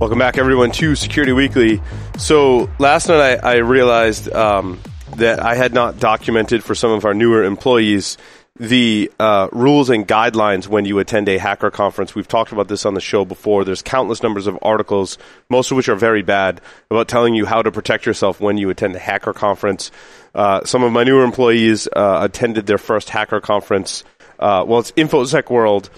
[0.00, 1.82] Welcome back, everyone, to Security Weekly.
[2.16, 4.80] So last night I, I realized um,
[5.16, 8.18] that I had not documented for some of our newer employees
[8.56, 12.14] the uh, rules and guidelines when you attend a hacker conference.
[12.14, 13.64] We've talked about this on the show before.
[13.64, 15.18] There's countless numbers of articles,
[15.50, 18.70] most of which are very bad, about telling you how to protect yourself when you
[18.70, 19.90] attend a hacker conference.
[20.34, 24.04] Uh, some of my newer employees uh, attended their first hacker conference.
[24.38, 25.90] Uh, well, it's InfoSec World.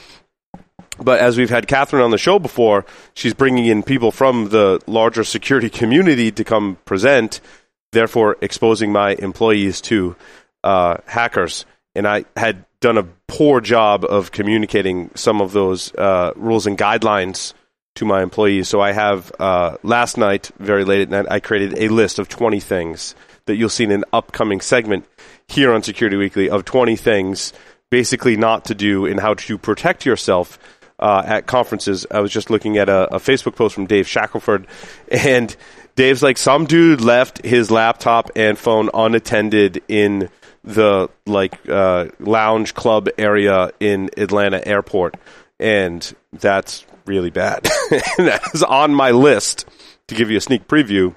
[0.99, 4.81] But as we've had Catherine on the show before, she's bringing in people from the
[4.87, 7.43] larger security community to come present
[7.93, 10.17] therefore exposing my employees to
[10.65, 11.67] uh, hackers.
[11.95, 16.77] And I had done a poor job of communicating some of those uh, rules and
[16.77, 17.55] guidelines
[17.97, 18.69] to my employees.
[18.69, 22.29] So I have uh, last night, very late at night, I created a list of
[22.29, 23.15] 20 things
[23.47, 25.07] that you'll see in an upcoming segment
[25.49, 27.53] here on Security Weekly of 20 things
[27.91, 30.59] basically not to do and how to protect yourself
[30.99, 32.07] uh, at conferences.
[32.11, 34.67] I was just looking at a, a Facebook post from Dave Shackleford,
[35.11, 35.55] and
[35.97, 40.29] Dave's like, some dude left his laptop and phone unattended in
[40.63, 45.17] the like uh, lounge club area in Atlanta airport,
[45.59, 47.63] and that's really bad.
[48.19, 49.65] that is on my list
[50.09, 51.15] to give you a sneak preview.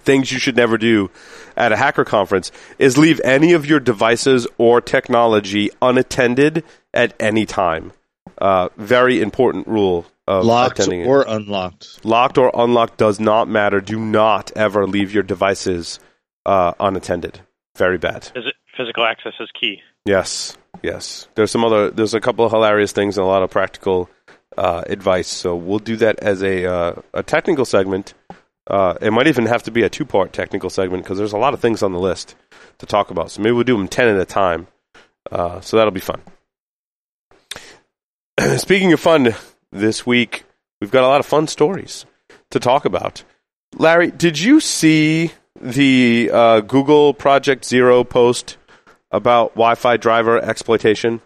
[0.00, 1.10] Things you should never do
[1.56, 7.46] at a hacker conference is leave any of your devices or technology unattended at any
[7.46, 7.92] time.
[8.38, 12.04] Uh, very important rule locked attending or unlocked.
[12.04, 13.80] Locked or unlocked does not matter.
[13.80, 16.00] Do not ever leave your devices
[16.44, 17.40] uh, unattended.
[17.76, 18.30] Very bad.
[18.34, 19.80] Is it Physical access is key.
[20.04, 21.28] Yes, yes.
[21.34, 21.90] There's some other.
[21.90, 24.10] There's a couple of hilarious things and a lot of practical
[24.58, 25.28] uh, advice.
[25.28, 28.12] So we'll do that as a uh, a technical segment.
[28.66, 31.38] Uh, it might even have to be a two part technical segment because there's a
[31.38, 32.34] lot of things on the list
[32.78, 33.30] to talk about.
[33.30, 34.66] So maybe we'll do them ten at a time.
[35.30, 36.20] Uh, so that'll be fun.
[38.58, 39.34] Speaking of fun,
[39.72, 40.44] this week
[40.80, 42.06] we've got a lot of fun stories
[42.50, 43.24] to talk about.
[43.76, 48.56] Larry, did you see the uh, Google Project Zero post
[49.10, 51.20] about Wi-Fi driver exploitation?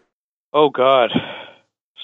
[0.52, 1.10] Oh God,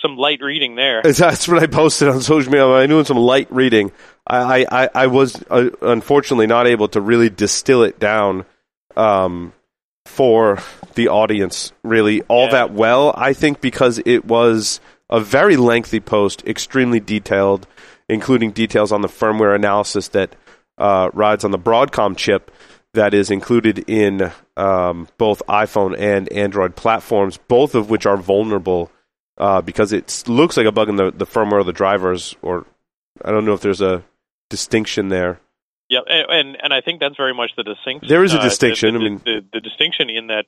[0.03, 1.03] some light reading there.
[1.05, 2.67] That's what I posted on social media.
[2.67, 3.93] I knew some light reading.
[4.27, 8.45] I I, I was uh, unfortunately not able to really distill it down
[8.97, 9.53] um,
[10.05, 10.59] for
[10.95, 12.53] the audience really all Yeah.
[12.53, 13.13] that well.
[13.17, 14.81] I think because it was
[15.11, 17.67] a very lengthy post, extremely detailed,
[18.09, 20.35] including details on the firmware analysis that
[20.79, 22.51] uh, rides on the Broadcom chip
[22.95, 28.91] that is included in um, both iPhone and Android platforms, both of which are vulnerable
[29.39, 32.67] uh, because it looks like a bug in the, the firmware of the drivers, or
[33.25, 34.03] I don't know if there's a
[34.49, 35.41] distinction there.
[35.89, 38.09] Yeah, and, and and I think that's very much the distinction.
[38.09, 40.47] There is a uh, distinction, The, I mean- the, the distinction in that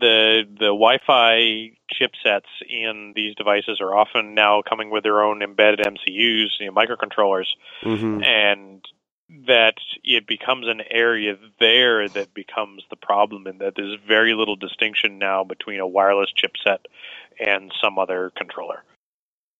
[0.00, 5.80] the the Wi-Fi chipsets in these devices are often now coming with their own embedded
[5.80, 7.46] MCUs, you know, microcontrollers,
[7.82, 8.84] hmm and
[9.46, 14.56] that it becomes an area there that becomes the problem, and that there's very little
[14.56, 16.78] distinction now between a wireless chipset
[17.40, 18.82] and some other controller.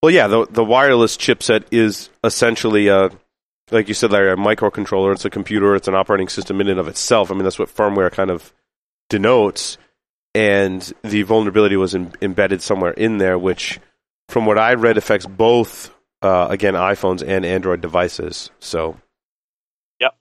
[0.03, 3.09] Well, yeah, the the wireless chipset is essentially a,
[3.71, 5.13] like you said, Larry, a microcontroller.
[5.13, 5.75] It's a computer.
[5.75, 7.31] It's an operating system in and of itself.
[7.31, 8.53] I mean, that's what firmware kind of
[9.09, 9.77] denotes.
[10.35, 13.79] And the vulnerability was em- embedded somewhere in there, which,
[14.27, 18.51] from what I read, affects both uh, again iPhones and Android devices.
[18.59, 18.97] So,
[20.01, 20.15] Yep.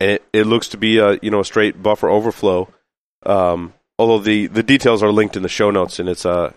[0.00, 2.72] and it, it looks to be a you know a straight buffer overflow.
[3.26, 6.54] Um, although the, the details are linked in the show notes, and it's a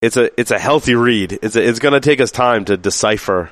[0.00, 1.38] it's a it's a healthy read.
[1.42, 3.50] It's a, it's going to take us time to decipher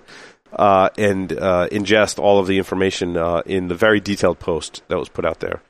[0.52, 4.98] uh, and uh, ingest all of the information uh, in the very detailed post that
[4.98, 5.60] was put out there.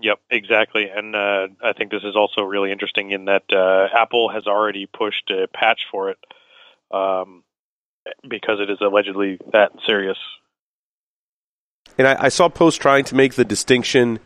[0.00, 0.88] Yep, exactly.
[0.94, 4.86] And uh, I think this is also really interesting in that uh, Apple has already
[4.86, 6.18] pushed a patch for it
[6.90, 7.42] um,
[8.28, 10.18] because it is allegedly that serious.
[11.98, 14.18] And I, I saw posts trying to make the distinction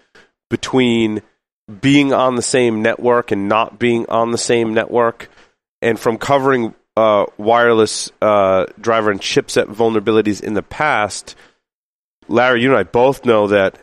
[0.49, 1.23] between
[1.81, 5.31] being on the same network and not being on the same network.
[5.81, 11.37] And from covering uh, wireless uh, driver and chipset vulnerabilities in the past,
[12.27, 13.79] Larry, you and I both know that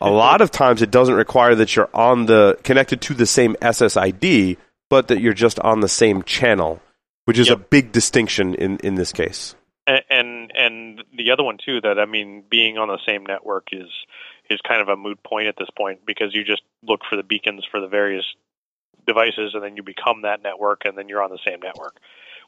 [0.00, 3.54] a lot of times it doesn't require that you're on the connected to the same
[3.60, 4.56] SSID,
[4.88, 6.80] but that you're just on the same channel,
[7.26, 7.58] which is Yep.
[7.58, 9.54] a big distinction in, in this case.
[9.86, 13.68] and and and the other one too that I mean being on the same network
[13.72, 13.88] is
[14.48, 17.22] is kind of a moot point at this point because you just look for the
[17.22, 18.24] beacons for the various
[19.06, 21.96] devices and then you become that network and then you're on the same network.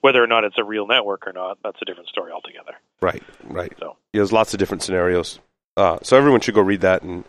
[0.00, 2.74] Whether or not it's a real network or not, that's a different story altogether.
[3.00, 3.72] Right, right.
[3.78, 5.38] So Yeah, there's lots of different scenarios.
[5.76, 7.02] Uh, so everyone should go read that.
[7.02, 7.24] And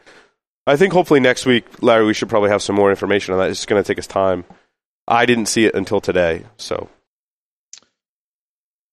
[0.67, 3.49] I think hopefully next week, Larry, we should probably have some more information on that.
[3.49, 4.45] It's just going to take us time.
[5.07, 6.89] I didn't see it until today, so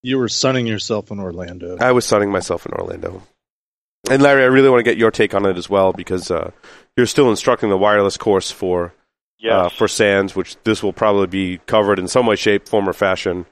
[0.02, 1.76] You were sunning yourself in Orlando.
[1.78, 3.22] I was sunning myself in Orlando.
[4.10, 6.50] And Larry, I really want to get your take on it as well because uh,
[6.96, 8.94] you're still instructing the wireless course for
[9.38, 12.88] yeah, uh, for SANS, which this will probably be covered in some way, shape, form,
[12.88, 13.46] or fashion.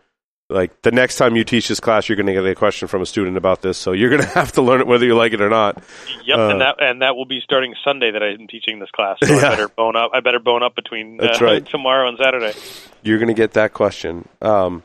[0.50, 3.02] Like the next time you teach this class, you're going to get a question from
[3.02, 5.34] a student about this, so you're going to have to learn it whether you like
[5.34, 5.82] it or not.
[6.24, 9.18] yep, uh, and that and that will be starting Sunday that I'm teaching this class.
[9.22, 9.36] So Yeah.
[9.36, 10.12] I better bone up.
[10.14, 11.66] I better bone up between uh, right.
[11.66, 12.54] tomorrow and Saturday.
[13.02, 14.26] you're going to get that question.
[14.40, 14.82] Um,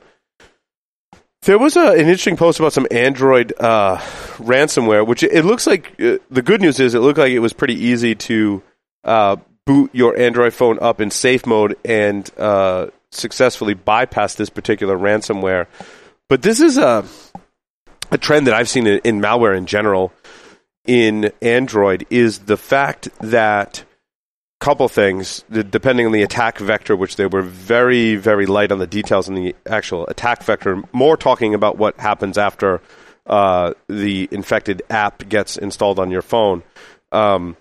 [1.44, 3.98] there was a, an interesting post about some Android uh,
[4.38, 7.54] ransomware, which it looks like uh, the good news is it looked like it was
[7.54, 8.62] pretty easy to
[9.04, 14.98] uh, boot your Android phone up in safe mode and uh, successfully bypass this particular
[14.98, 15.68] ransomware.
[16.30, 17.06] But this is a
[18.12, 20.14] a trend that I've seen in, in malware in general
[20.86, 23.84] in Android is the fact that
[24.60, 28.88] couple things depending on the attack vector which they were very very light on the
[28.88, 32.80] details in the actual attack vector more talking about what happens after
[33.28, 36.64] uh, the infected app gets installed on your phone
[37.12, 37.58] um,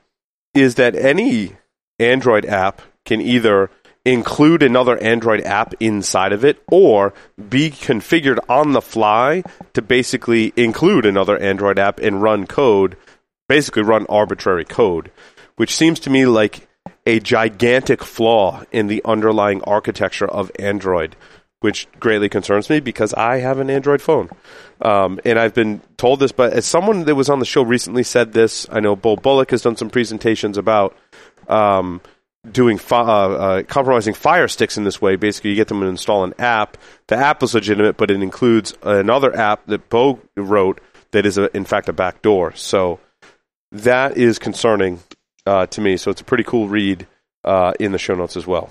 [0.54, 1.56] is that any
[1.98, 3.68] android app can either
[4.04, 7.14] include another android app inside of it or
[7.48, 9.42] be configured on the fly
[9.74, 12.96] to basically include another android app and run code
[13.48, 15.10] basically run arbitrary code
[15.56, 16.66] which seems to me like
[17.06, 21.16] a gigantic flaw in the underlying architecture of Android,
[21.60, 24.30] which greatly concerns me because I have an Android phone.
[24.80, 28.02] Um, and I've been told this, but as someone that was on the show recently
[28.02, 30.96] said this, I know Bull Bullock has done some presentations about
[31.48, 32.00] um,
[32.50, 35.16] doing fi- uh, uh, compromising Fire Sticks in this way.
[35.16, 36.76] Basically, you get them to install an app.
[37.06, 40.80] The app is legitimate, but it includes another app that Bo wrote
[41.12, 42.54] that is, a, in fact, a backdoor.
[42.54, 42.98] So
[43.70, 45.00] that is concerning
[45.46, 45.96] uh, to me.
[45.96, 47.06] So it's a pretty cool read
[47.44, 48.70] uh, in the show notes as well.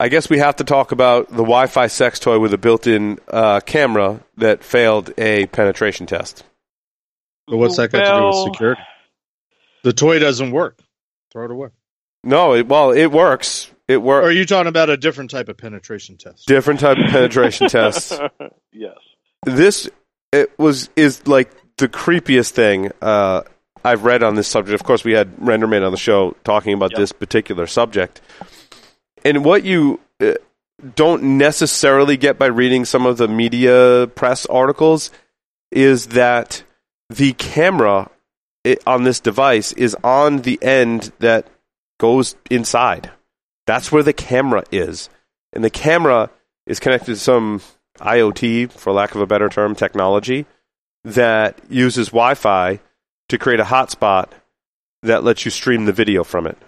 [0.00, 3.60] I guess we have to talk about the Wi-Fi sex toy with a built-in uh,
[3.60, 6.44] camera that failed a penetration test.
[7.46, 8.82] But what's that got to do with security?
[9.84, 10.80] The toy doesn't work.
[11.32, 11.68] Throw it away.
[12.24, 13.70] No, it, well, it works.
[13.86, 14.26] It works.
[14.26, 16.46] are you talking about a different type of penetration test?
[16.46, 18.18] Different type of penetration test.
[18.72, 18.96] yes.
[19.44, 19.88] This
[20.32, 23.42] it was is like the creepiest thing uh,
[23.84, 24.80] I've read on this subject.
[24.80, 26.98] Of course, we had Renderman on the show talking about Yep.
[26.98, 28.22] this particular subject,
[29.22, 30.32] and what you uh,
[30.96, 35.10] don't necessarily get by reading some of the media press articles
[35.70, 36.62] is that
[37.10, 38.10] the camera
[38.64, 41.46] i on this device is on the end that
[41.98, 43.10] goes inside.
[43.66, 45.08] That's where the camera is,
[45.52, 46.30] and the camera
[46.66, 47.60] is connected to some
[47.98, 50.46] IoT, for lack of a better term, technology
[51.04, 52.80] that uses Wi Fi
[53.28, 54.28] to create a hotspot
[55.02, 56.58] that lets you stream the video from it.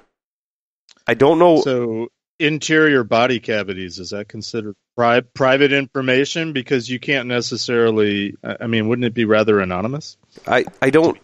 [1.07, 1.61] I don't know.
[1.63, 2.09] So
[2.39, 8.89] interior body cavities is that considered pri- private information because you can't necessarily I mean
[8.89, 11.19] wouldn't it be rather anonymous I, I don't.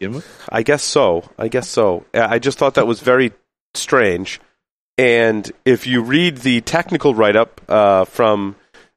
[0.48, 1.28] I guess so.
[1.38, 2.04] I guess so.
[2.14, 3.32] I just thought that was very
[3.74, 4.40] strange.
[4.98, 8.56] And if you read the technical write up uh, from,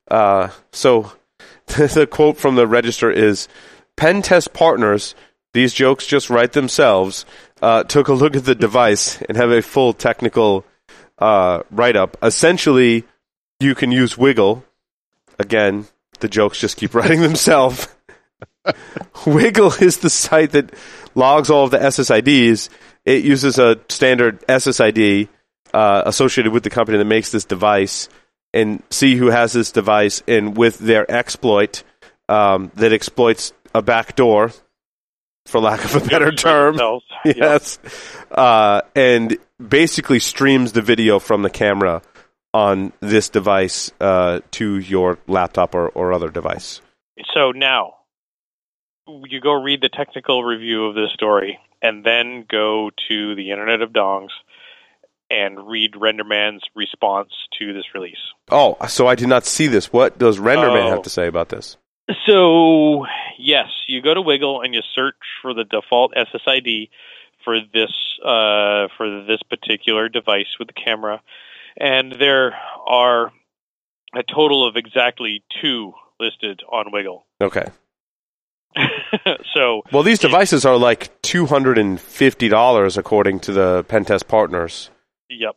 [0.09, 1.11] uh, so
[1.67, 3.47] the quote from the register is
[3.95, 5.15] Pen test partners,
[5.53, 7.25] these jokes just write themselves,
[7.61, 10.65] uh, took a look at the device and have a full technical
[11.17, 12.17] uh, write up.
[12.21, 13.05] Essentially,
[13.59, 14.63] you can use WiGLE.
[15.39, 15.87] Again,
[16.19, 17.87] the jokes just keep writing themselves.
[19.25, 20.73] WiGLE is the site that
[21.13, 22.69] logs all of the SSIDs.
[23.05, 25.29] It uses a standard SSID
[25.73, 28.09] uh, associated with the company that makes this device
[28.53, 30.23] and see who has this device.
[30.27, 31.83] And with their exploit
[32.29, 34.51] um, that exploits a backdoor,
[35.45, 36.77] for lack of a better term,
[37.25, 37.77] yes,
[38.31, 42.01] uh, and basically streams the video from the camera
[42.53, 46.81] on this device uh, to your laptop or, or other device.
[47.33, 47.95] So now,
[49.07, 53.82] you go read the technical review of this story, and then go to the Internet
[53.82, 54.30] of Dongs
[55.30, 57.30] and read RenderMan's response
[57.60, 58.18] to this release.
[58.52, 59.91] Oh, so I did not see this.
[59.91, 60.90] What does RenderMan Oh.
[60.90, 61.77] have to say about this?
[62.27, 63.06] So
[63.40, 66.90] yes, you go to WiGLE and you search for the default SSID
[67.44, 67.91] for this
[68.23, 71.22] uh, for this particular device with the camera,
[71.77, 72.56] and there
[72.86, 73.32] are
[74.15, 77.23] a total of exactly two listed on WiGLE.
[77.41, 77.65] Okay.
[79.53, 84.27] so Well, these devices are like two hundred and fifty dollars according to the Pentest
[84.27, 84.89] partners.
[85.30, 85.56] Yep.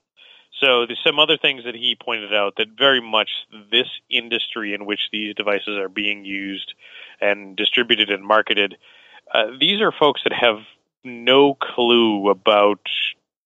[0.60, 3.30] So there's some other things that he pointed out that very much
[3.70, 6.74] this industry in which these devices are being used
[7.20, 8.76] and distributed and marketed,
[9.32, 10.58] uh, these are folks that have
[11.04, 12.80] no clue about.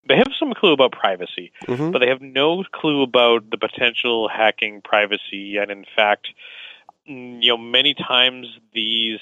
[0.08, 1.92] They have some clue about privacy, Mhm.
[1.92, 5.58] but they have no clue about the potential hacking privacy.
[5.58, 6.28] And in fact,
[7.08, 9.20] mm, you know, many times these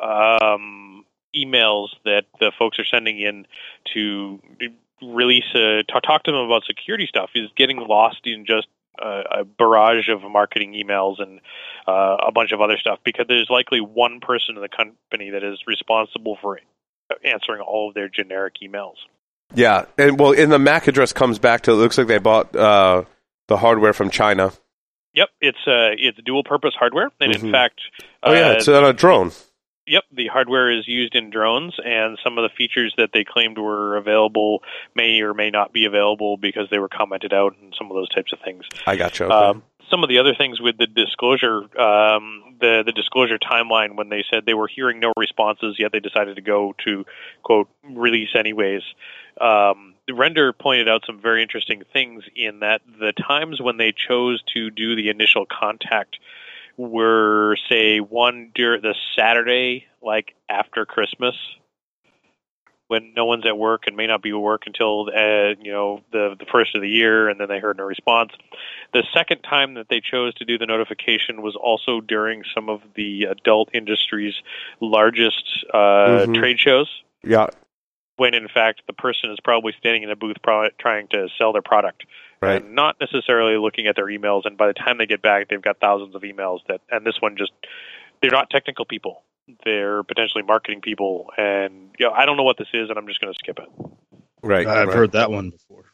[0.00, 1.04] um,
[1.34, 3.46] emails that the folks are sending in
[3.94, 4.40] to
[5.02, 8.66] release a, to talk to them about security stuff is getting lost in just
[9.02, 11.40] a, a barrage of marketing emails and
[11.86, 15.44] uh, a bunch of other stuff because there's likely one person in the company that
[15.44, 16.58] is responsible for
[17.24, 18.94] answering all of their generic emails.
[19.54, 21.72] Yeah, and well, and the MAC address comes back to.
[21.72, 23.04] It looks like they bought uh,
[23.46, 24.52] the hardware from China.
[25.14, 27.44] Yep, it's uh, it's dual purpose hardware, and Mhm.
[27.44, 27.80] in fact,
[28.24, 29.30] Oh yeah, uh, it's on a drone.
[29.86, 33.56] Yep, the hardware is used in drones, and some of the features that they claimed
[33.56, 34.62] were available
[34.94, 38.08] may or may not be available because they were commented out, and some of those
[38.08, 38.64] types of things.
[38.86, 39.26] I got you.
[39.26, 39.34] Okay.
[39.34, 44.08] Um, some of the other things with the disclosure, um, the the disclosure timeline, when
[44.08, 47.04] they said they were hearing no responses, yet they decided to go to
[47.42, 48.82] quote release anyways.
[49.40, 53.92] Um, the render pointed out some very interesting things in that the times when they
[53.92, 56.18] chose to do the initial contact
[56.76, 61.34] were say one during the Saturday, like after Christmas,
[62.88, 66.00] when no one's at work and may not be at work until uh, you know
[66.12, 68.32] the the first of the year, and then they heard no response.
[68.92, 72.80] The second time that they chose to do the notification was also during some of
[72.94, 74.34] the adult industry's
[74.80, 76.34] largest uh, Mhm.
[76.34, 77.46] trade shows, yeah,
[78.16, 81.52] when in fact the person is probably standing in a booth pro- trying to sell
[81.52, 82.04] their product
[82.40, 82.62] right.
[82.62, 84.42] and not necessarily looking at their emails.
[84.44, 87.16] And by the time they get back, they've got thousands of emails that, and this
[87.20, 87.52] one just,
[88.20, 89.22] they're not technical people.
[89.64, 91.30] They're potentially marketing people.
[91.36, 93.58] And, you know, I don't know what this is, and I'm just going to skip
[93.58, 93.68] it.
[94.42, 94.66] Right.
[94.66, 94.96] I've right.
[94.96, 95.84] heard that one before.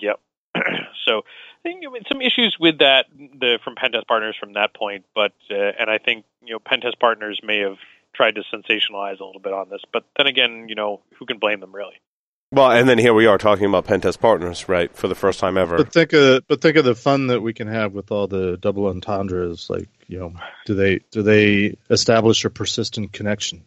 [0.00, 0.20] Yep.
[1.06, 1.22] so,
[1.58, 5.04] I think you know, some issues with that the from Pentest Partners from that point,
[5.14, 7.78] but uh, and I think you know Pentest Partners may have
[8.14, 11.38] tried to sensationalize a little bit on this, but then again, you know, who can
[11.38, 12.00] blame them really?
[12.50, 15.58] Well, and then here we are talking about Pentest partners, right, for the first time
[15.58, 15.76] ever.
[15.76, 18.56] But think of but think of the fun that we can have with all the
[18.56, 19.68] double entendres.
[19.68, 20.32] Like you know,
[20.64, 23.64] do they do they establish a persistent connection,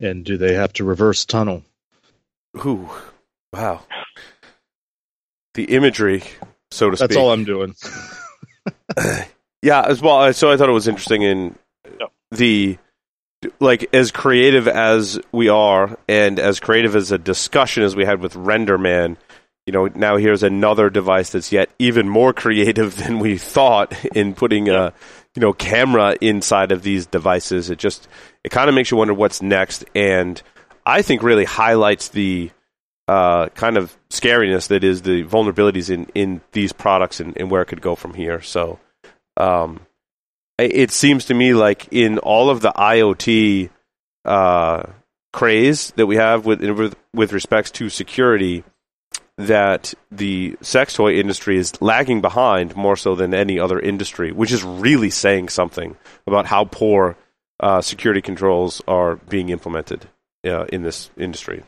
[0.00, 1.64] and do they have to reverse tunnel?
[2.64, 2.88] Ooh,
[3.52, 3.82] wow.
[5.54, 6.22] The imagery,
[6.70, 7.10] so to speak.
[7.10, 7.74] That's all I'm doing.
[9.64, 10.32] Yeah, as well.
[10.32, 11.54] So I thought it was interesting in
[12.00, 12.06] Yeah.
[12.32, 12.78] the
[13.60, 18.20] like as creative as we are, and as creative as a discussion as we had
[18.20, 19.16] with RenderMan.
[19.66, 24.34] You know, now here's another device that's yet even more creative than we thought in
[24.34, 24.92] putting a
[25.34, 27.70] you know camera inside of these devices.
[27.70, 28.08] It just
[28.44, 30.40] it kind of makes you wonder what's next, and
[30.84, 32.50] I think really highlights the
[33.08, 37.62] uh, kind of scariness that is the vulnerabilities in in these products and, and where
[37.62, 38.40] it could go from here.
[38.40, 38.78] So
[39.36, 39.80] um,
[40.58, 43.70] it seems to me like in all of the IoT
[44.24, 44.82] uh,
[45.32, 48.64] craze that we have with with, with respects to security,
[49.38, 54.52] that the sex toy industry is lagging behind more so than any other industry, which
[54.52, 55.96] is really saying something
[56.26, 57.16] about how poor
[57.60, 60.06] uh, security controls are being implemented
[60.44, 61.62] uh, in this industry.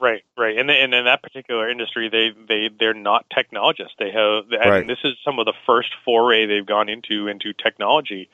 [0.00, 3.94] Right, right, and and in that particular industry, they they they're not technologists.
[3.98, 4.86] They have, and Right.
[4.86, 8.28] this is some of the first foray they've gone into into technology.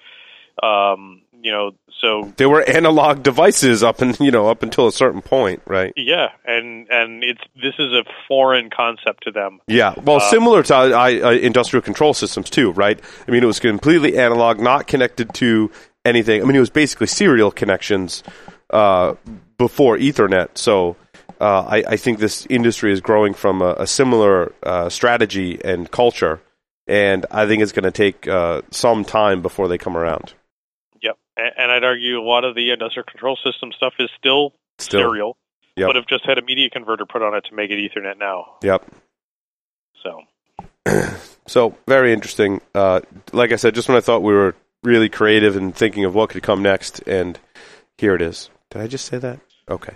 [0.62, 4.93] Um, you know, so There were analog devices up and you know up until a
[4.93, 5.93] certain point, right?
[5.97, 9.61] yeah, and and it's this is a foreign concept to them.
[9.66, 13.01] Yeah, well, Uh, similar to I, uh, industrial control systems too, right?
[13.27, 15.70] I mean, it was completely analog, not connected to
[16.05, 16.43] anything.
[16.43, 18.23] I mean, it was basically serial connections
[18.70, 19.15] uh,
[19.59, 20.57] before Ethernet.
[20.57, 20.97] So
[21.45, 25.91] uh, I, I think this industry is growing from a, a similar uh, strategy and
[25.91, 26.41] culture,
[26.87, 30.33] and I think it's going to take uh, some time before they come around.
[31.03, 34.53] Yep, and, and I'd argue a lot of the industrial control system stuff is still,
[34.79, 35.37] Still, serial,
[35.77, 35.89] Yep.
[35.89, 38.57] but have just had a media converter put on it to make it Ethernet now.
[38.62, 38.83] yep.
[40.03, 40.23] So
[41.47, 42.61] So very interesting.
[42.75, 43.01] Uh,
[43.33, 46.31] like I said, just when I thought we were really creative and thinking of what
[46.31, 47.39] could come next, and
[47.99, 48.49] here it is.
[48.71, 49.41] Did I just say that?
[49.69, 49.95] Okay.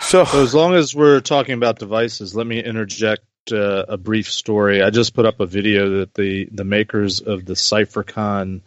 [0.00, 4.30] So So as long as we're talking about devices, let me interject uh, a brief
[4.30, 4.82] story.
[4.82, 8.60] I just put up a video that the the makers of the CypherCon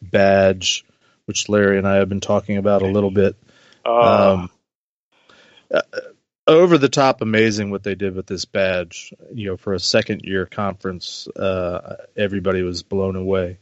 [0.00, 0.84] badge,
[1.26, 3.36] which Larry and I have been talking about a little bit.
[3.84, 4.50] Uh, Um,
[5.72, 5.82] uh,
[6.46, 9.12] over the top amazing what they did with this badge.
[9.32, 13.58] You know, for a second year conference, uh, everybody was blown away.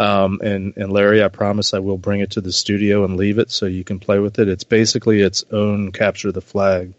[0.00, 3.38] Um, and and Larry, I promise I will bring it to the studio and leave
[3.38, 4.48] it so you can play with it.
[4.48, 6.94] It's basically its own capture the flag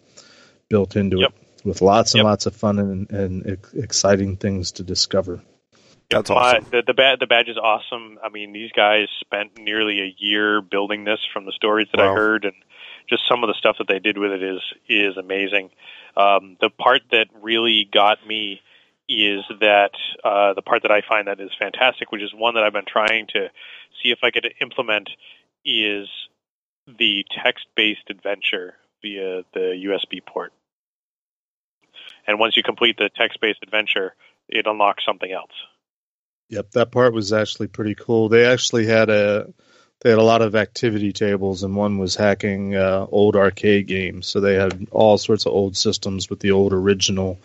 [0.69, 1.29] built into Yep.
[1.33, 2.25] it, with lots and Yep.
[2.25, 5.41] lots of fun and, and ex- exciting things to discover.
[6.09, 6.65] That's my- awesome.
[6.71, 8.19] the the, ba- the badge is awesome.
[8.23, 12.11] I mean, these guys spent nearly a year building this from the stories that Wow.
[12.11, 12.53] I heard, and
[13.09, 15.69] just some of the stuff that they did with it is is amazing.
[16.15, 18.61] Um, the part that really got me
[19.11, 19.91] is that
[20.23, 22.85] uh, the part that I find that is fantastic, which is one that I've been
[22.87, 23.49] trying to
[24.01, 25.09] see if I could implement,
[25.65, 26.07] is
[26.87, 30.53] the text-based adventure via the USB port.
[32.25, 34.15] And once you complete the text-based adventure,
[34.47, 35.51] it unlocks something else.
[36.49, 38.29] Yep, that part was actually pretty cool.
[38.29, 39.53] They actually had a
[40.01, 44.27] they had a lot of activity tables, and one was hacking uh, old arcade games.
[44.27, 47.39] So they had all sorts of old systems with the old original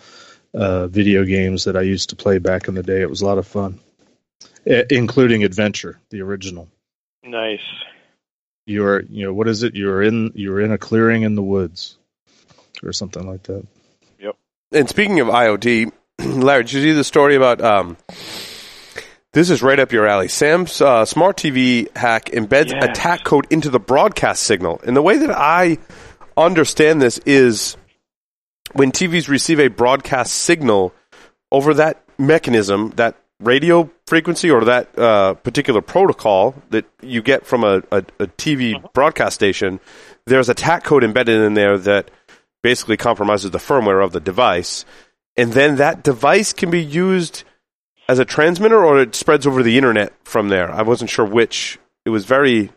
[0.57, 3.01] uh, video games that I used to play back in the day.
[3.03, 3.79] It was a lot of fun,
[4.67, 6.69] I- including Adventure, the original.
[7.23, 7.61] Nice.
[8.67, 9.75] You are, you know, what is it?
[9.77, 11.97] You're in you're in a clearing in the woods,
[12.83, 13.65] or something like that.
[14.19, 14.37] Yep.
[14.73, 17.61] And speaking of IoT, Larry, did you see the story about?
[17.61, 17.97] Um,
[19.33, 20.29] this is right up your alley.
[20.29, 22.85] Sam's uh, smart TV hack embeds Yes.
[22.89, 24.81] attack code into the broadcast signal.
[24.85, 25.77] And the way that I
[26.39, 27.77] understand this is
[28.77, 30.95] when TVs receive a broadcast signal
[31.51, 37.65] over that mechanism, that radio frequency or that uh, particular protocol that you get from
[37.65, 39.81] a, a, a TV broadcast station,
[40.27, 42.11] there's a attack code embedded in there that
[42.63, 44.85] basically compromises the firmware of the device.
[45.37, 47.45] And then that device can be used
[48.09, 50.71] as a transmitter or it spreads over the internet from there.
[50.71, 51.79] I wasn't sure which.
[52.05, 52.71] It was very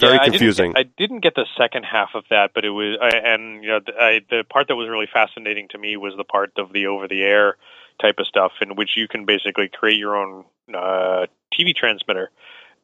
[0.00, 0.72] Very yeah, confusing.
[0.76, 3.62] I didn't, I didn't get the second half of that, but it was, I, and
[3.62, 6.52] you know, the, I, the part that was really fascinating to me was the part
[6.56, 7.56] of the over-the-air
[8.00, 10.44] type of stuff, in which you can basically create your own
[10.74, 12.30] uh, TV transmitter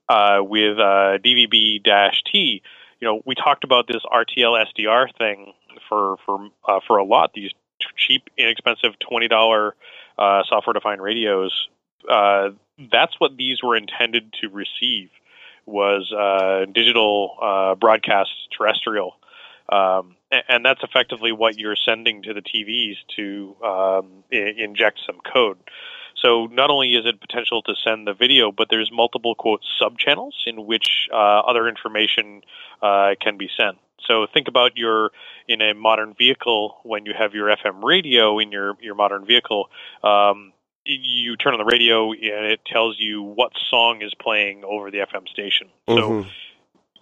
[0.08, 2.62] uh, with uh, DVB-T.
[3.00, 5.52] You know, we talked about this RTL SDR thing
[5.88, 7.32] for for uh, for a lot.
[7.34, 7.52] These
[7.96, 9.74] cheap, inexpensive twenty dollar
[10.18, 11.68] uh, software-defined radios.
[12.08, 12.50] Uh,
[12.90, 15.10] that's what these were intended to receive
[15.66, 19.16] was uh, digital uh, broadcast terrestrial,
[19.68, 20.16] um,
[20.48, 25.58] and, that's effectively what you're sending to the TVs to um, I- inject some code.
[26.22, 30.32] So not only is it potential to send the video, but there's multiple quote subchannels
[30.46, 32.42] in which uh, other information
[32.82, 33.78] uh, can be sent.
[34.06, 35.10] So think about your
[35.48, 39.68] in a modern vehicle when you have your FM radio in your your modern vehicle.
[40.02, 40.52] Um,
[40.86, 44.98] you turn on the radio and it tells you what song is playing over the
[44.98, 45.68] FM station.
[45.88, 46.26] So Mhm.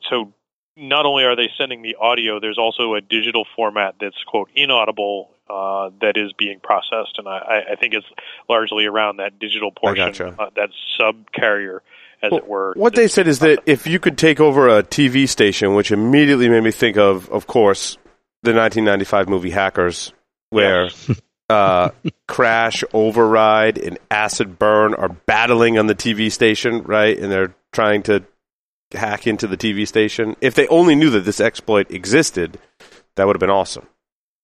[0.09, 0.33] so
[0.77, 5.31] not only are they sending the audio, there's also a digital format that's quote inaudible
[5.49, 8.07] uh, that is being processed, and I, I think it's
[8.49, 10.35] largely around that digital portion, gotcha.
[10.39, 11.83] uh, that sub carrier,
[12.23, 12.73] as Well, it were.
[12.77, 16.49] What they said is that if you could take over a TV station, which immediately
[16.49, 17.99] made me think of, of course,
[18.43, 20.15] the 1995 movie Hackers,
[20.49, 20.89] where
[21.51, 21.91] uh,
[22.27, 27.19] Crash, Override, and Acid Burn are battling on the TV station, right?
[27.19, 28.25] And they're trying to
[28.93, 30.37] hack into the TV station.
[30.41, 32.59] If they only knew that this exploit existed,
[33.17, 33.87] that would have been awesome.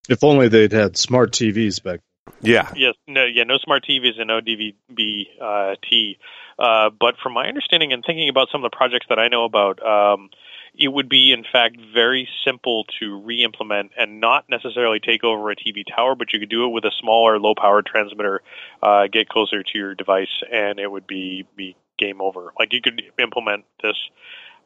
[0.09, 2.01] If only they'd had smart TVs back.
[2.40, 2.70] Yeah.
[2.77, 6.18] Yes, no, yeah, no smart TVs and no DVB uh, T.
[6.59, 9.44] Uh, but from my understanding and thinking about some of the projects that I know
[9.44, 10.31] about, um,
[10.79, 15.57] it would be in fact very simple to re-implement and not necessarily take over a
[15.57, 18.43] TV tower, but you could do it with a smaller, low power transmitter,
[18.83, 22.53] uh, get closer to your device, and it would be be game over.
[22.59, 23.97] Like you could implement this,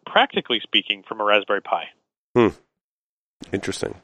[0.07, 1.85] practically speaking, from a Raspberry Pi
[2.35, 2.49] Hmm.
[3.53, 4.01] Interesting.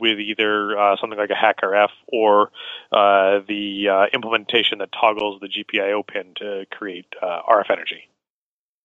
[0.00, 2.50] with either uh, something like a HackRF or
[2.92, 8.08] uh, the uh, implementation that toggles the GPIO pin to create uh, RF energy.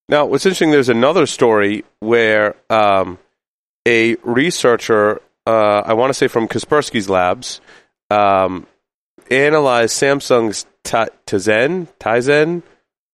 [0.10, 3.18] Now, what's interesting, there's another story where um,
[3.88, 7.62] a researcher, uh, I want to say from Kaspersky's labs,
[8.10, 8.68] um,
[9.32, 12.64] analyzed Samsung's Tizen, Tizen,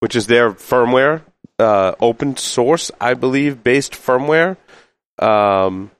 [0.00, 1.22] which is their firmware,
[1.58, 4.56] uh, open source, I believe, based firmware.
[5.18, 5.90] Um,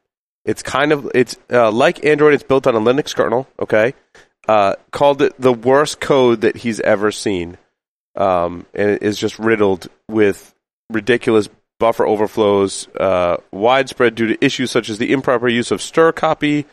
[0.44, 2.34] it's kind of it's uh, like Android.
[2.34, 3.46] It's built on a Linux kernel.
[3.60, 3.94] Okay,
[4.48, 7.58] uh, called it the worst code that he's ever seen,
[8.16, 10.54] um, and it is just riddled with
[10.90, 11.48] ridiculous
[11.78, 16.66] buffer overflows, uh, widespread due to issues such as the improper use of stir copy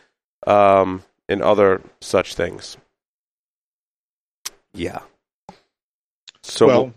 [0.46, 2.76] um, and other such things.
[4.72, 5.00] Yeah.
[6.42, 6.94] So well,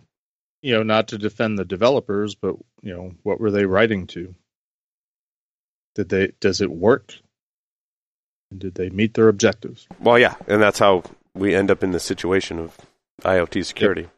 [0.62, 4.36] you know, not to defend the developers, but you know, what were they writing to?
[5.96, 6.32] Did they?
[6.40, 7.16] Does it work?
[8.52, 9.88] And did they meet their objectives?
[10.00, 11.04] Well, yeah, and that's how
[11.34, 12.78] we end up in the situation of
[13.24, 14.02] IoT security.
[14.02, 14.12] Yep.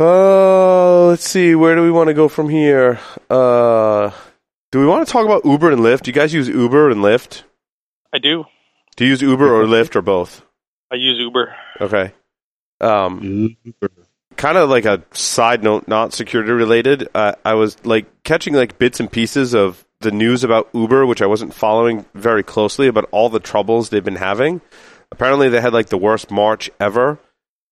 [0.00, 1.54] Uh, let's see.
[1.54, 2.98] Where do we want to go from here?
[3.28, 4.10] Uh,
[4.72, 6.02] do we want to talk about Uber and Lyft?
[6.02, 7.42] Do you guys use Uber and Lyft?
[8.10, 8.44] I do.
[8.96, 10.42] Do you use Uber or Lyft or both?
[10.90, 11.54] I use Uber.
[11.82, 12.12] Okay.
[12.80, 13.90] Um, Uber.
[14.36, 17.08] kind of like a side note, not security related.
[17.14, 21.20] Uh, I was like catching like bits and pieces of the news about Uber, which
[21.20, 24.62] I wasn't following very closely, about all the troubles they've been having.
[25.12, 27.18] Apparently, they had like the worst March ever.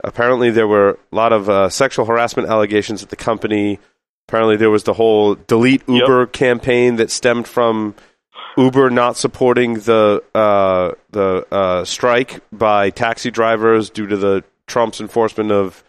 [0.05, 3.79] Apparently, there were a lot of uh, sexual harassment allegations at the company.
[4.29, 7.95] Apparently, there was the whole delete Uber campaign that stemmed from
[8.57, 15.01] Uber not supporting the uh, the uh, strike by taxi drivers due to the Trump's
[15.01, 15.83] enforcement of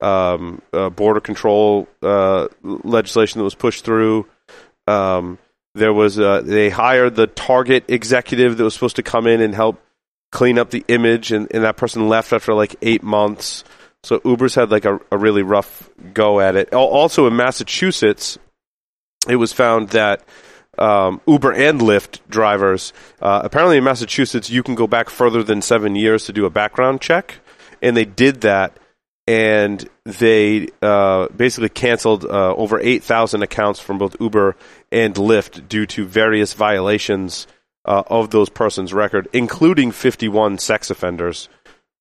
[0.00, 4.26] um, uh, border control uh, legislation that was pushed through.
[4.86, 5.38] Um,
[5.74, 9.54] there was uh, they hired the Target executive that was supposed to come in and
[9.54, 9.80] help
[10.32, 13.64] clean up the image, and, and that person left after like eight months.
[14.02, 16.72] So Uber's had like a, a really rough go at it.
[16.72, 18.38] Also in Massachusetts,
[19.28, 20.22] it was found that
[20.78, 25.62] um, Uber and Lyft drivers, uh, apparently in Massachusetts, you can go back further than
[25.62, 27.36] seven years to do a background check,
[27.82, 28.76] and they did that,
[29.26, 34.54] and they uh, basically canceled uh, over eight thousand accounts from both Uber
[34.92, 37.46] and Lyft due to various violations
[37.86, 41.48] uh, of those persons' record, including fifty-one sex offenders,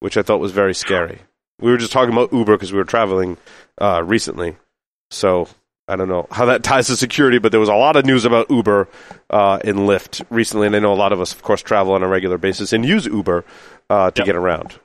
[0.01, 1.19] which I thought was very scary.
[1.61, 3.37] We were just talking about Uber because we were traveling
[3.79, 4.57] uh, recently,
[5.11, 5.47] so
[5.87, 8.25] I don't know how that ties to security, but there was a lot of news
[8.25, 8.87] about Uber
[9.29, 12.03] uh, and Lyft recently, and I know a lot of us, of course, travel on
[12.03, 13.45] a regular basis and use Uber
[13.89, 14.25] uh, to Yep.
[14.25, 14.79] get around.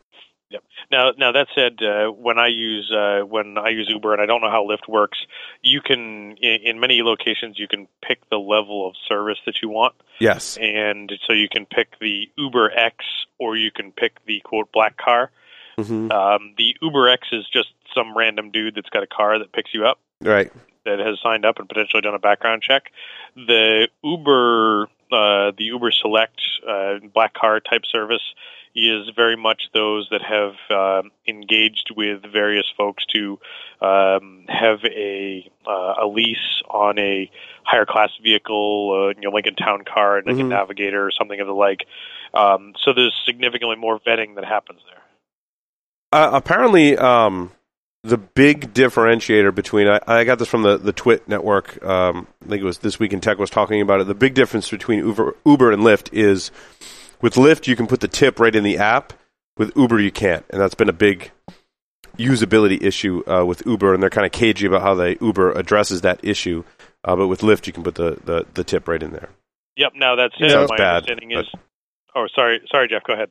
[0.91, 4.27] Now, now that said, uh, when I use uh, when I use Uber, and I
[4.27, 5.19] don't know how Lyft works,
[5.63, 9.69] you can in, in many locations you can pick the level of service that you
[9.69, 10.59] want, Yes.
[10.61, 13.05] and so you can pick the Uber X
[13.39, 15.31] or you can pick the quote black car.
[15.79, 16.11] Mm-hmm.
[16.11, 19.73] Um, the Uber X is just some random dude that's got a car that picks
[19.73, 19.99] you up.
[20.21, 20.53] Right.
[20.85, 22.91] that has signed up and potentially done a background check.
[23.37, 28.23] The Uber, uh, the Uber Select uh, black car type service
[28.75, 33.39] is very much those that have um engaged with various folks to
[33.81, 37.31] um, have a uh, a lease on a
[37.65, 40.49] higher class vehicle, uh, you know, Lincoln Town Car, and like a Mhm.
[40.49, 41.87] Navigator or something of the like.
[42.35, 45.03] Um, so there's significantly more vetting that happens there.
[46.13, 47.53] Uh, apparently, um,
[48.03, 51.83] the big differentiator between I, I got this from the the Twit network.
[51.85, 54.07] Um, I think it was this week in tech was talking about it.
[54.07, 56.51] The big difference between Uber, Uber and Lyft is
[57.21, 59.13] with Lyft you can put the tip right in the app.
[59.57, 61.33] With Uber you can't, and that's been a big
[62.19, 66.01] usability issue uh, with Uber, and they're kind of cagey about how they Uber addresses
[66.03, 66.65] that issue.
[67.05, 69.29] Uh, but with Lyft you can put the, the, the tip right in there.
[69.77, 69.93] Yep.
[69.97, 70.47] Now that's Yeah.
[70.47, 70.51] it.
[70.51, 71.47] Sounds My bad, understanding is.
[72.15, 73.05] Oh, sorry, sorry, Jeff.
[73.05, 73.31] Go ahead.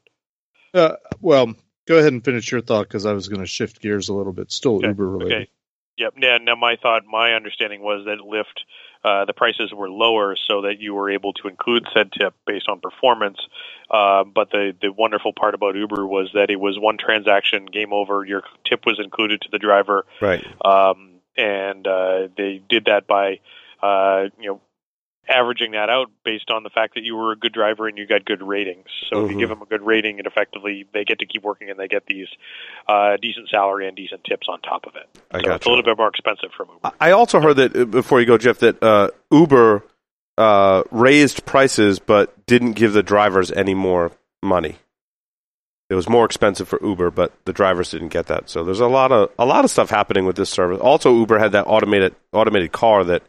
[0.73, 1.53] Uh, well,
[1.87, 4.33] go ahead and finish your thought because I was going to shift gears a little
[4.33, 4.51] bit.
[4.51, 5.33] Still Okay, Uber related.
[5.33, 5.49] Okay.
[5.97, 6.13] Yep.
[6.17, 8.63] Now, now, my thought, my understanding was that Lyft,
[9.03, 12.67] uh, the prices were lower so that you were able to include said tip based
[12.67, 13.39] on performance.
[13.89, 17.93] Uh, but the the wonderful part about Uber was that it was one transaction, game
[17.93, 18.25] over.
[18.25, 20.45] Your tip was included to the driver, Right.
[20.65, 23.39] um, and uh, they did that by,
[23.81, 24.61] uh, you know.
[25.29, 28.07] Averaging that out based on the fact that you were a good driver and you
[28.07, 28.87] got good ratings.
[29.09, 29.33] So if Mhm.
[29.33, 31.87] you give them a good rating, it effectively they get to keep working and they
[31.87, 32.27] get these
[32.87, 35.07] uh, decent salary and decent tips on top of it.
[35.31, 36.95] I So got it's a little bit more expensive from Uber.
[36.99, 39.83] I also heard that uh, before you go, Jeff, that uh, Uber
[40.37, 44.11] uh, raised prices but didn't give the drivers any more
[44.41, 44.77] money.
[45.89, 48.47] It was more expensive for Uber, but the drivers didn't get that.
[48.49, 50.79] So there's a lot of a lot of stuff happening with this service.
[50.79, 53.23] Also, Uber had that automated automated car that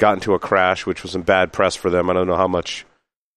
[0.00, 2.10] got into a crash, which was some bad press for them.
[2.10, 2.84] I don't know how much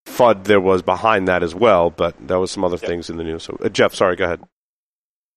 [0.07, 2.87] FUD there was behind that as well, but that was some other Yeah.
[2.87, 3.43] things in the news.
[3.43, 4.41] So, uh, Jeff, sorry, go ahead.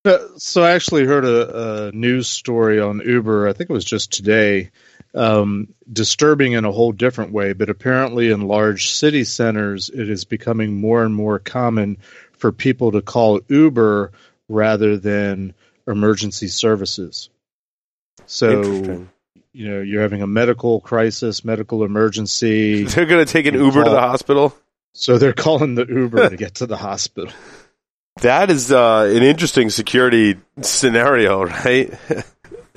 [0.05, 3.49] Uh, So I actually heard a, a news story on Uber.
[3.49, 4.71] I think it was just today,
[5.15, 7.53] um, disturbing in a whole different way.
[7.53, 11.99] But apparently, in large city centers, it is becoming more and more common
[12.33, 14.13] for people to call Uber
[14.49, 15.55] rather than
[15.89, 17.31] emergency services.
[18.27, 19.09] So Interesting.
[19.57, 22.83] You know you're having a medical crisis, medical emergency.
[22.85, 24.55] They're going to take an Uber to the hospital.
[24.93, 27.31] So they're calling the Uber to get to the hospital.
[28.23, 31.93] That is uh, an interesting security scenario, right?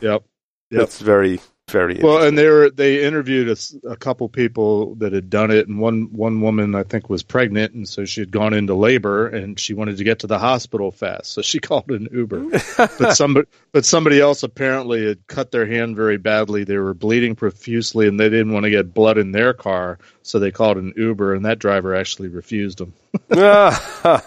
[0.01, 0.23] Yep.
[0.72, 0.80] Yep.
[0.80, 5.29] That's very Very well, and they were they interviewed a, a, couple people that had
[5.29, 8.53] done it, and one one woman I think was pregnant, and so she had gone
[8.53, 12.07] into labor, and she wanted to get to the hospital fast, so she called an
[12.11, 12.49] Uber.
[12.77, 16.63] but somebody but somebody else apparently had cut their hand very badly.
[16.63, 20.39] They were bleeding profusely, and they didn't want to get blood in their car, so
[20.39, 22.93] they called an Uber, and that driver actually refused them.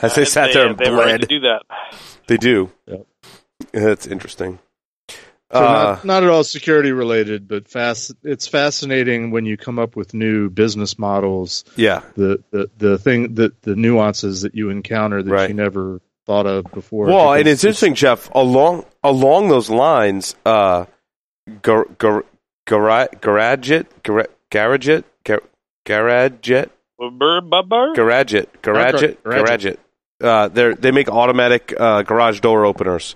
[0.00, 1.22] As they sat they, there and they bled.
[1.22, 1.62] to do that.
[2.28, 2.70] They do.
[2.86, 3.06] Yep.
[3.72, 4.60] That's interesting.
[5.52, 8.12] So Uh, not, not at all security related, but fast.
[8.22, 11.64] It's fascinating when you come up with new business models.
[11.76, 12.02] yeah.
[12.16, 15.48] The the, the thing that the nuances that you encounter that Right.
[15.48, 17.06] you never thought of before.
[17.06, 18.28] Well, and because it's interesting, Jeff.
[18.34, 20.84] Along along those lines, uh,
[21.62, 22.24] gar, gar,
[22.66, 25.40] Garadget, gar, Garadget, gar,
[25.86, 26.68] Garadget,
[26.98, 27.94] bubber?
[27.94, 29.24] Garadget, Garadget, Garadget.
[29.24, 29.76] Garadget.
[30.20, 33.14] Uh, they they make automatic uh, garage door openers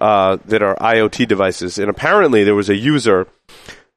[0.00, 3.26] uh, that are IoT devices, and apparently there was a user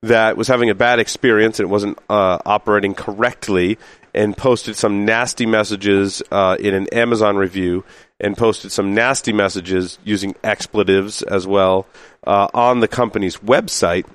[0.04, 3.78] that was having a bad experience and it wasn't uh, operating correctly,
[4.14, 7.84] and posted some nasty messages uh, in an Amazon review,
[8.20, 11.88] and posted some nasty messages using expletives as well
[12.26, 14.06] uh, on the company's website.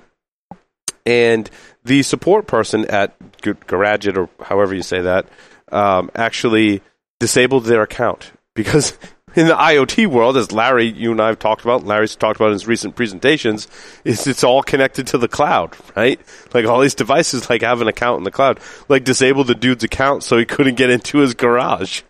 [1.05, 1.49] And
[1.83, 5.27] the support person at G- Garadget, or however you say that,
[5.71, 6.81] um, actually
[7.19, 8.97] disabled their account because
[9.37, 12.47] in the IoT world, as Larry, you and I have talked about, Larry's talked about
[12.47, 13.67] in his recent presentations,
[14.03, 16.19] is it's all connected to the cloud, right?
[16.53, 18.59] Like all these devices, like have an account in the cloud.
[18.89, 22.01] Like disabled the dude's account so he couldn't get into his garage.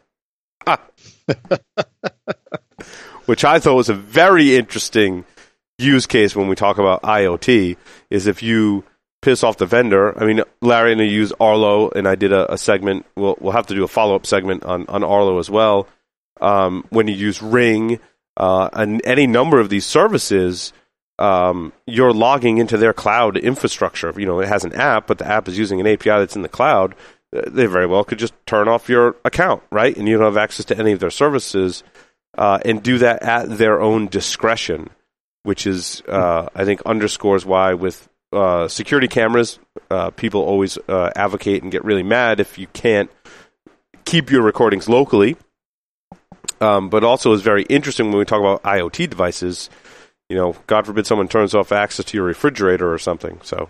[3.26, 5.26] Which I thought was a very interesting
[5.78, 7.76] use case when we talk about IoT.
[8.10, 8.86] Is if you
[9.22, 10.18] piss off the vendor.
[10.18, 13.06] I mean, Larry and I use Arlo, and I did a, a segment.
[13.18, 15.88] We'll we'll have to do a follow up segment on on Arlo as well.
[16.41, 17.99] Um, when you use Ring
[18.35, 20.73] uh, and any number of these services,
[21.19, 24.14] um, you're logging into their cloud infrastructure.
[24.18, 26.43] You know, it has an app, but the app is using an API that's in
[26.43, 26.95] the cloud.
[27.35, 29.95] Uh, They very well could just turn off your account, right?
[29.95, 31.84] And you don't have access to any of their services,
[32.38, 34.89] uh, and do that at their own discretion,
[35.43, 39.57] which is, uh, I think, underscores why with uh, security cameras,
[39.89, 43.09] uh, people always uh, advocate and get really mad if you can't
[44.05, 45.35] keep your recordings locally.
[46.60, 49.69] Um, but also is very interesting when we talk about IoT devices.
[50.30, 53.40] You know, God forbid someone turns off access to your refrigerator or something.
[53.44, 53.69] So,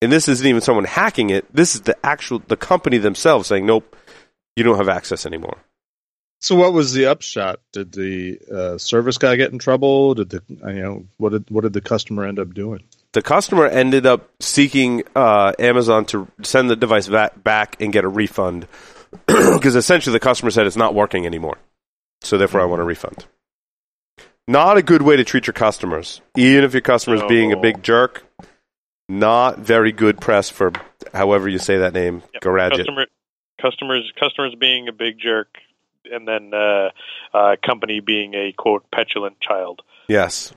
[0.00, 1.52] and this isn't even someone hacking it.
[1.54, 3.96] This is the actual the company themselves saying, "Nope,
[4.56, 5.58] you don't have access anymore."
[6.42, 7.60] So what was the upshot?
[7.72, 10.14] Did the uh, service guy get in trouble?
[10.14, 12.82] Did the you know what did what did the customer end up doing?
[13.12, 18.08] the customer ended up seeking uh, Amazon to send the device back and get a
[18.08, 18.66] refund
[19.26, 21.58] because essentially the customer said it's not working anymore.
[22.22, 23.26] So therefore, I want a refund.
[24.46, 27.56] Not a good way to treat your customers, even if your customer is being a
[27.56, 28.24] big jerk.
[29.08, 30.72] Not very good press for
[31.12, 32.42] however you say that name, Yep.
[32.42, 32.76] Garage.
[32.76, 33.06] Customer,
[33.60, 35.48] customers, customers being a big jerk,
[36.10, 36.90] and then uh,
[37.34, 39.82] uh, company being a quote petulant child.
[40.08, 40.52] Yes.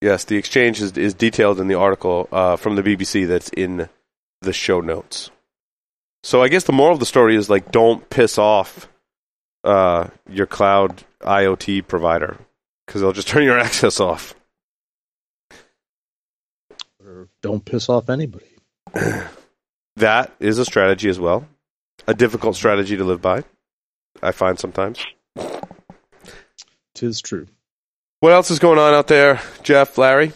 [0.00, 3.88] Yes, the exchange is, is detailed in the article uh, from the BBC that's in
[4.40, 5.30] the show notes.
[6.22, 8.88] So I guess the moral of the story is like don't piss off
[9.64, 12.36] uh, your cloud IoT provider
[12.86, 14.34] because they'll just turn your access off.
[17.04, 18.46] Or don't piss off anybody.
[19.96, 21.46] That is a strategy as well.
[22.06, 23.44] A difficult strategy to live by,
[24.22, 25.04] I find sometimes.
[26.94, 27.46] Tis true.
[28.20, 30.32] What else is going on out there, Jeff, Larry?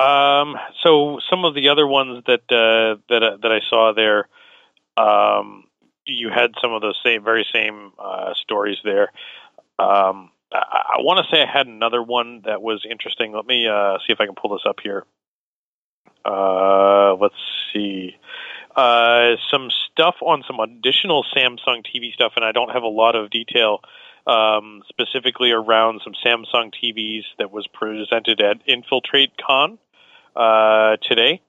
[0.00, 4.28] Um, so some of the other ones that uh, that uh, that I saw there,
[4.96, 5.64] um,
[6.06, 9.12] you had some of those same very same uh, stories there.
[9.78, 13.32] Um, I, I want to say I had another one that was interesting.
[13.32, 15.04] Let me uh, see if I can pull this up here.
[16.24, 17.34] Uh, let's
[17.72, 18.16] see.
[18.74, 23.16] Uh, some stuff on some additional Samsung TV stuff, and I don't have a lot
[23.16, 23.80] of detail
[24.26, 29.78] um, specifically around some Samsung TVs that was presented at Infiltrate Con
[30.36, 31.40] uh, today.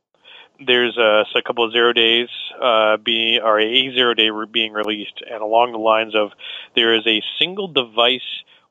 [0.66, 2.30] There's uh, a couple of zero days
[2.62, 6.32] uh, being, or a zero day being released, and along the lines of
[6.76, 8.22] there is a single device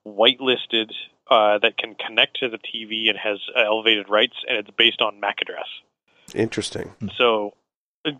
[0.06, 0.92] whitelisted
[1.30, 5.02] uh, that can connect to the TV and has uh, elevated rights, and it's based
[5.02, 5.66] on MAC address.
[6.34, 6.92] Interesting.
[7.18, 7.54] So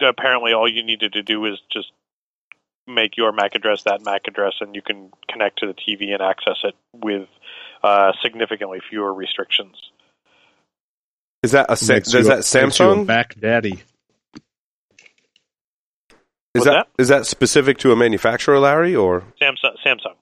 [0.01, 1.93] apparently, all you needed to do is just
[2.87, 6.23] make your MAC address that MAC address, and you can connect to the TV and
[6.23, 7.29] access it with
[7.83, 9.77] uh, significantly fewer restrictions.
[11.43, 12.65] Is that a Sa- Makes is a- that makes you a
[12.95, 13.07] Samsung?
[13.07, 13.83] Mac Daddy?
[16.53, 19.77] Is What's that is that specific to a manufacturer, Larry, or Samsung.
[19.87, 20.15] Samsung.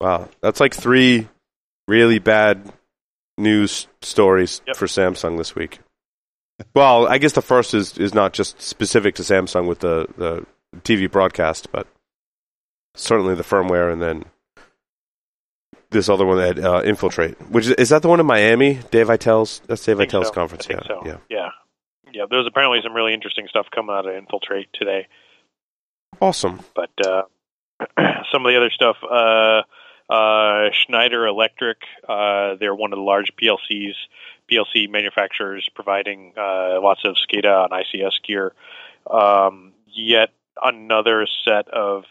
[0.00, 1.28] wow, that's like three
[1.88, 2.72] really bad
[3.36, 4.76] news stories Yep.
[4.76, 5.80] for Samsung this week.
[6.74, 10.46] Well, I guess the first is is not just specific to Samsung with the the
[10.82, 11.88] TV broadcast, but
[12.94, 14.24] certainly the firmware, and then
[15.90, 17.40] this other one that uh, infiltrate.
[17.50, 18.80] Which is, is that the one in Miami?
[18.90, 20.32] Dave Aitel's that's Dave Aitel's so.
[20.32, 20.66] conference.
[20.68, 21.02] Yeah, so.
[21.04, 21.16] yeah.
[21.28, 21.48] yeah,
[22.12, 22.24] yeah.
[22.30, 25.06] There's apparently some really interesting stuff coming out of Infiltrate today.
[26.20, 26.60] Awesome.
[26.74, 27.22] But uh,
[28.32, 29.62] some of the other stuff, uh,
[30.12, 31.78] uh, Schneider Electric,
[32.08, 33.94] uh, they're one of the large PLCs,
[34.50, 38.52] PLC manufacturers providing uh, lots of SCADA and ICS gear.
[39.10, 40.30] Um, yet
[40.62, 42.04] another set of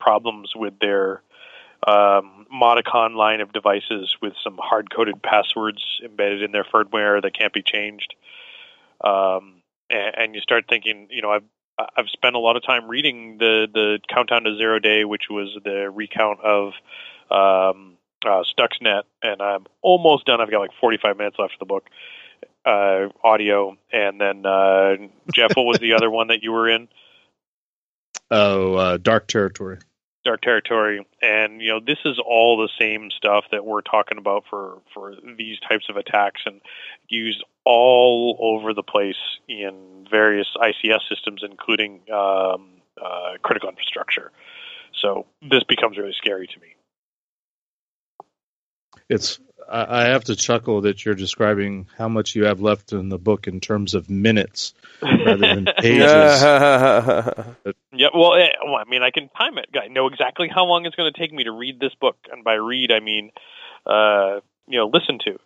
[0.00, 1.22] problems with their
[1.86, 7.52] um, Modicon line of devices with some hard-coded passwords embedded in their firmware that can't
[7.52, 8.14] be changed.
[9.02, 11.44] Um, and, and you start thinking, you know, I've
[11.96, 15.56] I've spent a lot of time reading the the countdown to zero day, which was
[15.64, 16.72] the recount of
[17.30, 17.96] um,
[18.26, 20.40] uh, Stuxnet, and I'm almost done.
[20.40, 21.84] I've got like 45 minutes left of the book,
[22.64, 24.96] uh, audio, and then uh,
[25.32, 26.88] Jeff, what was the other one that you were in?
[28.30, 29.78] Oh, uh, Dark Territory.
[30.28, 34.44] Dark Territory, and you know this is all the same stuff that we're talking about
[34.50, 36.60] for for these types of attacks, and
[37.08, 39.16] used all over the place
[39.48, 42.68] in various ICS systems, including um,
[43.02, 44.30] uh, critical infrastructure.
[45.00, 46.74] So this becomes really scary to me.
[49.08, 53.08] It's I, I have to chuckle that you're describing how much you have left in
[53.08, 56.42] the book in terms of minutes rather than pages.
[57.92, 59.68] Yeah, well, eh, well, I mean, I can time it.
[59.80, 62.44] I know exactly how long it's going to take me to read this book, and
[62.44, 63.30] by read, I mean,
[63.86, 65.38] uh, you know, listen to.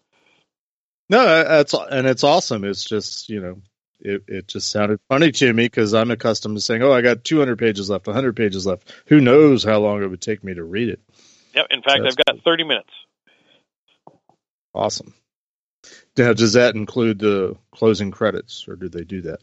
[1.09, 2.65] No, that's and it's awesome.
[2.65, 3.63] It's just you know,
[4.01, 7.25] it it just sounded funny to me because I'm accustomed to saying, "Oh, I got
[7.25, 10.65] 200 pages left, 100 pages left." Who knows how long it would take me to
[10.65, 11.01] read it?
[11.55, 11.67] Yep.
[11.71, 12.91] In fact, That's I've got 30 minutes.
[14.75, 15.15] Awesome.
[16.17, 19.41] Now, does that include the closing credits, or do they do that?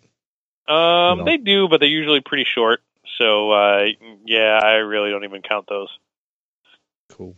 [0.74, 1.26] Um, No.
[1.26, 2.82] they do, but they're usually pretty short.
[3.18, 3.86] So, uh,
[4.26, 5.90] yeah, I really don't even count those.
[7.10, 7.36] Cool.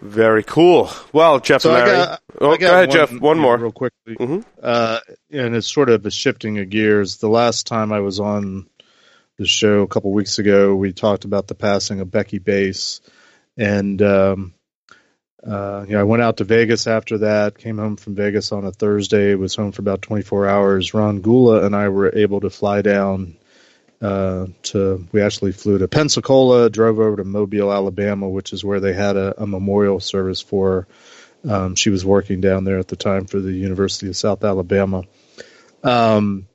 [0.00, 0.90] Very cool.
[1.12, 1.96] Well, Jeff So and I Larry.
[2.06, 3.12] got, oh, I got go ahead, Jeff.
[3.20, 3.56] One more.
[3.56, 4.16] real quickly.
[4.16, 4.44] Mhm.
[4.60, 4.98] Uh,
[5.30, 7.18] and it's sort of a shifting of gears.
[7.18, 8.66] The last time I was on
[9.38, 13.00] the show a couple weeks ago, we talked about the passing of Becky Bace,
[13.56, 14.54] and um,
[15.46, 17.58] uh, you know, I went out to Vegas after that.
[17.58, 19.34] Came home from Vegas on a Thursday.
[19.34, 20.94] Was home for about 24 hours.
[20.94, 23.36] Ron Gula and I were able to fly down
[24.00, 25.06] uh, to.
[25.10, 29.16] We actually flew to Pensacola, drove over to Mobile, Alabama, which is where they had
[29.16, 30.86] a, a memorial service for.
[31.48, 35.02] Um, she was working down there at the time for the University of South Alabama.
[35.82, 36.46] Um,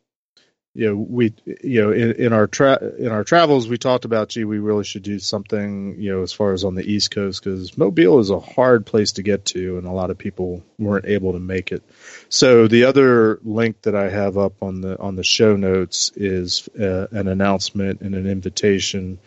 [0.78, 1.34] you know, we,
[1.64, 4.84] you know, in, in our tra- in our travels, we talked about, gee, we really
[4.84, 8.30] should do something, you know, as far as on the East Coast, because Mobile is
[8.30, 11.72] a hard place to get to, and a lot of people weren't able to make
[11.72, 11.82] it.
[12.30, 16.70] So the other link that I have up on the on the show notes is
[16.80, 19.18] uh, an announcement and an invitation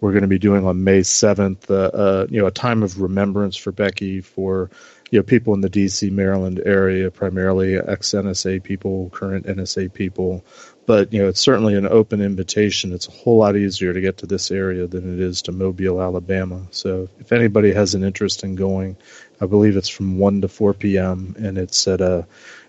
[0.00, 1.70] we're going to be doing on May seventh.
[1.70, 4.70] Uh, uh, you know, a time of remembrance for Becky for
[5.10, 6.10] you know people in the D.C.
[6.10, 10.44] Maryland area, primarily ex NSA people, current NSA people.
[10.86, 12.92] But you know, it's certainly an open invitation.
[12.92, 16.00] It's a whole lot easier to get to this area than it is to Mobile,
[16.00, 16.62] Alabama.
[16.70, 18.96] So if anybody has an interest in going,
[19.40, 21.34] I believe it's from one to four p.m.
[21.38, 22.26] and it's at a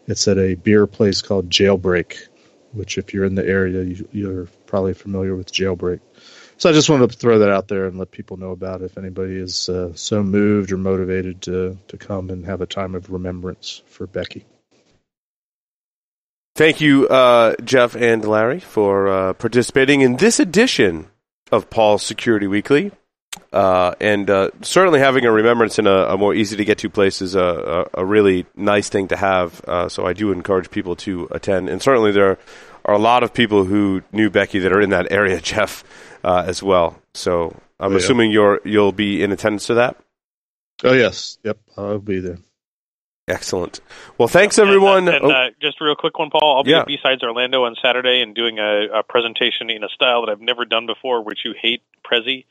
[0.07, 2.27] it's at a beer place called Jailbreak,
[2.71, 5.99] which if you're in the area, you, you're probably familiar with Jailbreak.
[6.57, 8.85] So I just wanted to throw that out there and let people know about it
[8.85, 12.95] if anybody is uh, so moved or motivated to to come and have a time
[12.95, 14.43] of remembrance for Becky.
[16.57, 21.07] Thank you, uh, Jeff and Larry, for uh, participating in this edition
[21.51, 22.91] of Paul's Security Weekly.
[23.53, 26.89] Uh, and uh, certainly having a remembrance in a, a more easy to get to
[26.89, 29.61] place is a, a, a really nice thing to have.
[29.67, 31.69] Uh, so I do encourage people to attend.
[31.69, 32.39] And certainly there
[32.85, 35.83] are a lot of people who knew Becky that are in that area, Jeff,
[36.23, 36.99] uh, as well.
[37.13, 37.97] So I'm Oh, yeah.
[37.97, 39.95] assuming you're you'll be in attendance to that.
[40.83, 42.39] Oh yes, yep, I'll be there.
[43.27, 43.81] Excellent.
[44.17, 45.07] Well, thanks everyone.
[45.09, 46.57] And, uh, and, Oh, uh, just a real quick one, Paul.
[46.57, 46.81] I'll be Yeah.
[46.81, 50.39] at B-Sides Orlando on Saturday and doing a, a presentation in a style that I've
[50.41, 52.45] never done before, which you hate, Prezi.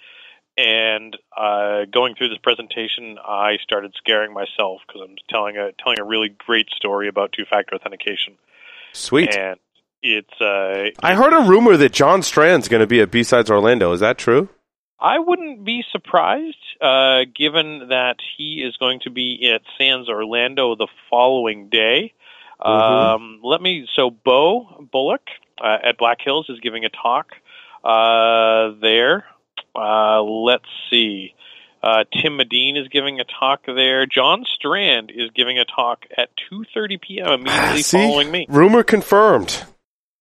[0.59, 5.99] And uh, going through this presentation, I started scaring myself because I'm telling a telling
[6.01, 8.37] a really great story about two-factor authentication,
[8.95, 9.37] sweet.
[9.37, 9.59] and
[10.03, 13.93] it's uh, I heard a rumor that John Strand's going to be at B-Sides Orlando.
[13.93, 14.49] Is that true?
[14.99, 20.75] I wouldn't be surprised, uh, given that he is going to be at SANS Orlando
[20.75, 22.15] the following day.
[22.61, 23.87] Um, let me.
[23.95, 25.21] So, Beau Bullock
[25.63, 27.27] uh, at Black Hills is giving a talk
[27.85, 29.27] uh, there.
[29.75, 31.35] Uh, let's see.
[31.83, 34.07] Uh, Tim Medin is giving a talk there.
[34.07, 37.29] John Strand is giving a talk at 2:30 p.m.
[37.41, 37.99] immediately See?
[37.99, 38.47] following me.
[38.49, 39.63] Rumor confirmed.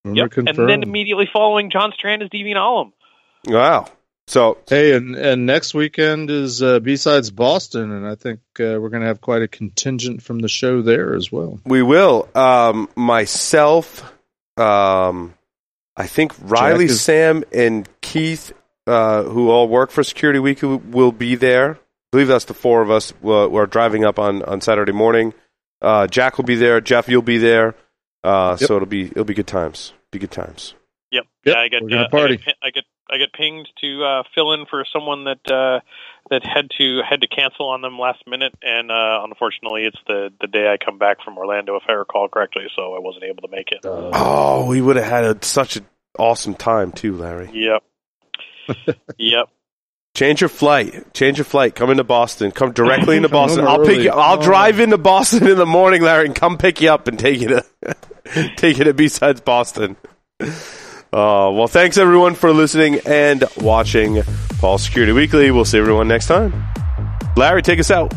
[0.03, 0.59] Rumor Yep, confirmed.
[0.59, 2.91] and then immediately following John Strand is Deviant Ollam.
[3.47, 3.87] Wow.
[4.27, 8.89] So Hey, and, and next weekend is uh, B-Sides Boston, and I think uh, we're
[8.89, 11.59] going to have quite a contingent from the show there as well.
[11.65, 12.27] we will.
[12.33, 14.03] Um, myself,
[14.57, 15.35] um,
[15.95, 18.51] I think Riley, is- Sam, and Keith,
[18.87, 21.75] uh, who all work for Security Week, will be there.
[21.75, 21.77] I
[22.11, 23.13] believe that's the four of us.
[23.21, 25.33] We're, we're driving up on, on Saturday morning.
[25.81, 26.81] Uh, Jack will be there.
[26.81, 27.75] Jeff, you'll be there.
[28.23, 28.67] Uh, Yep.
[28.67, 29.93] So it'll be it'll be good times.
[30.11, 30.73] Be good times.
[31.11, 31.25] Yep.
[31.43, 32.33] Yep, yeah, I get, we're gonna uh, party.
[32.35, 35.79] I get, I get I get pinged to uh, fill in for someone that uh,
[36.29, 40.31] that had to had to cancel on them last minute, and uh, unfortunately, it's the
[40.41, 43.41] the day I come back from Orlando, if I recall correctly, so I wasn't able
[43.43, 43.79] to make it.
[43.85, 45.85] Oh, we would have had a, such an
[46.17, 47.49] awesome time too, Larry.
[47.53, 47.83] Yep.
[49.17, 49.49] yep.
[50.15, 51.13] Change your flight.
[51.13, 51.75] Change your flight.
[51.75, 52.51] Come into Boston.
[52.51, 53.67] Come directly into Come Boston.
[53.67, 54.03] I'll pick early.
[54.05, 54.11] you.
[54.11, 57.19] I'll Come drive into Boston in the morning, Larry, and come pick you up and
[57.19, 57.65] take you to
[58.55, 59.97] take you to B-sides Boston.
[61.15, 64.21] Uh, well, thanks everyone for listening and watching
[64.59, 65.49] Paul Security Weekly.
[65.49, 66.53] We'll see everyone next time.
[67.37, 68.13] Larry, take us out.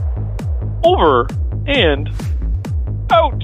[0.82, 1.28] Over
[1.68, 2.10] and
[3.12, 3.40] out.